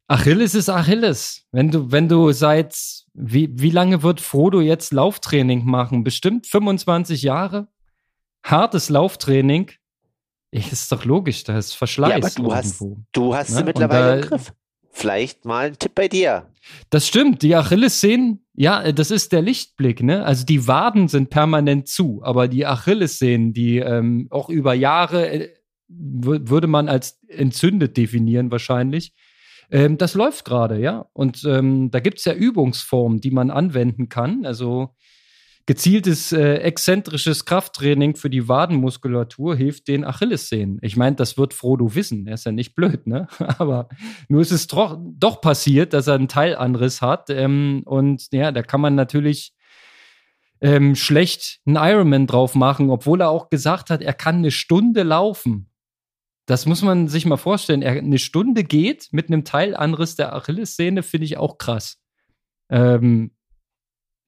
Achilles 0.07 0.55
ist 0.55 0.69
Achilles. 0.69 1.45
Wenn 1.51 1.69
du, 1.69 1.91
wenn 1.91 2.07
du 2.07 2.31
seit, 2.31 2.77
wie, 3.13 3.49
wie 3.53 3.71
lange 3.71 4.03
wird 4.03 4.21
Frodo 4.21 4.61
jetzt 4.61 4.93
Lauftraining 4.93 5.65
machen? 5.65 6.03
Bestimmt 6.03 6.47
25 6.47 7.23
Jahre? 7.23 7.67
Hartes 8.43 8.89
Lauftraining. 8.89 9.71
Ist 10.51 10.91
doch 10.93 11.03
logisch, 11.03 11.43
da 11.43 11.57
ist 11.57 11.73
Verschleiß. 11.73 12.09
Ja, 12.09 12.15
aber 12.17 12.29
du 12.29 12.43
irgendwo. 12.43 12.55
hast, 12.55 12.81
du 13.11 13.35
hast 13.35 13.49
ne? 13.49 13.57
sie 13.57 13.63
mittlerweile 13.63 14.05
da, 14.05 14.15
im 14.15 14.21
Griff. 14.21 14.53
Vielleicht 14.91 15.45
mal 15.45 15.67
ein 15.67 15.77
Tipp 15.77 15.93
bei 15.93 16.07
dir. 16.07 16.49
Das 16.89 17.05
stimmt. 17.05 17.43
Die 17.43 17.55
Achillessehnen, 17.55 18.45
ja, 18.53 18.91
das 18.93 19.11
ist 19.11 19.33
der 19.33 19.41
Lichtblick, 19.41 20.01
ne? 20.01 20.25
Also 20.25 20.45
die 20.45 20.67
Waden 20.67 21.07
sind 21.07 21.29
permanent 21.29 21.87
zu, 21.87 22.21
aber 22.23 22.47
die 22.47 22.65
Achillessehnen, 22.65 23.53
die 23.53 23.77
ähm, 23.77 24.27
auch 24.31 24.49
über 24.49 24.73
Jahre 24.73 25.29
äh, 25.29 25.53
würde 25.89 26.67
man 26.67 26.89
als 26.89 27.19
entzündet 27.27 27.95
definieren 27.97 28.51
wahrscheinlich. 28.51 29.13
Ähm, 29.69 29.97
das 29.97 30.13
läuft 30.13 30.45
gerade, 30.45 30.79
ja. 30.79 31.05
Und 31.13 31.43
ähm, 31.45 31.91
da 31.91 31.99
gibt 31.99 32.19
es 32.19 32.25
ja 32.25 32.33
Übungsformen, 32.33 33.19
die 33.19 33.31
man 33.31 33.51
anwenden 33.51 34.09
kann. 34.09 34.45
Also 34.45 34.95
gezieltes 35.65 36.31
äh, 36.31 36.55
exzentrisches 36.55 37.43
Krafttraining 37.43 38.15
für 38.15 38.29
die 38.29 38.47
Wadenmuskulatur 38.47 39.55
hilft 39.55 39.89
den 39.89 40.05
Achillessehnen. 40.05 40.79
Ich 40.81 40.95
meine, 40.95 41.17
das 41.17 41.37
wird 41.37 41.53
Frodo 41.53 41.93
wissen. 41.93 42.25
Er 42.25 42.35
ist 42.35 42.45
ja 42.45 42.53
nicht 42.53 42.73
blöd, 42.73 43.05
ne? 43.05 43.27
Aber 43.59 43.89
nur 44.29 44.41
ist 44.41 44.51
es 44.51 44.67
doch, 44.67 44.97
doch 45.01 45.41
passiert, 45.41 45.93
dass 45.93 46.07
er 46.07 46.15
einen 46.15 46.29
Teilanriss 46.29 47.01
hat. 47.01 47.29
Ähm, 47.29 47.81
und 47.85 48.31
ja, 48.31 48.53
da 48.53 48.63
kann 48.63 48.79
man 48.79 48.95
natürlich 48.95 49.53
ähm, 50.61 50.95
schlecht 50.95 51.59
einen 51.65 51.75
Ironman 51.75 52.27
drauf 52.27 52.55
machen, 52.55 52.89
obwohl 52.89 53.21
er 53.21 53.29
auch 53.29 53.49
gesagt 53.49 53.89
hat, 53.89 54.01
er 54.01 54.13
kann 54.13 54.37
eine 54.37 54.51
Stunde 54.51 55.03
laufen. 55.03 55.69
Das 56.47 56.65
muss 56.65 56.81
man 56.81 57.09
sich 57.09 57.25
mal 57.25 57.37
vorstellen. 57.37 57.81
Er 57.81 57.91
eine 57.91 58.17
Stunde 58.17 58.63
geht 58.63 59.09
mit 59.11 59.27
einem 59.27 59.43
Teilanriss 59.43 60.15
der 60.15 60.33
Achillessehne, 60.33 61.03
finde 61.03 61.25
ich 61.25 61.37
auch 61.37 61.57
krass. 61.57 61.99
Ähm, 62.69 63.35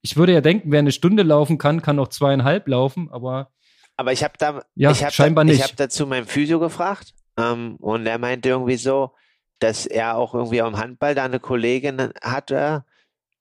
ich 0.02 0.18
würde 0.18 0.34
ja 0.34 0.42
denken, 0.42 0.72
wer 0.72 0.80
eine 0.80 0.92
Stunde 0.92 1.24
laufen 1.24 1.58
kann, 1.58 1.82
kann 1.82 1.98
auch 1.98 2.10
zweieinhalb 2.10 2.68
laufen, 2.68 3.10
aber 3.10 3.52
Aber 3.96 4.12
ich 4.12 4.24
habe 4.24 4.34
da, 4.38 4.62
ja, 4.76 4.92
ich 4.92 5.00
scheinbar 5.10 5.46
da, 5.46 5.52
nicht. 5.52 5.60
Ich 5.60 5.64
habe 5.64 5.76
dazu 5.78 6.06
meinem 6.06 6.28
Physio 6.28 6.60
gefragt 6.60 7.14
ähm, 7.38 7.78
und 7.78 8.06
er 8.06 8.18
meinte 8.18 8.50
irgendwie 8.50 8.78
so, 8.78 9.16
dass 9.60 9.86
er 9.86 10.18
auch 10.18 10.34
irgendwie 10.36 10.62
am 10.62 10.78
Handball 10.78 11.16
da 11.16 11.24
eine 11.24 11.40
Kollegin 11.40 12.12
hatte, 12.22 12.84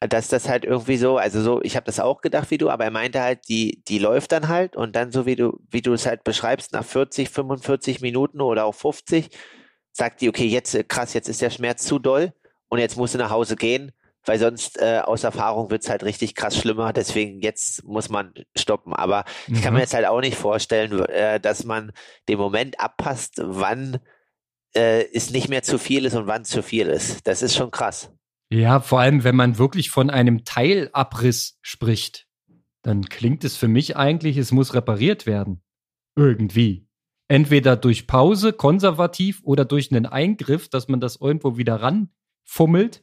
dass 0.01 0.28
das 0.28 0.49
halt 0.49 0.64
irgendwie 0.64 0.96
so, 0.96 1.16
also 1.16 1.42
so, 1.42 1.61
ich 1.62 1.74
habe 1.74 1.86
das 1.86 1.99
auch 1.99 2.20
gedacht 2.20 2.51
wie 2.51 2.59
du, 2.59 2.70
aber 2.70 2.84
er 2.84 2.90
meinte 2.90 3.20
halt, 3.20 3.49
die, 3.49 3.82
die 3.88 3.99
läuft 3.99 4.30
dann 4.32 4.49
halt 4.49 4.76
und 4.76 4.94
dann 4.94 5.11
so 5.11 5.26
wie 5.26 5.34
du, 5.34 5.59
wie 5.70 5.82
du 5.82 5.92
es 5.92 6.07
halt 6.07 6.22
beschreibst, 6.22 6.72
nach 6.72 6.84
40, 6.84 7.30
45 7.30 8.01
Minuten 8.01 8.40
oder 8.40 8.64
auch 8.64 8.74
50, 8.74 9.30
sagt 9.92 10.20
die, 10.20 10.28
okay, 10.28 10.46
jetzt 10.46 10.74
äh, 10.74 10.84
krass, 10.84 11.14
jetzt 11.14 11.28
ist 11.28 11.42
der 11.42 11.51
Schmerz 11.51 11.84
zu 11.84 11.99
doll 11.99 12.32
und 12.68 12.78
jetzt 12.78 12.96
musst 12.96 13.14
du 13.14 13.18
nach 13.18 13.30
Hause 13.30 13.57
gehen, 13.57 13.90
weil 14.24 14.38
sonst 14.38 14.80
äh, 14.80 15.01
aus 15.03 15.24
Erfahrung 15.24 15.70
wird's 15.70 15.90
halt 15.90 16.05
richtig 16.05 16.36
krass 16.36 16.57
schlimmer, 16.57 16.92
deswegen 16.92 17.40
jetzt 17.40 17.82
muss 17.84 18.09
man 18.09 18.32
stoppen. 18.57 18.92
Aber 18.92 19.24
mhm. 19.49 19.57
ich 19.57 19.62
kann 19.62 19.72
mir 19.72 19.78
mhm. 19.78 19.82
jetzt 19.82 19.94
halt 19.94 20.07
auch 20.07 20.20
nicht 20.20 20.36
vorstellen, 20.36 20.96
äh, 21.07 21.40
dass 21.40 21.64
man 21.64 21.92
den 22.28 22.38
Moment 22.38 22.78
abpasst, 22.78 23.40
wann 23.42 23.99
äh, 24.76 25.05
es 25.12 25.30
nicht 25.30 25.49
mehr 25.49 25.62
zu 25.64 25.78
viel 25.78 26.05
ist 26.05 26.14
und 26.14 26.28
wann 26.28 26.44
zu 26.44 26.62
viel 26.62 26.86
ist. 26.86 27.26
Das 27.26 27.42
ist 27.42 27.57
schon 27.57 27.72
krass. 27.72 28.12
Ja, 28.51 28.80
vor 28.80 29.01
allem, 29.01 29.24
wenn 29.24 29.36
man 29.36 29.59
wirklich 29.59 29.90
von 29.90 30.11
einem 30.11 30.44
Teilabriss 30.44 31.59
spricht, 31.61 32.26
dann 32.82 33.05
klingt 33.05 33.44
es 33.44 33.57
für 33.57 33.68
mich 33.68 33.96
eigentlich, 33.96 34.36
es 34.36 34.53
muss 34.53 34.74
repariert 34.74 35.26
werden. 35.26 35.62
Irgendwie. 36.16 36.88
Entweder 37.28 37.76
durch 37.76 38.07
Pause, 38.07 38.55
konservativ 38.55 39.42
oder 39.44 39.66
durch 39.66 39.92
einen 39.92 40.07
Eingriff, 40.07 40.68
dass 40.68 40.88
man 40.88 41.01
das 41.01 41.16
irgendwo 41.20 41.59
wieder 41.59 41.76
ranfummelt. 41.76 43.03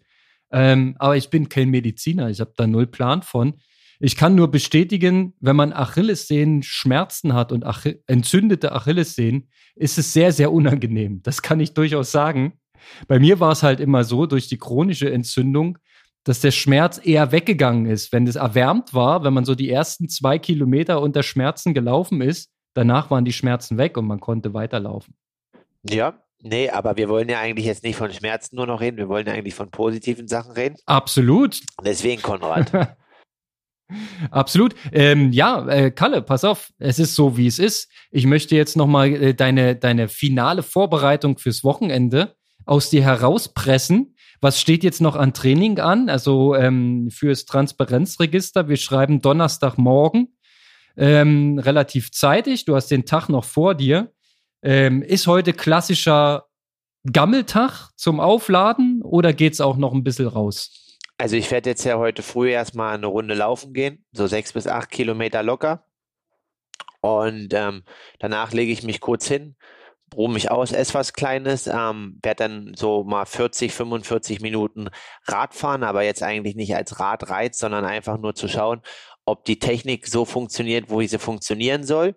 Ähm, 0.51 0.95
aber 0.97 1.15
ich 1.15 1.29
bin 1.29 1.49
kein 1.49 1.69
Mediziner, 1.69 2.29
ich 2.29 2.39
habe 2.39 2.53
da 2.57 2.65
null 2.65 2.87
Plan 2.87 3.21
von. 3.21 3.59
Ich 3.99 4.15
kann 4.15 4.35
nur 4.35 4.49
bestätigen, 4.49 5.35
wenn 5.39 5.55
man 5.55 5.71
Achillessehnen 5.71 6.63
Schmerzen 6.63 7.33
hat 7.33 7.51
und 7.51 7.63
Ach 7.65 7.85
entzündete 8.07 8.71
Achillessehnen, 8.71 9.49
ist 9.75 9.97
es 9.97 10.11
sehr, 10.11 10.31
sehr 10.31 10.51
unangenehm. 10.51 11.21
Das 11.21 11.41
kann 11.41 11.59
ich 11.59 11.73
durchaus 11.73 12.11
sagen. 12.11 12.59
Bei 13.07 13.19
mir 13.19 13.39
war 13.39 13.51
es 13.51 13.63
halt 13.63 13.79
immer 13.79 14.03
so, 14.03 14.25
durch 14.25 14.47
die 14.47 14.57
chronische 14.57 15.11
Entzündung, 15.11 15.77
dass 16.23 16.39
der 16.41 16.51
Schmerz 16.51 16.99
eher 17.03 17.31
weggegangen 17.31 17.86
ist. 17.86 18.11
Wenn 18.11 18.27
es 18.27 18.36
erwärmt 18.36 18.93
war, 18.93 19.23
wenn 19.23 19.33
man 19.33 19.45
so 19.45 19.55
die 19.55 19.69
ersten 19.69 20.09
zwei 20.09 20.39
Kilometer 20.39 21.01
unter 21.01 21.23
Schmerzen 21.23 21.73
gelaufen 21.73 22.21
ist, 22.21 22.49
danach 22.73 23.11
waren 23.11 23.25
die 23.25 23.33
Schmerzen 23.33 23.77
weg 23.77 23.95
und 23.97 24.07
man 24.07 24.19
konnte 24.19 24.53
weiterlaufen. 24.53 25.15
Ja, 25.88 26.19
nee, 26.41 26.69
aber 26.69 26.97
wir 26.97 27.09
wollen 27.09 27.29
ja 27.29 27.39
eigentlich 27.39 27.67
jetzt 27.67 27.83
nicht 27.83 27.95
von 27.95 28.11
Schmerzen 28.11 28.55
nur 28.55 28.65
noch 28.65 28.81
reden, 28.81 28.97
wir 28.97 29.07
wollen 29.07 29.27
ja 29.27 29.33
eigentlich 29.33 29.53
von 29.53 29.69
positiven 29.69 30.27
Sachen 30.27 30.53
reden. 30.53 30.75
Absolut. 30.88 31.61
Deswegen, 31.83 32.21
Konrad. 32.21 32.71
Absolut. 34.31 34.73
Ähm, 34.91 35.31
ja, 35.31 35.67
äh, 35.67 35.91
Kalle, 35.91 36.23
pass 36.23 36.43
auf, 36.43 36.71
es 36.79 36.97
ist 36.97 37.13
so, 37.13 37.38
wie 37.38 37.45
es 37.45 37.59
ist. 37.59 37.91
Ich 38.09 38.25
möchte 38.25 38.55
jetzt 38.55 38.75
nochmal 38.75 39.09
äh, 39.13 39.33
deine, 39.36 39.75
deine 39.75 40.07
finale 40.07 40.63
Vorbereitung 40.63 41.38
fürs 41.38 41.63
Wochenende 41.63 42.36
aus 42.66 42.89
dir 42.89 43.03
herauspressen. 43.03 44.16
Was 44.41 44.59
steht 44.59 44.84
jetzt 44.84 45.01
noch 45.01 45.16
an 45.16 45.34
Training 45.34 45.80
an? 45.80 46.09
Also 46.09 46.55
ähm, 46.55 47.09
fürs 47.11 47.45
Transparenzregister. 47.45 48.68
Wir 48.68 48.78
schreiben 48.78 49.22
Donnerstagmorgen, 49.22 50.38
ähm, 50.97 51.59
relativ 51.59 52.11
zeitig. 52.11 52.66
Du 52.66 52.76
hast 52.76 52.88
den 52.91 53.05
Tag 53.05 53.30
noch 53.30 53.45
vor 53.45 53.76
dir. 53.76 54.11
Ähm, 54.61 55.01
ist 55.01 55.28
heute 55.28 55.53
klassischer 55.53 56.45
Gammeltag 57.11 57.91
zum 57.95 58.20
Aufladen 58.20 59.01
oder 59.03 59.32
geht's 59.32 59.61
auch 59.61 59.78
noch 59.78 59.93
ein 59.93 60.03
bisschen 60.03 60.28
raus? 60.28 60.99
Also 61.18 61.38
ich 61.38 61.49
werde 61.51 61.70
jetzt 61.70 61.86
ja 61.86 61.97
heute 61.97 62.24
früh 62.24 62.49
erstmal 62.49 62.95
eine 62.95 63.05
Runde 63.05 63.36
laufen 63.36 63.74
gehen, 63.74 64.05
so 64.11 64.28
sechs 64.28 64.53
bis 64.53 64.68
acht 64.68 64.91
Kilometer 64.91 65.43
locker. 65.43 65.86
Und 67.01 67.53
ähm, 67.53 67.84
danach 68.20 68.51
lege 68.51 68.72
ich 68.72 68.84
mich 68.84 68.99
kurz 68.99 69.28
hin, 69.28 69.55
ruhe 70.16 70.32
mich 70.32 70.51
aus, 70.51 70.72
esse 70.72 70.93
was 70.93 71.13
Kleines, 71.13 71.68
ähm, 71.68 72.20
werde 72.22 72.43
dann 72.43 72.74
so 72.76 73.03
mal 73.03 73.26
40, 73.26 73.74
45 73.74 74.41
Minuten 74.41 74.89
Rad 75.26 75.53
fahren, 75.53 75.84
aber 75.84 76.03
jetzt 76.03 76.24
eigentlich 76.24 76.55
nicht 76.55 76.76
als 76.76 76.99
Radreiz, 76.99 77.57
sondern 77.57 77.86
einfach 77.86 78.18
nur 78.18 78.36
zu 78.36 78.47
schauen, 78.47 78.82
ob 79.26 79.45
die 79.45 79.59
Technik 79.59 80.07
so 80.07 80.26
funktioniert, 80.26 80.89
wo 80.89 81.01
sie 81.01 81.20
funktionieren 81.20 81.84
soll. 81.84 82.16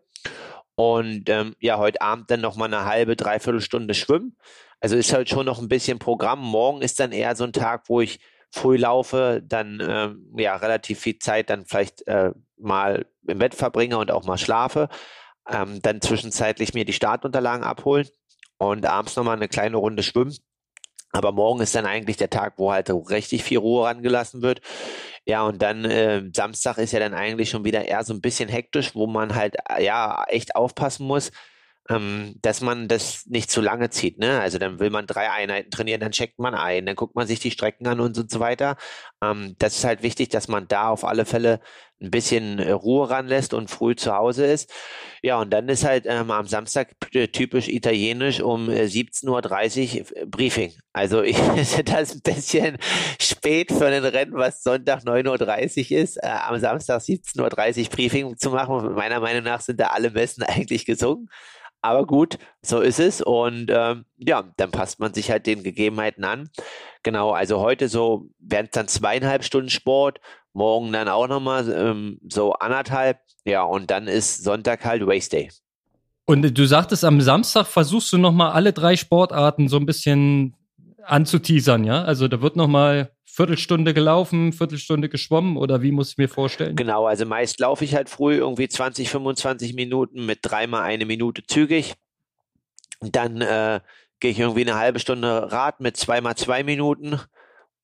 Und 0.75 1.29
ähm, 1.29 1.57
ja, 1.59 1.79
heute 1.79 2.01
Abend 2.01 2.31
dann 2.31 2.41
nochmal 2.41 2.73
eine 2.73 2.85
halbe, 2.85 3.17
dreiviertel 3.17 3.61
Stunde 3.61 3.95
schwimmen. 3.95 4.37
Also 4.81 4.97
ist 4.97 5.13
halt 5.13 5.29
schon 5.29 5.47
noch 5.47 5.61
ein 5.61 5.69
bisschen 5.69 5.99
Programm. 5.99 6.41
Morgen 6.41 6.83
ist 6.83 7.01
dann 7.01 7.11
eher 7.11 7.35
so 7.35 7.45
ein 7.45 7.53
Tag, 7.53 7.89
wo 7.89 8.01
ich 8.01 8.21
früh 8.51 8.77
laufe, 8.77 9.43
dann 9.45 9.83
ähm, 9.87 10.33
ja 10.37 10.57
relativ 10.57 11.01
viel 11.01 11.19
Zeit 11.19 11.51
dann 11.51 11.67
vielleicht 11.67 12.07
äh, 12.07 12.31
mal 12.57 13.07
im 13.27 13.39
Bett 13.39 13.55
verbringe 13.55 13.99
und 13.99 14.11
auch 14.11 14.25
mal 14.25 14.39
schlafe 14.39 14.89
ähm, 15.49 15.81
dann 15.83 16.01
zwischenzeitlich 16.01 16.75
mir 16.75 16.85
die 16.85 16.93
Startunterlagen 16.93 17.65
abholen 17.65 18.09
und 18.59 18.87
abends 18.87 19.17
nochmal 19.17 19.37
eine 19.37 19.49
kleine 19.49 19.77
Runde 19.77 20.03
schwimmen. 20.03 20.37
Aber 21.13 21.33
morgen 21.33 21.61
ist 21.61 21.75
dann 21.75 21.87
eigentlich 21.87 22.19
der 22.19 22.31
Tag, 22.31 22.55
wo 22.59 22.71
halt 22.71 22.91
richtig 22.91 23.43
viel 23.43 23.59
Ruhe 23.59 23.87
rangelassen 23.87 24.43
wird. 24.43 24.61
Ja, 25.25 25.43
und 25.43 25.63
dann 25.63 25.85
äh, 25.85 26.23
Samstag 26.35 26.79
ist 26.79 26.93
ja 26.93 27.01
dann 27.01 27.15
eigentlich 27.15 27.51
schon 27.51 27.65
wieder 27.65 27.85
eher 27.87 28.05
so 28.05 28.13
ein 28.13 28.21
bisschen 28.21 28.49
hektisch, 28.49 28.95
wo 28.95 29.07
man 29.07 29.35
halt 29.35 29.57
ja 29.79 30.25
echt 30.29 30.55
aufpassen 30.55 31.07
muss, 31.07 31.31
ähm, 31.89 32.35
dass 32.43 32.61
man 32.61 32.89
das 32.89 33.27
nicht 33.27 33.51
zu 33.51 33.61
lange 33.61 33.91
zieht. 33.91 34.19
Ne? 34.19 34.41
Also 34.41 34.59
dann 34.59 34.79
will 34.79 34.91
man 34.91 35.07
drei 35.07 35.31
Einheiten 35.31 35.71
trainieren, 35.71 36.01
dann 36.01 36.13
checkt 36.13 36.39
man 36.39 36.55
ein, 36.55 36.87
dann 36.87 36.97
guckt 36.97 37.15
man 37.15 37.27
sich 37.27 37.41
die 37.41 37.51
Strecken 37.51 37.87
an 37.87 38.01
und 38.01 38.31
so 38.31 38.41
weiter. 38.41 38.77
Ähm, 39.23 39.55
das 39.59 39.77
ist 39.77 39.85
halt 39.85 40.03
wichtig, 40.03 40.29
dass 40.29 40.49
man 40.49 40.69
da 40.69 40.91
auf 40.91 41.05
alle 41.05 41.25
Fälle 41.25 41.61
ein 42.01 42.11
bisschen 42.11 42.59
äh, 42.59 42.71
Ruhe 42.71 43.11
ranlässt 43.11 43.55
und 43.55 43.71
früh 43.71 43.97
zu 43.97 44.15
Hause 44.15 44.47
ist. 44.47 44.71
Ja, 45.23 45.41
und 45.41 45.51
dann 45.51 45.69
ist 45.69 45.85
halt 45.85 46.05
ähm, 46.07 46.31
am 46.31 46.47
Samstag 46.47 46.95
typisch 47.33 47.69
italienisch 47.69 48.41
um 48.41 48.71
äh, 48.71 48.85
17.30 48.85 50.01
Uhr 50.01 50.17
äh, 50.17 50.27
Briefing. 50.27 50.73
Also 50.93 51.23
ich 51.25 51.37
finde 51.37 51.93
das 51.93 52.15
ein 52.15 52.21
bisschen 52.21 52.79
spät 53.21 53.73
für 53.73 53.87
ein 53.87 54.05
Rennen, 54.05 54.35
was 54.35 54.63
Sonntag 54.63 55.03
9.30 55.05 55.93
Uhr 55.93 55.99
ist, 55.99 56.17
äh, 56.19 56.29
am 56.29 56.59
Samstag 56.61 57.01
17.30 57.01 57.85
Uhr 57.85 57.91
Briefing 57.91 58.37
zu 58.37 58.51
machen. 58.51 58.95
Meiner 58.95 59.21
Meinung 59.21 59.43
nach 59.43 59.61
sind 59.61 59.81
da 59.81 59.89
alle 59.89 60.11
Messen 60.11 60.43
eigentlich 60.45 60.85
gesungen. 60.85 61.29
Aber 61.81 62.07
gut, 62.07 62.39
so 62.63 62.81
ist 62.81 63.01
es. 63.01 63.21
Und 63.21 63.71
ähm, 63.71 64.05
ja, 64.17 64.45
dann 64.57 64.71
passt 64.71 65.01
man 65.01 65.15
sich 65.15 65.31
halt 65.31 65.47
den 65.47 65.63
Gegebenheiten 65.63 66.25
an. 66.25 66.51
Genau, 67.03 67.31
also 67.31 67.61
heute 67.61 67.89
so 67.89 68.29
werden 68.39 68.67
es 68.67 68.73
dann 68.73 68.89
zweieinhalb 68.89 69.45
Stunden 69.45 69.71
Sport, 69.71 70.21
morgen 70.53 70.93
dann 70.93 71.09
auch 71.09 71.29
nochmal 71.29 71.71
ähm, 71.71 72.19
so 72.29 72.53
anderthalb. 72.55 73.19
Ja, 73.45 73.63
und 73.63 73.91
dann 73.91 74.09
ist 74.09 74.43
Sonntag 74.43 74.85
halt 74.85 75.03
Race 75.07 75.29
Day. 75.29 75.51
Und 76.27 76.43
du 76.59 76.67
sagtest, 76.67 77.05
am 77.05 77.21
Samstag 77.21 77.67
versuchst 77.67 78.13
du 78.13 78.19
nochmal 78.19 78.53
alle 78.53 78.73
drei 78.73 78.97
Sportarten 78.97 79.69
so 79.69 79.79
ein 79.79 79.87
bisschen 79.87 80.55
anzuteasern, 81.03 81.85
ja? 81.85 82.03
Also 82.03 82.29
da 82.29 82.43
wird 82.43 82.57
nochmal 82.57 83.13
Viertelstunde 83.39 83.95
gelaufen, 83.95 84.53
Viertelstunde 84.53 85.09
geschwommen 85.09 85.57
oder 85.57 85.81
wie 85.81 85.93
muss 85.93 86.11
ich 86.11 86.19
mir 86.19 86.29
vorstellen? 86.29 86.75
Genau, 86.75 87.07
also 87.07 87.25
meist 87.25 87.61
laufe 87.61 87.85
ich 87.85 87.95
halt 87.95 88.09
früh 88.09 88.35
irgendwie 88.35 88.69
20, 88.69 89.09
25 89.09 89.75
Minuten 89.75 90.27
mit 90.27 90.41
dreimal 90.43 90.83
eine 90.83 91.07
Minute 91.07 91.45
zügig. 91.47 91.95
Dann 93.01 93.41
äh, 93.41 93.79
gehe 94.19 94.33
ich 94.33 94.41
irgendwie 94.41 94.63
eine 94.63 94.75
halbe 94.75 94.99
Stunde 94.99 95.53
Rad 95.53 95.79
mit 95.79 95.97
zweimal 95.97 96.35
zwei 96.35 96.65
Minuten 96.65 97.21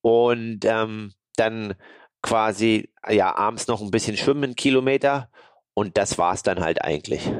und 0.00 0.64
ähm, 0.64 1.12
dann 1.36 1.74
quasi 2.20 2.90
ja 3.08 3.36
abends 3.36 3.68
noch 3.68 3.80
ein 3.80 3.92
bisschen 3.92 4.16
schwimmen, 4.16 4.56
Kilometer 4.56 5.30
und 5.72 5.96
das 5.96 6.18
war's 6.18 6.42
dann 6.42 6.64
halt 6.64 6.82
eigentlich. 6.82 7.30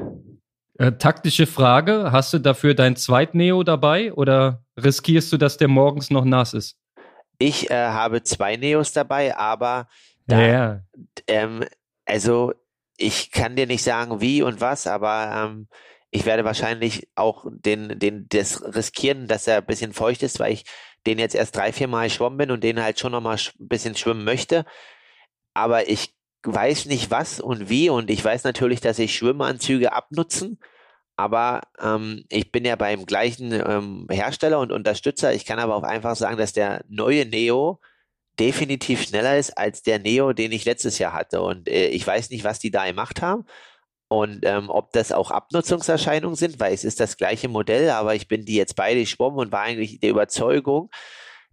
Äh, 0.78 0.92
taktische 0.92 1.48
Frage, 1.48 2.12
hast 2.12 2.32
du 2.32 2.38
dafür 2.38 2.74
dein 2.74 2.94
Zweitneo 2.94 3.64
dabei 3.64 4.12
oder 4.12 4.62
riskierst 4.80 5.32
du, 5.32 5.36
dass 5.36 5.56
der 5.56 5.66
morgens 5.66 6.10
noch 6.10 6.24
nass 6.24 6.54
ist? 6.54 6.78
Ich 7.38 7.70
äh, 7.70 7.74
habe 7.74 8.22
zwei 8.22 8.56
Neos 8.56 8.92
dabei, 8.92 9.36
aber 9.36 9.88
da, 10.26 10.40
ja. 10.40 10.80
ähm, 11.26 11.64
also 12.04 12.52
ich 12.96 13.30
kann 13.30 13.56
dir 13.56 13.66
nicht 13.66 13.82
sagen, 13.82 14.20
wie 14.20 14.42
und 14.42 14.60
was, 14.60 14.86
aber 14.86 15.50
ähm, 15.50 15.68
ich 16.10 16.26
werde 16.26 16.44
wahrscheinlich 16.44 17.08
auch 17.16 17.44
den, 17.50 17.98
den, 17.98 18.26
das 18.28 18.62
riskieren, 18.74 19.26
dass 19.26 19.48
er 19.48 19.58
ein 19.58 19.66
bisschen 19.66 19.92
feucht 19.92 20.22
ist, 20.22 20.38
weil 20.38 20.52
ich 20.52 20.64
den 21.06 21.18
jetzt 21.18 21.34
erst 21.34 21.56
drei, 21.56 21.72
vier 21.72 21.88
Mal 21.88 22.08
schwommen 22.08 22.38
bin 22.38 22.50
und 22.50 22.62
den 22.62 22.80
halt 22.80 22.98
schon 23.00 23.12
nochmal 23.12 23.36
ein 23.36 23.68
bisschen 23.68 23.96
schwimmen 23.96 24.24
möchte. 24.24 24.64
Aber 25.54 25.88
ich 25.88 26.14
weiß 26.44 26.86
nicht 26.86 27.10
was 27.10 27.40
und 27.40 27.68
wie 27.68 27.90
und 27.90 28.10
ich 28.10 28.24
weiß 28.24 28.44
natürlich, 28.44 28.80
dass 28.80 28.98
ich 28.98 29.16
Schwimmanzüge 29.16 29.92
abnutzen 29.92 30.60
aber 31.16 31.62
ähm, 31.80 32.24
ich 32.28 32.50
bin 32.50 32.64
ja 32.64 32.76
beim 32.76 33.06
gleichen 33.06 33.52
ähm, 33.52 34.06
Hersteller 34.10 34.58
und 34.58 34.72
Unterstützer. 34.72 35.32
Ich 35.34 35.44
kann 35.44 35.58
aber 35.58 35.76
auch 35.76 35.82
einfach 35.82 36.16
sagen, 36.16 36.36
dass 36.36 36.52
der 36.52 36.84
neue 36.88 37.24
Neo 37.26 37.80
definitiv 38.38 39.02
schneller 39.02 39.38
ist 39.38 39.56
als 39.56 39.82
der 39.82 39.98
Neo, 40.00 40.32
den 40.32 40.52
ich 40.52 40.64
letztes 40.64 40.98
Jahr 40.98 41.12
hatte. 41.12 41.40
Und 41.40 41.68
äh, 41.68 41.88
ich 41.88 42.06
weiß 42.06 42.30
nicht, 42.30 42.44
was 42.44 42.58
die 42.58 42.70
da 42.70 42.86
gemacht 42.86 43.22
haben 43.22 43.44
und 44.08 44.40
ähm, 44.44 44.70
ob 44.70 44.92
das 44.92 45.12
auch 45.12 45.30
Abnutzungserscheinungen 45.30 46.36
sind, 46.36 46.60
weil 46.60 46.74
es 46.74 46.84
ist 46.84 47.00
das 47.00 47.16
gleiche 47.16 47.48
Modell, 47.48 47.90
aber 47.90 48.14
ich 48.14 48.28
bin 48.28 48.44
die 48.44 48.56
jetzt 48.56 48.76
beide 48.76 49.06
schwommen 49.06 49.38
und 49.38 49.52
war 49.52 49.62
eigentlich 49.62 50.00
der 50.00 50.10
Überzeugung, 50.10 50.90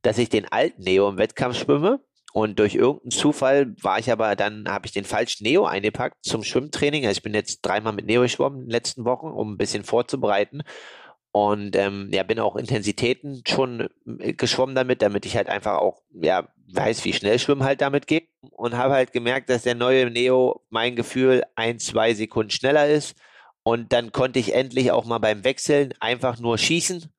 dass 0.01 0.17
ich 0.17 0.29
den 0.29 0.51
alten 0.51 0.83
Neo 0.83 1.09
im 1.09 1.17
Wettkampf 1.17 1.57
schwimme 1.57 1.99
und 2.33 2.59
durch 2.59 2.75
irgendeinen 2.75 3.11
Zufall 3.11 3.75
war 3.81 3.99
ich 3.99 4.11
aber 4.11 4.35
dann, 4.35 4.67
habe 4.69 4.85
ich 4.85 4.93
den 4.93 5.03
falschen 5.03 5.43
Neo 5.43 5.65
eingepackt 5.65 6.23
zum 6.23 6.43
Schwimmtraining. 6.43 7.05
Also 7.05 7.17
ich 7.17 7.23
bin 7.23 7.33
jetzt 7.33 7.61
dreimal 7.61 7.93
mit 7.93 8.05
Neo 8.05 8.21
geschwommen 8.21 8.59
in 8.59 8.65
den 8.65 8.71
letzten 8.71 9.03
Wochen, 9.03 9.27
um 9.27 9.53
ein 9.53 9.57
bisschen 9.57 9.83
vorzubereiten. 9.83 10.63
Und 11.33 11.75
ähm, 11.75 12.09
ja, 12.11 12.23
bin 12.23 12.39
auch 12.39 12.55
Intensitäten 12.55 13.41
schon 13.47 13.89
äh, 14.19 14.33
geschwommen 14.33 14.75
damit, 14.75 15.01
damit 15.01 15.25
ich 15.25 15.35
halt 15.35 15.47
einfach 15.47 15.77
auch 15.77 16.01
ja 16.13 16.47
weiß, 16.73 17.03
wie 17.05 17.13
schnell 17.13 17.39
Schwimmen 17.39 17.63
halt 17.63 17.81
damit 17.81 18.07
geht. 18.07 18.29
Und 18.51 18.77
habe 18.77 18.93
halt 18.93 19.11
gemerkt, 19.11 19.49
dass 19.49 19.63
der 19.63 19.75
neue 19.75 20.09
Neo 20.09 20.61
mein 20.69 20.95
Gefühl 20.95 21.43
ein, 21.55 21.79
zwei 21.79 22.13
Sekunden 22.13 22.51
schneller 22.51 22.87
ist. 22.87 23.15
Und 23.63 23.93
dann 23.93 24.11
konnte 24.11 24.39
ich 24.39 24.53
endlich 24.53 24.91
auch 24.91 25.05
mal 25.05 25.19
beim 25.19 25.43
Wechseln 25.43 25.93
einfach 25.99 26.39
nur 26.39 26.57
schießen 26.57 27.11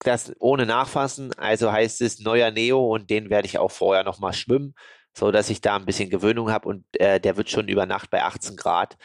das 0.00 0.32
ohne 0.38 0.66
Nachfassen. 0.66 1.32
Also 1.34 1.72
heißt 1.72 2.00
es 2.02 2.20
neuer 2.20 2.50
Neo 2.50 2.94
und 2.94 3.10
den 3.10 3.30
werde 3.30 3.46
ich 3.46 3.58
auch 3.58 3.70
vorher 3.70 4.04
nochmal 4.04 4.32
schwimmen, 4.32 4.74
so 5.16 5.30
dass 5.30 5.50
ich 5.50 5.60
da 5.60 5.76
ein 5.76 5.86
bisschen 5.86 6.10
Gewöhnung 6.10 6.50
habe 6.50 6.68
und 6.68 6.84
äh, 6.98 7.20
der 7.20 7.36
wird 7.36 7.50
schon 7.50 7.68
über 7.68 7.86
Nacht 7.86 8.10
bei 8.10 8.22
18 8.22 8.56
Grad 8.56 8.96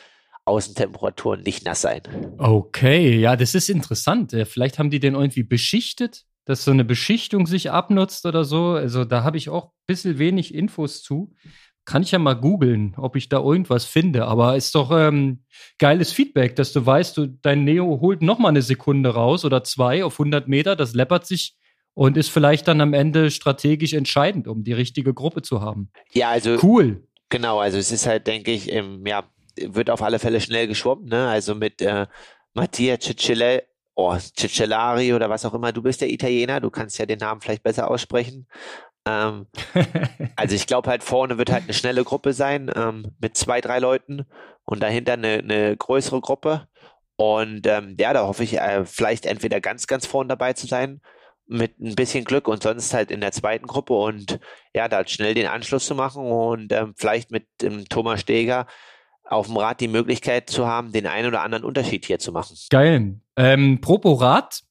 Außentemperaturen 0.45 1.41
nicht 1.41 1.63
nass 1.63 1.81
sein. 1.81 2.01
Okay, 2.39 3.19
ja, 3.19 3.35
das 3.35 3.53
ist 3.53 3.69
interessant. 3.69 4.35
Vielleicht 4.45 4.79
haben 4.79 4.89
die 4.89 4.99
den 4.99 5.13
irgendwie 5.13 5.43
beschichtet, 5.43 6.25
dass 6.45 6.65
so 6.65 6.71
eine 6.71 6.83
Beschichtung 6.83 7.45
sich 7.45 7.69
abnutzt 7.69 8.25
oder 8.25 8.43
so. 8.43 8.71
Also 8.71 9.05
da 9.05 9.23
habe 9.23 9.37
ich 9.37 9.49
auch 9.49 9.65
ein 9.65 9.85
bisschen 9.85 10.17
wenig 10.17 10.55
Infos 10.55 11.03
zu. 11.03 11.35
Kann 11.89 12.03
ich 12.03 12.11
ja 12.11 12.19
mal 12.19 12.35
googeln, 12.35 12.93
ob 12.97 13.15
ich 13.15 13.29
da 13.29 13.39
irgendwas 13.39 13.85
finde. 13.85 14.25
Aber 14.25 14.55
ist 14.55 14.75
doch 14.75 14.91
ähm, 14.91 15.39
geiles 15.79 16.11
Feedback, 16.11 16.55
dass 16.55 16.71
du 16.71 16.85
weißt, 16.85 17.17
du, 17.17 17.25
dein 17.25 17.63
Neo 17.63 17.99
holt 17.99 18.21
noch 18.21 18.37
mal 18.37 18.49
eine 18.49 18.61
Sekunde 18.61 19.09
raus 19.09 19.43
oder 19.43 19.63
zwei 19.63 20.03
auf 20.03 20.19
100 20.19 20.47
Meter. 20.47 20.75
Das 20.75 20.93
läppert 20.93 21.25
sich 21.25 21.57
und 21.95 22.15
ist 22.15 22.29
vielleicht 22.29 22.67
dann 22.67 22.79
am 22.79 22.93
Ende 22.93 23.31
strategisch 23.31 23.93
entscheidend, 23.93 24.47
um 24.47 24.63
die 24.63 24.73
richtige 24.73 25.15
Gruppe 25.15 25.41
zu 25.41 25.61
haben. 25.61 25.89
Ja, 26.11 26.29
also 26.29 26.59
cool. 26.61 27.07
Genau, 27.29 27.57
also 27.57 27.79
es 27.79 27.91
ist 27.91 28.05
halt, 28.05 28.27
denke 28.27 28.51
ich, 28.51 28.71
ähm, 28.71 29.03
ja, 29.07 29.23
wird 29.59 29.89
auf 29.89 30.03
alle 30.03 30.19
Fälle 30.19 30.41
schnell 30.41 30.67
geschwommen. 30.67 31.05
Ne? 31.05 31.27
Also 31.27 31.55
mit 31.55 31.81
äh, 31.81 32.05
Mattia 32.53 32.99
Cicciolari 32.99 33.61
oh, 33.99 34.17
Cicciolari 34.17 35.13
oder 35.13 35.29
was 35.29 35.45
auch 35.45 35.53
immer. 35.53 35.71
Du 35.71 35.81
bist 35.81 36.01
der 36.01 36.09
Italiener, 36.09 36.61
du 36.61 36.69
kannst 36.69 36.97
ja 36.99 37.05
den 37.05 37.19
Namen 37.19 37.41
vielleicht 37.41 37.63
besser 37.63 37.91
aussprechen. 37.91 38.47
Ähm, 39.05 39.47
also 40.35 40.55
ich 40.55 40.67
glaube 40.67 40.89
halt 40.89 41.03
vorne 41.03 41.37
wird 41.37 41.51
halt 41.51 41.63
eine 41.63 41.73
schnelle 41.73 42.03
Gruppe 42.03 42.33
sein 42.33 42.71
ähm, 42.75 43.15
mit 43.19 43.37
zwei, 43.37 43.61
drei 43.61 43.79
Leuten 43.79 44.25
und 44.65 44.81
dahinter 44.81 45.13
eine, 45.13 45.39
eine 45.39 45.75
größere 45.77 46.21
Gruppe. 46.21 46.67
Und 47.15 47.67
ähm, 47.67 47.95
ja, 47.99 48.13
da 48.13 48.25
hoffe 48.25 48.43
ich 48.43 48.57
äh, 48.57 48.85
vielleicht 48.85 49.25
entweder 49.25 49.59
ganz, 49.59 49.87
ganz 49.87 50.05
vorne 50.05 50.29
dabei 50.29 50.53
zu 50.53 50.67
sein 50.67 51.01
mit 51.47 51.79
ein 51.79 51.95
bisschen 51.95 52.23
Glück 52.23 52.47
und 52.47 52.61
sonst 52.63 52.93
halt 52.93 53.09
in 53.09 53.21
der 53.21 53.31
zweiten 53.31 53.65
Gruppe 53.65 53.93
und 53.93 54.39
ja, 54.73 54.87
da 54.87 55.05
schnell 55.05 55.33
den 55.33 55.47
Anschluss 55.47 55.85
zu 55.85 55.95
machen 55.95 56.31
und 56.31 56.71
ähm, 56.71 56.93
vielleicht 56.95 57.31
mit 57.31 57.47
dem 57.61 57.85
Thomas 57.89 58.21
Steger 58.21 58.67
auf 59.23 59.47
dem 59.47 59.57
Rad 59.57 59.79
die 59.79 59.87
Möglichkeit 59.87 60.49
zu 60.49 60.67
haben, 60.67 60.91
den 60.91 61.07
einen 61.07 61.27
oder 61.27 61.41
anderen 61.41 61.63
Unterschied 61.63 62.05
hier 62.05 62.19
zu 62.19 62.31
machen. 62.31 62.55
Geil. 62.69 63.19
Ähm, 63.35 63.81
Propo 63.81 64.13
Rad, 64.13 64.61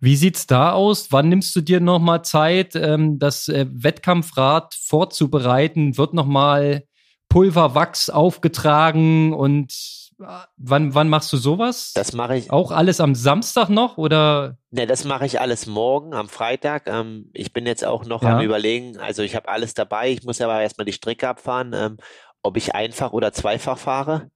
wie 0.00 0.16
sieht's 0.16 0.46
da 0.46 0.72
aus? 0.72 1.12
Wann 1.12 1.28
nimmst 1.28 1.54
du 1.54 1.60
dir 1.60 1.80
nochmal 1.80 2.24
Zeit, 2.24 2.74
ähm, 2.74 3.18
das 3.18 3.48
äh, 3.48 3.66
Wettkampfrad 3.70 4.74
vorzubereiten? 4.74 5.96
Wird 5.96 6.14
nochmal 6.14 6.84
Pulverwachs 7.28 8.10
aufgetragen 8.10 9.32
und 9.32 9.72
äh, 10.20 10.24
wann, 10.56 10.94
wann 10.94 11.08
machst 11.08 11.32
du 11.32 11.36
sowas? 11.36 11.92
Das 11.94 12.12
mache 12.12 12.36
ich. 12.36 12.50
Auch 12.50 12.70
alles 12.70 13.00
am 13.00 13.14
Samstag 13.14 13.68
noch 13.68 13.96
oder? 13.96 14.56
Ne, 14.70 14.86
das 14.86 15.04
mache 15.04 15.26
ich 15.26 15.40
alles 15.40 15.66
morgen 15.66 16.14
am 16.14 16.28
Freitag. 16.28 16.88
Ähm, 16.88 17.30
ich 17.32 17.52
bin 17.52 17.66
jetzt 17.66 17.84
auch 17.84 18.04
noch 18.04 18.22
ja. 18.22 18.36
am 18.36 18.44
überlegen, 18.44 18.98
also 18.98 19.22
ich 19.22 19.34
habe 19.36 19.48
alles 19.48 19.74
dabei. 19.74 20.10
Ich 20.10 20.24
muss 20.24 20.40
aber 20.40 20.60
erstmal 20.60 20.84
die 20.84 20.92
Strecke 20.92 21.28
abfahren, 21.28 21.72
ähm, 21.74 21.96
ob 22.42 22.56
ich 22.56 22.74
einfach 22.74 23.12
oder 23.12 23.32
zweifach 23.32 23.78
fahre. 23.78 24.30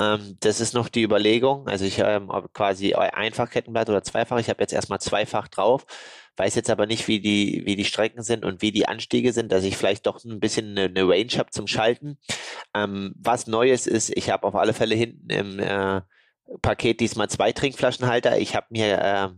Ähm, 0.00 0.36
das 0.40 0.60
ist 0.60 0.74
noch 0.74 0.88
die 0.88 1.02
Überlegung. 1.02 1.66
Also 1.68 1.84
ich 1.84 1.98
ähm, 1.98 2.28
ob 2.28 2.52
quasi 2.52 2.94
einfach 2.94 3.50
Kettenblatt 3.50 3.88
oder 3.88 4.02
zweifach. 4.02 4.38
Ich 4.38 4.50
habe 4.50 4.62
jetzt 4.62 4.72
erstmal 4.72 5.00
zweifach 5.00 5.48
drauf, 5.48 5.86
weiß 6.36 6.54
jetzt 6.54 6.70
aber 6.70 6.86
nicht, 6.86 7.08
wie 7.08 7.20
die, 7.20 7.62
wie 7.64 7.76
die 7.76 7.84
Strecken 7.84 8.22
sind 8.22 8.44
und 8.44 8.62
wie 8.62 8.72
die 8.72 8.88
Anstiege 8.88 9.32
sind, 9.32 9.52
dass 9.52 9.64
ich 9.64 9.76
vielleicht 9.76 10.06
doch 10.06 10.22
ein 10.24 10.40
bisschen 10.40 10.72
eine, 10.72 10.84
eine 10.84 11.08
Range 11.08 11.32
habe 11.38 11.50
zum 11.50 11.66
Schalten. 11.66 12.18
Ähm, 12.74 13.14
was 13.18 13.46
Neues 13.46 13.86
ist, 13.86 14.10
ich 14.14 14.30
habe 14.30 14.46
auf 14.46 14.54
alle 14.54 14.74
Fälle 14.74 14.94
hinten 14.94 15.30
im 15.30 15.58
äh, 15.60 16.02
Paket 16.62 17.00
diesmal 17.00 17.28
zwei 17.30 17.52
Trinkflaschenhalter. 17.52 18.38
Ich 18.38 18.54
habe 18.54 18.66
mir 18.70 18.98
äh, 19.00 19.28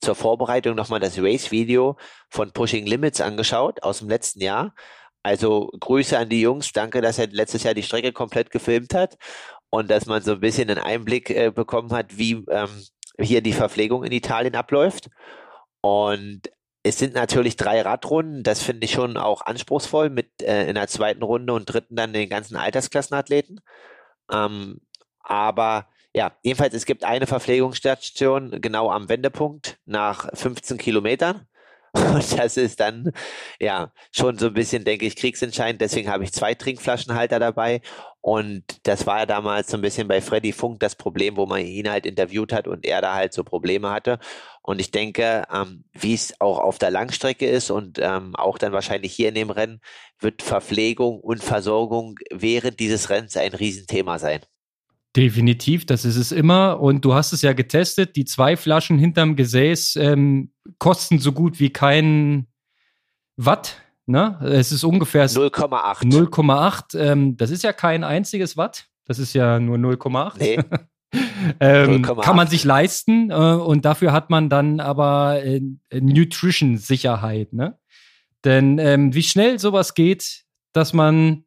zur 0.00 0.14
Vorbereitung 0.14 0.76
nochmal 0.76 1.00
das 1.00 1.18
Race-Video 1.18 1.96
von 2.28 2.52
Pushing 2.52 2.86
Limits 2.86 3.20
angeschaut 3.20 3.82
aus 3.82 3.98
dem 3.98 4.08
letzten 4.08 4.40
Jahr. 4.40 4.74
Also 5.22 5.70
Grüße 5.80 6.18
an 6.18 6.28
die 6.28 6.42
Jungs, 6.42 6.72
danke, 6.72 7.00
dass 7.00 7.18
er 7.18 7.28
letztes 7.28 7.62
Jahr 7.62 7.72
die 7.72 7.82
Strecke 7.82 8.12
komplett 8.12 8.50
gefilmt 8.50 8.92
hat 8.92 9.16
und 9.74 9.90
dass 9.90 10.06
man 10.06 10.22
so 10.22 10.32
ein 10.32 10.40
bisschen 10.40 10.70
einen 10.70 10.78
Einblick 10.78 11.30
äh, 11.30 11.50
bekommen 11.50 11.92
hat, 11.92 12.16
wie 12.16 12.44
ähm, 12.48 12.68
hier 13.18 13.40
die 13.42 13.52
Verpflegung 13.52 14.04
in 14.04 14.12
Italien 14.12 14.54
abläuft. 14.54 15.10
Und 15.80 16.42
es 16.84 16.98
sind 16.98 17.14
natürlich 17.14 17.56
drei 17.56 17.82
Radrunden, 17.82 18.44
das 18.44 18.62
finde 18.62 18.84
ich 18.84 18.92
schon 18.92 19.16
auch 19.16 19.42
anspruchsvoll 19.42 20.10
mit 20.10 20.42
äh, 20.42 20.68
in 20.68 20.76
der 20.76 20.86
zweiten 20.86 21.24
Runde 21.24 21.52
und 21.52 21.66
dritten 21.66 21.96
dann 21.96 22.12
den 22.12 22.28
ganzen 22.28 22.56
Altersklassenathleten. 22.56 23.62
Ähm, 24.30 24.80
aber 25.18 25.88
ja, 26.14 26.36
jedenfalls, 26.42 26.74
es 26.74 26.86
gibt 26.86 27.02
eine 27.02 27.26
Verpflegungsstation 27.26 28.60
genau 28.60 28.90
am 28.92 29.08
Wendepunkt 29.08 29.78
nach 29.86 30.28
15 30.34 30.78
Kilometern. 30.78 31.48
Und 31.94 32.38
das 32.38 32.56
ist 32.56 32.80
dann 32.80 33.12
ja 33.60 33.92
schon 34.10 34.36
so 34.36 34.46
ein 34.46 34.54
bisschen, 34.54 34.84
denke 34.84 35.06
ich, 35.06 35.14
kriegsentscheidend. 35.14 35.80
Deswegen 35.80 36.10
habe 36.10 36.24
ich 36.24 36.32
zwei 36.32 36.54
Trinkflaschenhalter 36.54 37.38
dabei. 37.38 37.82
Und 38.24 38.64
das 38.84 39.06
war 39.06 39.18
ja 39.18 39.26
damals 39.26 39.70
so 39.70 39.76
ein 39.76 39.82
bisschen 39.82 40.08
bei 40.08 40.22
Freddy 40.22 40.52
Funk 40.52 40.80
das 40.80 40.94
Problem, 40.94 41.36
wo 41.36 41.44
man 41.44 41.60
ihn 41.60 41.90
halt 41.90 42.06
interviewt 42.06 42.54
hat 42.54 42.66
und 42.66 42.86
er 42.86 43.02
da 43.02 43.12
halt 43.12 43.34
so 43.34 43.44
Probleme 43.44 43.90
hatte. 43.90 44.18
Und 44.62 44.80
ich 44.80 44.90
denke, 44.90 45.42
ähm, 45.52 45.84
wie 45.92 46.14
es 46.14 46.32
auch 46.40 46.58
auf 46.58 46.78
der 46.78 46.90
Langstrecke 46.90 47.46
ist 47.46 47.70
und 47.70 47.98
ähm, 48.00 48.34
auch 48.34 48.56
dann 48.56 48.72
wahrscheinlich 48.72 49.12
hier 49.12 49.28
in 49.28 49.34
dem 49.34 49.50
Rennen, 49.50 49.80
wird 50.20 50.40
Verpflegung 50.40 51.20
und 51.20 51.44
Versorgung 51.44 52.18
während 52.32 52.80
dieses 52.80 53.10
Rennens 53.10 53.36
ein 53.36 53.52
Riesenthema 53.52 54.18
sein. 54.18 54.40
Definitiv, 55.14 55.84
das 55.84 56.06
ist 56.06 56.16
es 56.16 56.32
immer. 56.32 56.80
Und 56.80 57.04
du 57.04 57.12
hast 57.12 57.34
es 57.34 57.42
ja 57.42 57.52
getestet. 57.52 58.16
Die 58.16 58.24
zwei 58.24 58.56
Flaschen 58.56 58.98
hinterm 58.98 59.36
Gesäß 59.36 59.96
ähm, 59.96 60.50
kosten 60.78 61.18
so 61.18 61.32
gut 61.32 61.60
wie 61.60 61.68
kein 61.68 62.46
Watt. 63.36 63.83
Ne? 64.06 64.38
Es 64.42 64.72
ist 64.72 64.84
ungefähr 64.84 65.28
0,8. 65.28 66.04
0,8. 66.04 66.98
Ähm, 66.98 67.36
das 67.36 67.50
ist 67.50 67.62
ja 67.62 67.72
kein 67.72 68.04
einziges 68.04 68.56
Watt. 68.56 68.86
Das 69.06 69.18
ist 69.18 69.32
ja 69.32 69.58
nur 69.60 69.76
0,8. 69.76 70.32
Nee. 70.38 70.60
ähm, 71.60 72.02
kann 72.02 72.36
man 72.36 72.48
sich 72.48 72.64
leisten 72.64 73.30
äh, 73.30 73.34
und 73.34 73.84
dafür 73.84 74.12
hat 74.12 74.30
man 74.30 74.48
dann 74.48 74.80
aber 74.80 75.42
äh, 75.42 75.60
Nutrition-Sicherheit. 75.92 77.52
Ne? 77.52 77.78
Denn 78.44 78.78
ähm, 78.78 79.14
wie 79.14 79.22
schnell 79.22 79.58
sowas 79.58 79.94
geht, 79.94 80.44
dass 80.72 80.92
man 80.92 81.44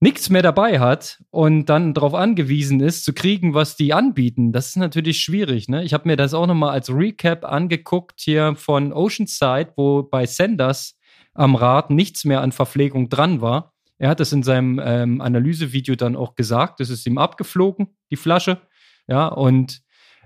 nichts 0.00 0.28
mehr 0.28 0.42
dabei 0.42 0.78
hat 0.78 1.22
und 1.30 1.66
dann 1.66 1.94
darauf 1.94 2.14
angewiesen 2.14 2.80
ist, 2.80 3.04
zu 3.04 3.14
kriegen, 3.14 3.54
was 3.54 3.76
die 3.76 3.94
anbieten, 3.94 4.52
das 4.52 4.68
ist 4.68 4.76
natürlich 4.76 5.20
schwierig. 5.20 5.68
Ne? 5.68 5.84
Ich 5.84 5.94
habe 5.94 6.06
mir 6.06 6.16
das 6.16 6.34
auch 6.34 6.46
nochmal 6.46 6.70
als 6.70 6.90
Recap 6.90 7.44
angeguckt 7.44 8.20
hier 8.20 8.54
von 8.56 8.92
Oceanside, 8.92 9.72
wo 9.76 10.02
bei 10.02 10.26
Sanders 10.26 10.98
am 11.36 11.54
Rad 11.54 11.90
nichts 11.90 12.24
mehr 12.24 12.40
an 12.40 12.52
Verpflegung 12.52 13.08
dran 13.08 13.40
war. 13.40 13.74
Er 13.98 14.10
hat 14.10 14.20
es 14.20 14.32
in 14.32 14.42
seinem 14.42 14.80
ähm, 14.82 15.20
Analysevideo 15.20 15.94
dann 15.94 16.16
auch 16.16 16.34
gesagt, 16.34 16.80
es 16.80 16.90
ist 16.90 17.06
ihm 17.06 17.18
abgeflogen, 17.18 17.96
die 18.10 18.16
Flasche. 18.16 18.60
Ja, 19.08 19.26
und 19.28 19.82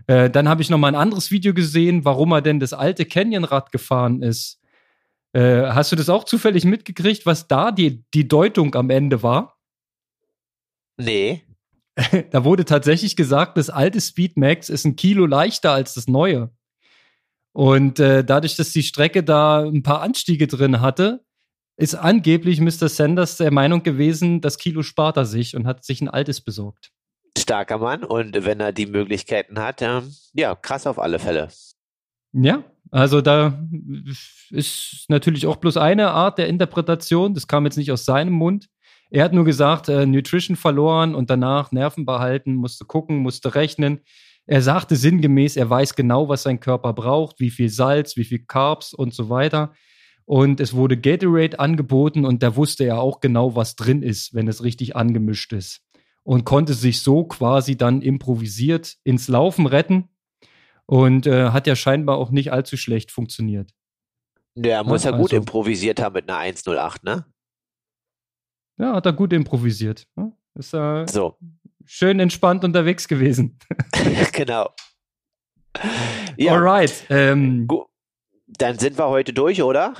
äh, 0.06 0.30
dann 0.30 0.48
habe 0.48 0.62
ich 0.62 0.70
nochmal 0.70 0.92
ein 0.92 1.00
anderes 1.00 1.30
Video 1.30 1.54
gesehen, 1.54 2.04
warum 2.04 2.32
er 2.32 2.42
denn 2.42 2.58
das 2.58 2.72
alte 2.72 3.04
Canyon-Rad 3.04 3.70
gefahren 3.70 4.22
ist. 4.22 4.60
Äh, 5.32 5.68
hast 5.68 5.92
du 5.92 5.96
das 5.96 6.08
auch 6.08 6.24
zufällig 6.24 6.64
mitgekriegt, 6.64 7.26
was 7.26 7.46
da 7.46 7.70
die, 7.70 8.04
die 8.14 8.26
Deutung 8.26 8.74
am 8.74 8.90
Ende 8.90 9.22
war? 9.22 9.56
Nee. 10.96 11.44
Da 12.30 12.44
wurde 12.44 12.64
tatsächlich 12.64 13.14
gesagt, 13.14 13.58
das 13.58 13.68
alte 13.68 14.00
Speedmax 14.00 14.70
ist 14.70 14.86
ein 14.86 14.96
Kilo 14.96 15.26
leichter 15.26 15.72
als 15.72 15.94
das 15.94 16.06
neue. 16.06 16.50
Und 17.52 17.98
äh, 17.98 18.24
dadurch, 18.24 18.56
dass 18.56 18.70
die 18.70 18.82
Strecke 18.82 19.22
da 19.22 19.64
ein 19.64 19.82
paar 19.82 20.02
Anstiege 20.02 20.46
drin 20.46 20.80
hatte, 20.80 21.24
ist 21.76 21.94
angeblich 21.94 22.60
Mr. 22.60 22.88
Sanders 22.88 23.38
der 23.38 23.50
Meinung 23.50 23.82
gewesen, 23.82 24.40
das 24.40 24.58
Kilo 24.58 24.82
spart 24.82 25.16
er 25.16 25.24
sich 25.24 25.56
und 25.56 25.66
hat 25.66 25.84
sich 25.84 26.00
ein 26.00 26.08
altes 26.08 26.40
besorgt. 26.42 26.92
Starker 27.38 27.78
Mann 27.78 28.04
und 28.04 28.44
wenn 28.44 28.60
er 28.60 28.72
die 28.72 28.86
Möglichkeiten 28.86 29.58
hat, 29.58 29.80
ähm, 29.82 30.12
ja, 30.34 30.54
krass 30.54 30.86
auf 30.86 30.98
alle 30.98 31.18
Fälle. 31.18 31.48
Ja, 32.32 32.64
also 32.90 33.20
da 33.20 33.58
ist 34.50 35.06
natürlich 35.08 35.46
auch 35.46 35.56
bloß 35.56 35.76
eine 35.76 36.10
Art 36.10 36.38
der 36.38 36.48
Interpretation, 36.48 37.34
das 37.34 37.46
kam 37.46 37.64
jetzt 37.64 37.76
nicht 37.76 37.92
aus 37.92 38.04
seinem 38.04 38.34
Mund. 38.34 38.68
Er 39.10 39.24
hat 39.24 39.32
nur 39.32 39.44
gesagt, 39.44 39.88
äh, 39.88 40.06
Nutrition 40.06 40.56
verloren 40.56 41.14
und 41.14 41.30
danach 41.30 41.72
Nerven 41.72 42.04
behalten, 42.04 42.54
musste 42.54 42.84
gucken, 42.84 43.18
musste 43.18 43.54
rechnen. 43.54 44.00
Er 44.50 44.62
sagte 44.62 44.96
sinngemäß, 44.96 45.56
er 45.56 45.70
weiß 45.70 45.94
genau, 45.94 46.28
was 46.28 46.42
sein 46.42 46.58
Körper 46.58 46.92
braucht, 46.92 47.38
wie 47.38 47.50
viel 47.50 47.68
Salz, 47.68 48.16
wie 48.16 48.24
viel 48.24 48.40
Carbs 48.40 48.92
und 48.92 49.14
so 49.14 49.30
weiter. 49.30 49.72
und 50.24 50.58
es 50.58 50.74
wurde 50.74 50.96
Gatorade 50.96 51.60
angeboten 51.60 52.24
und 52.24 52.42
da 52.42 52.56
wusste 52.56 52.82
er 52.82 53.00
auch 53.00 53.20
genau, 53.20 53.54
was 53.54 53.76
drin 53.76 54.02
ist, 54.02 54.34
wenn 54.34 54.48
es 54.48 54.64
richtig 54.64 54.96
angemischt 54.96 55.52
ist. 55.52 55.82
Und 56.24 56.44
konnte 56.44 56.74
sich 56.74 57.00
so 57.00 57.24
quasi 57.24 57.76
dann 57.76 58.02
improvisiert 58.02 58.96
ins 59.04 59.28
Laufen 59.28 59.66
retten 59.66 60.08
und 60.86 61.28
äh, 61.28 61.50
hat 61.50 61.68
ja 61.68 61.76
scheinbar 61.76 62.18
auch 62.18 62.32
nicht 62.32 62.52
allzu 62.52 62.76
schlecht 62.76 63.12
funktioniert. 63.12 63.70
Der 64.56 64.82
muss 64.82 65.04
ja, 65.04 65.12
ja 65.12 65.16
gut 65.16 65.30
also, 65.30 65.36
improvisiert 65.36 66.02
haben 66.02 66.14
mit 66.14 66.28
einer 66.28 66.38
108, 66.38 67.04
ne? 67.04 67.24
Ja, 68.78 68.94
hat 68.94 69.06
er 69.06 69.12
gut 69.12 69.32
improvisiert. 69.32 70.08
Ist 70.54 70.74
äh, 70.74 71.06
so. 71.06 71.36
Schön 71.84 72.20
entspannt 72.20 72.64
unterwegs 72.64 73.08
gewesen. 73.08 73.58
genau. 74.32 74.70
Ja. 76.36 76.54
Alright. 76.54 77.06
Ähm, 77.10 77.68
Dann 78.46 78.78
sind 78.78 78.98
wir 78.98 79.08
heute 79.08 79.32
durch, 79.32 79.62
oder? 79.62 79.94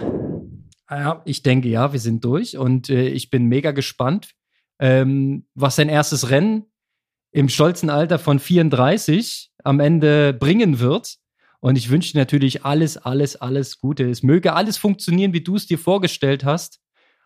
Ja, 0.90 1.22
ich 1.24 1.42
denke 1.42 1.68
ja, 1.68 1.92
wir 1.92 2.00
sind 2.00 2.24
durch 2.24 2.56
und 2.56 2.90
äh, 2.90 3.08
ich 3.08 3.30
bin 3.30 3.46
mega 3.46 3.70
gespannt, 3.70 4.30
ähm, 4.80 5.46
was 5.54 5.76
sein 5.76 5.88
erstes 5.88 6.30
Rennen 6.30 6.66
im 7.30 7.48
stolzen 7.48 7.90
Alter 7.90 8.18
von 8.18 8.40
34 8.40 9.52
am 9.62 9.78
Ende 9.78 10.32
bringen 10.32 10.80
wird. 10.80 11.16
Und 11.60 11.76
ich 11.76 11.90
wünsche 11.90 12.16
natürlich 12.16 12.64
alles, 12.64 12.96
alles, 12.96 13.36
alles 13.36 13.78
Gute. 13.78 14.08
Es 14.08 14.22
möge 14.22 14.54
alles 14.54 14.78
funktionieren, 14.78 15.32
wie 15.32 15.42
du 15.42 15.56
es 15.56 15.66
dir 15.66 15.78
vorgestellt 15.78 16.44
hast. 16.44 16.80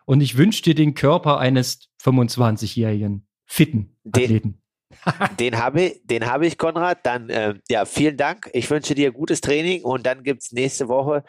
Und 0.05 0.21
ich 0.21 0.37
wünsche 0.37 0.61
dir 0.61 0.75
den 0.75 0.93
Körper 0.93 1.39
eines 1.39 1.89
25-jährigen 2.03 3.24
fitten 3.45 3.97
Athleten. 4.07 4.61
Den 5.39 5.57
habe 5.57 5.81
ich, 5.81 6.01
den 6.05 6.25
habe 6.25 6.47
ich, 6.47 6.57
Konrad. 6.57 7.05
Dann 7.05 7.29
äh, 7.29 7.55
ja, 7.69 7.85
vielen 7.85 8.17
Dank. 8.17 8.49
Ich 8.53 8.69
wünsche 8.69 8.95
dir 8.95 9.11
gutes 9.11 9.41
Training 9.41 9.83
und 9.83 10.05
dann 10.05 10.23
gibt 10.23 10.43
es 10.43 10.51
nächste 10.51 10.87
Woche 10.87 11.23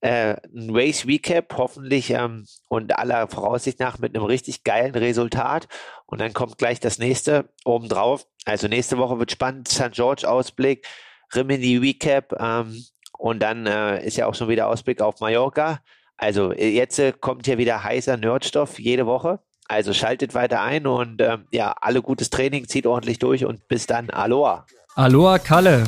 äh, 0.00 0.36
ein 0.54 0.70
Race 0.70 1.06
Recap, 1.06 1.54
hoffentlich 1.56 2.10
ähm, 2.10 2.46
und 2.68 2.98
aller 2.98 3.28
Voraussicht 3.28 3.80
nach 3.80 3.98
mit 3.98 4.14
einem 4.14 4.24
richtig 4.24 4.64
geilen 4.64 4.94
Resultat. 4.94 5.68
Und 6.06 6.20
dann 6.20 6.32
kommt 6.32 6.58
gleich 6.58 6.80
das 6.80 6.98
nächste 6.98 7.50
obendrauf. 7.64 8.26
Also 8.44 8.68
nächste 8.68 8.98
Woche 8.98 9.18
wird 9.18 9.30
spannend, 9.30 9.68
St. 9.68 9.92
George 9.92 10.28
Ausblick, 10.28 10.86
Rimini 11.34 11.76
Recap 11.76 12.34
ähm, 12.40 12.84
und 13.18 13.40
dann 13.40 13.66
äh, 13.66 14.04
ist 14.04 14.16
ja 14.16 14.26
auch 14.26 14.34
schon 14.34 14.48
wieder 14.48 14.68
Ausblick 14.68 15.02
auf 15.02 15.20
Mallorca. 15.20 15.80
Also 16.16 16.52
äh, 16.52 16.70
jetzt 16.70 16.98
äh, 16.98 17.12
kommt 17.12 17.46
hier 17.46 17.58
wieder 17.58 17.84
heißer 17.84 18.16
Nerdstoff 18.16 18.78
jede 18.78 19.06
Woche. 19.06 19.40
Also 19.70 19.92
schaltet 19.92 20.34
weiter 20.34 20.62
ein 20.62 20.84
und 20.84 21.22
ähm, 21.22 21.44
ja, 21.52 21.72
alle 21.80 22.02
gutes 22.02 22.28
Training, 22.28 22.66
zieht 22.66 22.88
ordentlich 22.88 23.20
durch 23.20 23.44
und 23.44 23.68
bis 23.68 23.86
dann. 23.86 24.10
Aloha. 24.10 24.66
Aloha 24.96 25.38
Kalle. 25.38 25.84